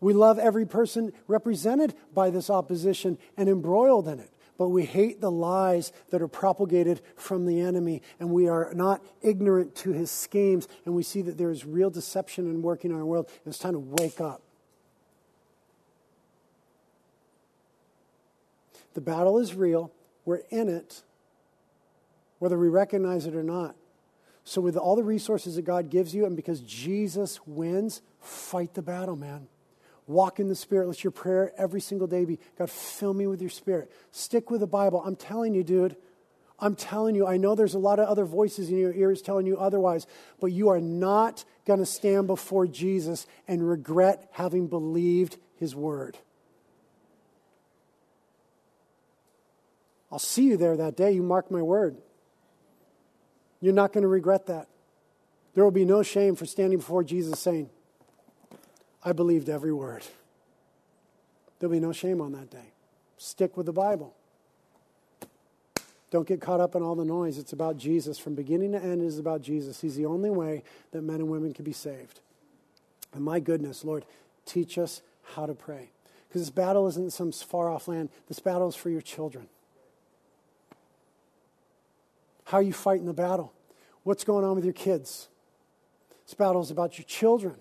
We 0.00 0.12
love 0.12 0.38
every 0.38 0.66
person 0.66 1.12
represented 1.26 1.94
by 2.14 2.30
this 2.30 2.48
opposition 2.48 3.18
and 3.36 3.48
embroiled 3.48 4.06
in 4.06 4.20
it 4.20 4.30
but 4.60 4.68
we 4.68 4.84
hate 4.84 5.22
the 5.22 5.30
lies 5.30 5.90
that 6.10 6.20
are 6.20 6.28
propagated 6.28 7.00
from 7.16 7.46
the 7.46 7.62
enemy, 7.62 8.02
and 8.18 8.28
we 8.28 8.46
are 8.46 8.74
not 8.74 9.02
ignorant 9.22 9.74
to 9.74 9.90
his 9.92 10.10
schemes, 10.10 10.68
and 10.84 10.94
we 10.94 11.02
see 11.02 11.22
that 11.22 11.38
there 11.38 11.50
is 11.50 11.64
real 11.64 11.88
deception 11.88 12.44
and 12.44 12.62
working 12.62 12.90
in 12.90 12.96
our 12.98 13.06
world, 13.06 13.30
and 13.42 13.54
it's 13.54 13.58
time 13.58 13.72
to 13.72 13.78
wake 13.78 14.20
up. 14.20 14.42
The 18.92 19.00
battle 19.00 19.38
is 19.38 19.54
real. 19.54 19.92
We're 20.26 20.42
in 20.50 20.68
it, 20.68 21.04
whether 22.38 22.58
we 22.58 22.68
recognize 22.68 23.24
it 23.24 23.34
or 23.34 23.42
not. 23.42 23.76
So, 24.44 24.60
with 24.60 24.76
all 24.76 24.94
the 24.94 25.02
resources 25.02 25.56
that 25.56 25.62
God 25.62 25.88
gives 25.88 26.14
you, 26.14 26.26
and 26.26 26.36
because 26.36 26.60
Jesus 26.60 27.40
wins, 27.46 28.02
fight 28.20 28.74
the 28.74 28.82
battle, 28.82 29.16
man. 29.16 29.48
Walk 30.06 30.40
in 30.40 30.48
the 30.48 30.54
Spirit. 30.54 30.88
Let 30.88 31.04
your 31.04 31.10
prayer 31.10 31.52
every 31.56 31.80
single 31.80 32.06
day 32.06 32.24
be 32.24 32.38
God, 32.58 32.70
fill 32.70 33.14
me 33.14 33.26
with 33.26 33.40
your 33.40 33.50
Spirit. 33.50 33.90
Stick 34.10 34.50
with 34.50 34.60
the 34.60 34.66
Bible. 34.66 35.02
I'm 35.04 35.16
telling 35.16 35.54
you, 35.54 35.62
dude. 35.62 35.96
I'm 36.62 36.76
telling 36.76 37.14
you, 37.14 37.26
I 37.26 37.38
know 37.38 37.54
there's 37.54 37.74
a 37.74 37.78
lot 37.78 37.98
of 37.98 38.06
other 38.06 38.26
voices 38.26 38.68
in 38.68 38.76
your 38.76 38.92
ears 38.92 39.22
telling 39.22 39.46
you 39.46 39.56
otherwise, 39.56 40.06
but 40.40 40.48
you 40.48 40.68
are 40.68 40.80
not 40.80 41.44
going 41.64 41.80
to 41.80 41.86
stand 41.86 42.26
before 42.26 42.66
Jesus 42.66 43.26
and 43.48 43.66
regret 43.66 44.28
having 44.32 44.66
believed 44.66 45.38
his 45.56 45.74
word. 45.74 46.18
I'll 50.12 50.18
see 50.18 50.48
you 50.48 50.56
there 50.56 50.76
that 50.76 50.96
day. 50.96 51.12
You 51.12 51.22
mark 51.22 51.50
my 51.50 51.62
word. 51.62 51.96
You're 53.60 53.74
not 53.74 53.92
going 53.92 54.02
to 54.02 54.08
regret 54.08 54.46
that. 54.46 54.68
There 55.54 55.64
will 55.64 55.70
be 55.70 55.84
no 55.84 56.02
shame 56.02 56.36
for 56.36 56.46
standing 56.46 56.78
before 56.78 57.04
Jesus 57.04 57.38
saying, 57.38 57.70
I 59.02 59.12
believed 59.12 59.48
every 59.48 59.72
word. 59.72 60.04
There'll 61.58 61.72
be 61.72 61.80
no 61.80 61.92
shame 61.92 62.20
on 62.20 62.32
that 62.32 62.50
day. 62.50 62.72
Stick 63.18 63.56
with 63.56 63.66
the 63.66 63.72
Bible. 63.72 64.14
Don't 66.10 66.26
get 66.26 66.40
caught 66.40 66.60
up 66.60 66.74
in 66.74 66.82
all 66.82 66.94
the 66.94 67.04
noise. 67.04 67.38
It's 67.38 67.52
about 67.52 67.76
Jesus. 67.76 68.18
From 68.18 68.34
beginning 68.34 68.72
to 68.72 68.82
end, 68.82 69.02
it 69.02 69.06
is 69.06 69.18
about 69.18 69.42
Jesus. 69.42 69.80
He's 69.80 69.94
the 69.94 70.06
only 70.06 70.30
way 70.30 70.64
that 70.90 71.02
men 71.02 71.16
and 71.16 71.28
women 71.28 71.54
can 71.54 71.64
be 71.64 71.72
saved. 71.72 72.20
And 73.14 73.24
my 73.24 73.40
goodness, 73.40 73.84
Lord, 73.84 74.04
teach 74.44 74.76
us 74.78 75.02
how 75.34 75.46
to 75.46 75.54
pray. 75.54 75.90
Because 76.28 76.42
this 76.42 76.50
battle 76.50 76.86
isn't 76.88 77.12
some 77.12 77.32
far 77.32 77.70
off 77.70 77.88
land, 77.88 78.08
this 78.28 78.40
battle 78.40 78.68
is 78.68 78.76
for 78.76 78.90
your 78.90 79.00
children. 79.00 79.48
How 82.44 82.58
are 82.58 82.62
you 82.62 82.72
fighting 82.72 83.06
the 83.06 83.12
battle? 83.12 83.52
What's 84.02 84.24
going 84.24 84.44
on 84.44 84.56
with 84.56 84.64
your 84.64 84.74
kids? 84.74 85.28
This 86.26 86.34
battle 86.34 86.60
is 86.60 86.70
about 86.70 86.98
your 86.98 87.04
children. 87.04 87.56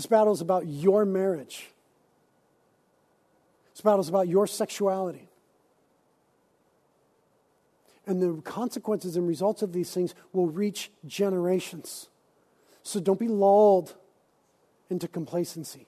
This 0.00 0.06
battle 0.06 0.32
is 0.32 0.40
about 0.40 0.66
your 0.66 1.04
marriage. 1.04 1.68
This 3.74 3.82
battle 3.82 4.00
is 4.00 4.08
about 4.08 4.28
your 4.28 4.46
sexuality. 4.46 5.28
And 8.06 8.22
the 8.22 8.40
consequences 8.40 9.16
and 9.16 9.28
results 9.28 9.60
of 9.60 9.74
these 9.74 9.92
things 9.92 10.14
will 10.32 10.46
reach 10.46 10.90
generations. 11.06 12.08
So 12.82 12.98
don't 12.98 13.20
be 13.20 13.28
lulled 13.28 13.94
into 14.88 15.06
complacency. 15.06 15.86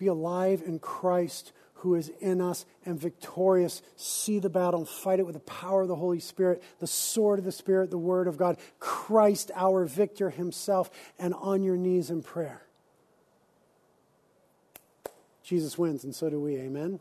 Be 0.00 0.08
alive 0.08 0.60
in 0.66 0.80
Christ 0.80 1.52
who 1.74 1.94
is 1.94 2.08
in 2.18 2.40
us 2.40 2.66
and 2.84 2.98
victorious. 2.98 3.82
See 3.94 4.40
the 4.40 4.50
battle 4.50 4.80
and 4.80 4.88
fight 4.88 5.20
it 5.20 5.26
with 5.26 5.34
the 5.34 5.40
power 5.42 5.82
of 5.82 5.88
the 5.88 5.94
Holy 5.94 6.18
Spirit, 6.18 6.60
the 6.80 6.88
sword 6.88 7.38
of 7.38 7.44
the 7.44 7.52
Spirit, 7.52 7.92
the 7.92 7.98
Word 7.98 8.26
of 8.26 8.36
God, 8.36 8.58
Christ, 8.80 9.52
our 9.54 9.84
victor 9.84 10.30
himself, 10.30 10.90
and 11.20 11.34
on 11.34 11.62
your 11.62 11.76
knees 11.76 12.10
in 12.10 12.20
prayer. 12.20 12.63
Jesus 15.44 15.76
wins, 15.76 16.04
and 16.04 16.14
so 16.14 16.30
do 16.30 16.40
we. 16.40 16.56
Amen. 16.56 17.00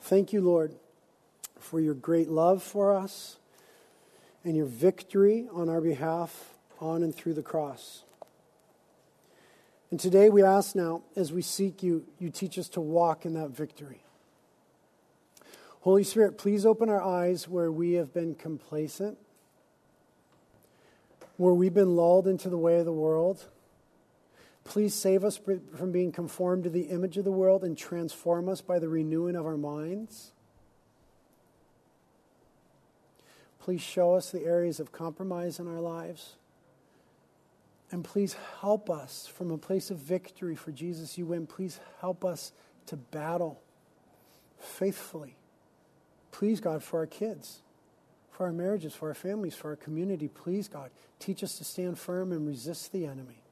Thank 0.00 0.32
you, 0.32 0.40
Lord, 0.40 0.74
for 1.58 1.78
your 1.78 1.92
great 1.92 2.30
love 2.30 2.62
for 2.62 2.96
us 2.96 3.36
and 4.44 4.56
your 4.56 4.66
victory 4.66 5.46
on 5.52 5.68
our 5.68 5.82
behalf 5.82 6.54
on 6.80 7.02
and 7.02 7.14
through 7.14 7.34
the 7.34 7.42
cross. 7.42 8.02
And 9.90 10.00
today 10.00 10.30
we 10.30 10.42
ask 10.42 10.74
now, 10.74 11.02
as 11.16 11.32
we 11.32 11.42
seek 11.42 11.82
you, 11.82 12.06
you 12.18 12.30
teach 12.30 12.58
us 12.58 12.68
to 12.70 12.80
walk 12.80 13.26
in 13.26 13.34
that 13.34 13.50
victory. 13.50 14.00
Holy 15.80 16.02
Spirit, 16.02 16.38
please 16.38 16.64
open 16.64 16.88
our 16.88 17.02
eyes 17.02 17.46
where 17.46 17.70
we 17.70 17.92
have 17.92 18.14
been 18.14 18.34
complacent, 18.34 19.18
where 21.36 21.52
we've 21.52 21.74
been 21.74 21.94
lulled 21.94 22.26
into 22.26 22.48
the 22.48 22.56
way 22.56 22.78
of 22.78 22.86
the 22.86 22.92
world. 22.92 23.44
Please 24.64 24.94
save 24.94 25.24
us 25.24 25.38
from 25.76 25.92
being 25.92 26.10
conformed 26.10 26.64
to 26.64 26.70
the 26.70 26.84
image 26.84 27.18
of 27.18 27.24
the 27.24 27.30
world 27.30 27.62
and 27.62 27.76
transform 27.76 28.48
us 28.48 28.62
by 28.62 28.78
the 28.78 28.88
renewing 28.88 29.36
of 29.36 29.44
our 29.44 29.58
minds. 29.58 30.32
Please 33.60 33.82
show 33.82 34.14
us 34.14 34.30
the 34.30 34.44
areas 34.44 34.80
of 34.80 34.90
compromise 34.90 35.58
in 35.58 35.68
our 35.68 35.80
lives. 35.80 36.34
And 37.90 38.02
please 38.02 38.36
help 38.60 38.90
us 38.90 39.26
from 39.26 39.50
a 39.50 39.58
place 39.58 39.90
of 39.90 39.98
victory 39.98 40.56
for 40.56 40.72
Jesus 40.72 41.16
you 41.16 41.26
win. 41.26 41.46
Please 41.46 41.78
help 42.00 42.24
us 42.24 42.52
to 42.86 42.96
battle 42.96 43.60
faithfully. 44.58 45.36
Please, 46.32 46.60
God, 46.60 46.82
for 46.82 46.98
our 46.98 47.06
kids, 47.06 47.60
for 48.32 48.46
our 48.46 48.52
marriages, 48.52 48.94
for 48.94 49.08
our 49.08 49.14
families, 49.14 49.54
for 49.54 49.70
our 49.70 49.76
community. 49.76 50.26
Please, 50.26 50.68
God, 50.68 50.90
teach 51.20 51.44
us 51.44 51.56
to 51.58 51.64
stand 51.64 51.98
firm 51.98 52.32
and 52.32 52.46
resist 52.46 52.90
the 52.90 53.06
enemy. 53.06 53.43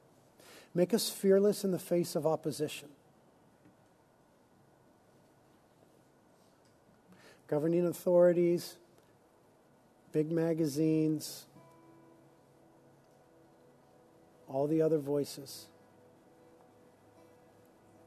Make 0.74 0.94
us 0.94 1.10
fearless 1.10 1.64
in 1.64 1.70
the 1.70 1.78
face 1.78 2.14
of 2.14 2.26
opposition. 2.26 2.88
Governing 7.46 7.86
authorities, 7.86 8.78
big 10.12 10.32
magazines, 10.32 11.44
all 14.48 14.66
the 14.66 14.80
other 14.80 14.98
voices. 14.98 15.66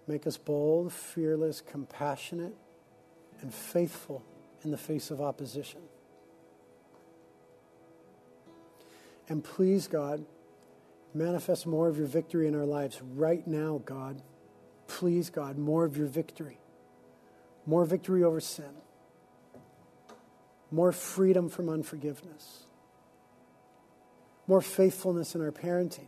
Make 0.07 0.25
us 0.25 0.37
bold, 0.37 0.93
fearless, 0.93 1.61
compassionate, 1.61 2.55
and 3.41 3.53
faithful 3.53 4.23
in 4.63 4.71
the 4.71 4.77
face 4.77 5.11
of 5.11 5.21
opposition. 5.21 5.81
And 9.27 9.43
please, 9.43 9.87
God, 9.87 10.23
manifest 11.15 11.65
more 11.65 11.87
of 11.87 11.97
your 11.97 12.07
victory 12.07 12.47
in 12.47 12.55
our 12.55 12.65
lives 12.65 13.01
right 13.01 13.45
now, 13.47 13.81
God. 13.85 14.21
Please, 14.87 15.29
God, 15.29 15.57
more 15.57 15.85
of 15.85 15.97
your 15.97 16.07
victory. 16.07 16.59
More 17.65 17.85
victory 17.85 18.23
over 18.23 18.39
sin. 18.39 18.71
More 20.71 20.91
freedom 20.91 21.49
from 21.49 21.69
unforgiveness. 21.69 22.65
More 24.47 24.61
faithfulness 24.61 25.33
in 25.33 25.41
our 25.41 25.51
parenting 25.51 26.07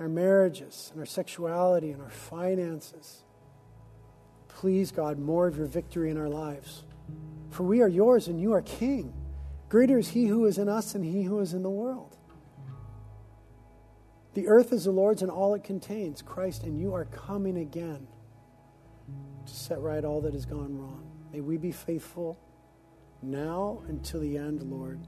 our 0.00 0.08
marriages 0.08 0.88
and 0.92 0.98
our 0.98 1.06
sexuality 1.06 1.92
and 1.92 2.00
our 2.00 2.10
finances. 2.10 3.22
Please, 4.48 4.90
God, 4.90 5.18
more 5.18 5.46
of 5.46 5.58
your 5.58 5.66
victory 5.66 6.10
in 6.10 6.16
our 6.16 6.28
lives. 6.28 6.84
For 7.50 7.64
we 7.64 7.82
are 7.82 7.88
yours 7.88 8.26
and 8.26 8.40
you 8.40 8.54
are 8.54 8.62
King. 8.62 9.12
Greater 9.68 9.98
is 9.98 10.08
he 10.08 10.26
who 10.26 10.46
is 10.46 10.56
in 10.56 10.68
us 10.68 10.94
than 10.94 11.02
he 11.02 11.22
who 11.24 11.38
is 11.40 11.52
in 11.52 11.62
the 11.62 11.70
world. 11.70 12.16
The 14.34 14.46
earth 14.48 14.72
is 14.72 14.84
the 14.84 14.92
Lord's 14.92 15.22
and 15.22 15.30
all 15.30 15.54
it 15.54 15.64
contains, 15.64 16.22
Christ, 16.22 16.62
and 16.62 16.78
you 16.78 16.94
are 16.94 17.04
coming 17.06 17.58
again 17.58 18.06
to 19.44 19.52
set 19.52 19.80
right 19.80 20.04
all 20.04 20.20
that 20.20 20.34
has 20.34 20.46
gone 20.46 20.78
wrong. 20.78 21.10
May 21.32 21.40
we 21.40 21.56
be 21.56 21.72
faithful 21.72 22.38
now 23.22 23.82
until 23.88 24.20
the 24.20 24.36
end, 24.36 24.62
Lord. 24.62 25.00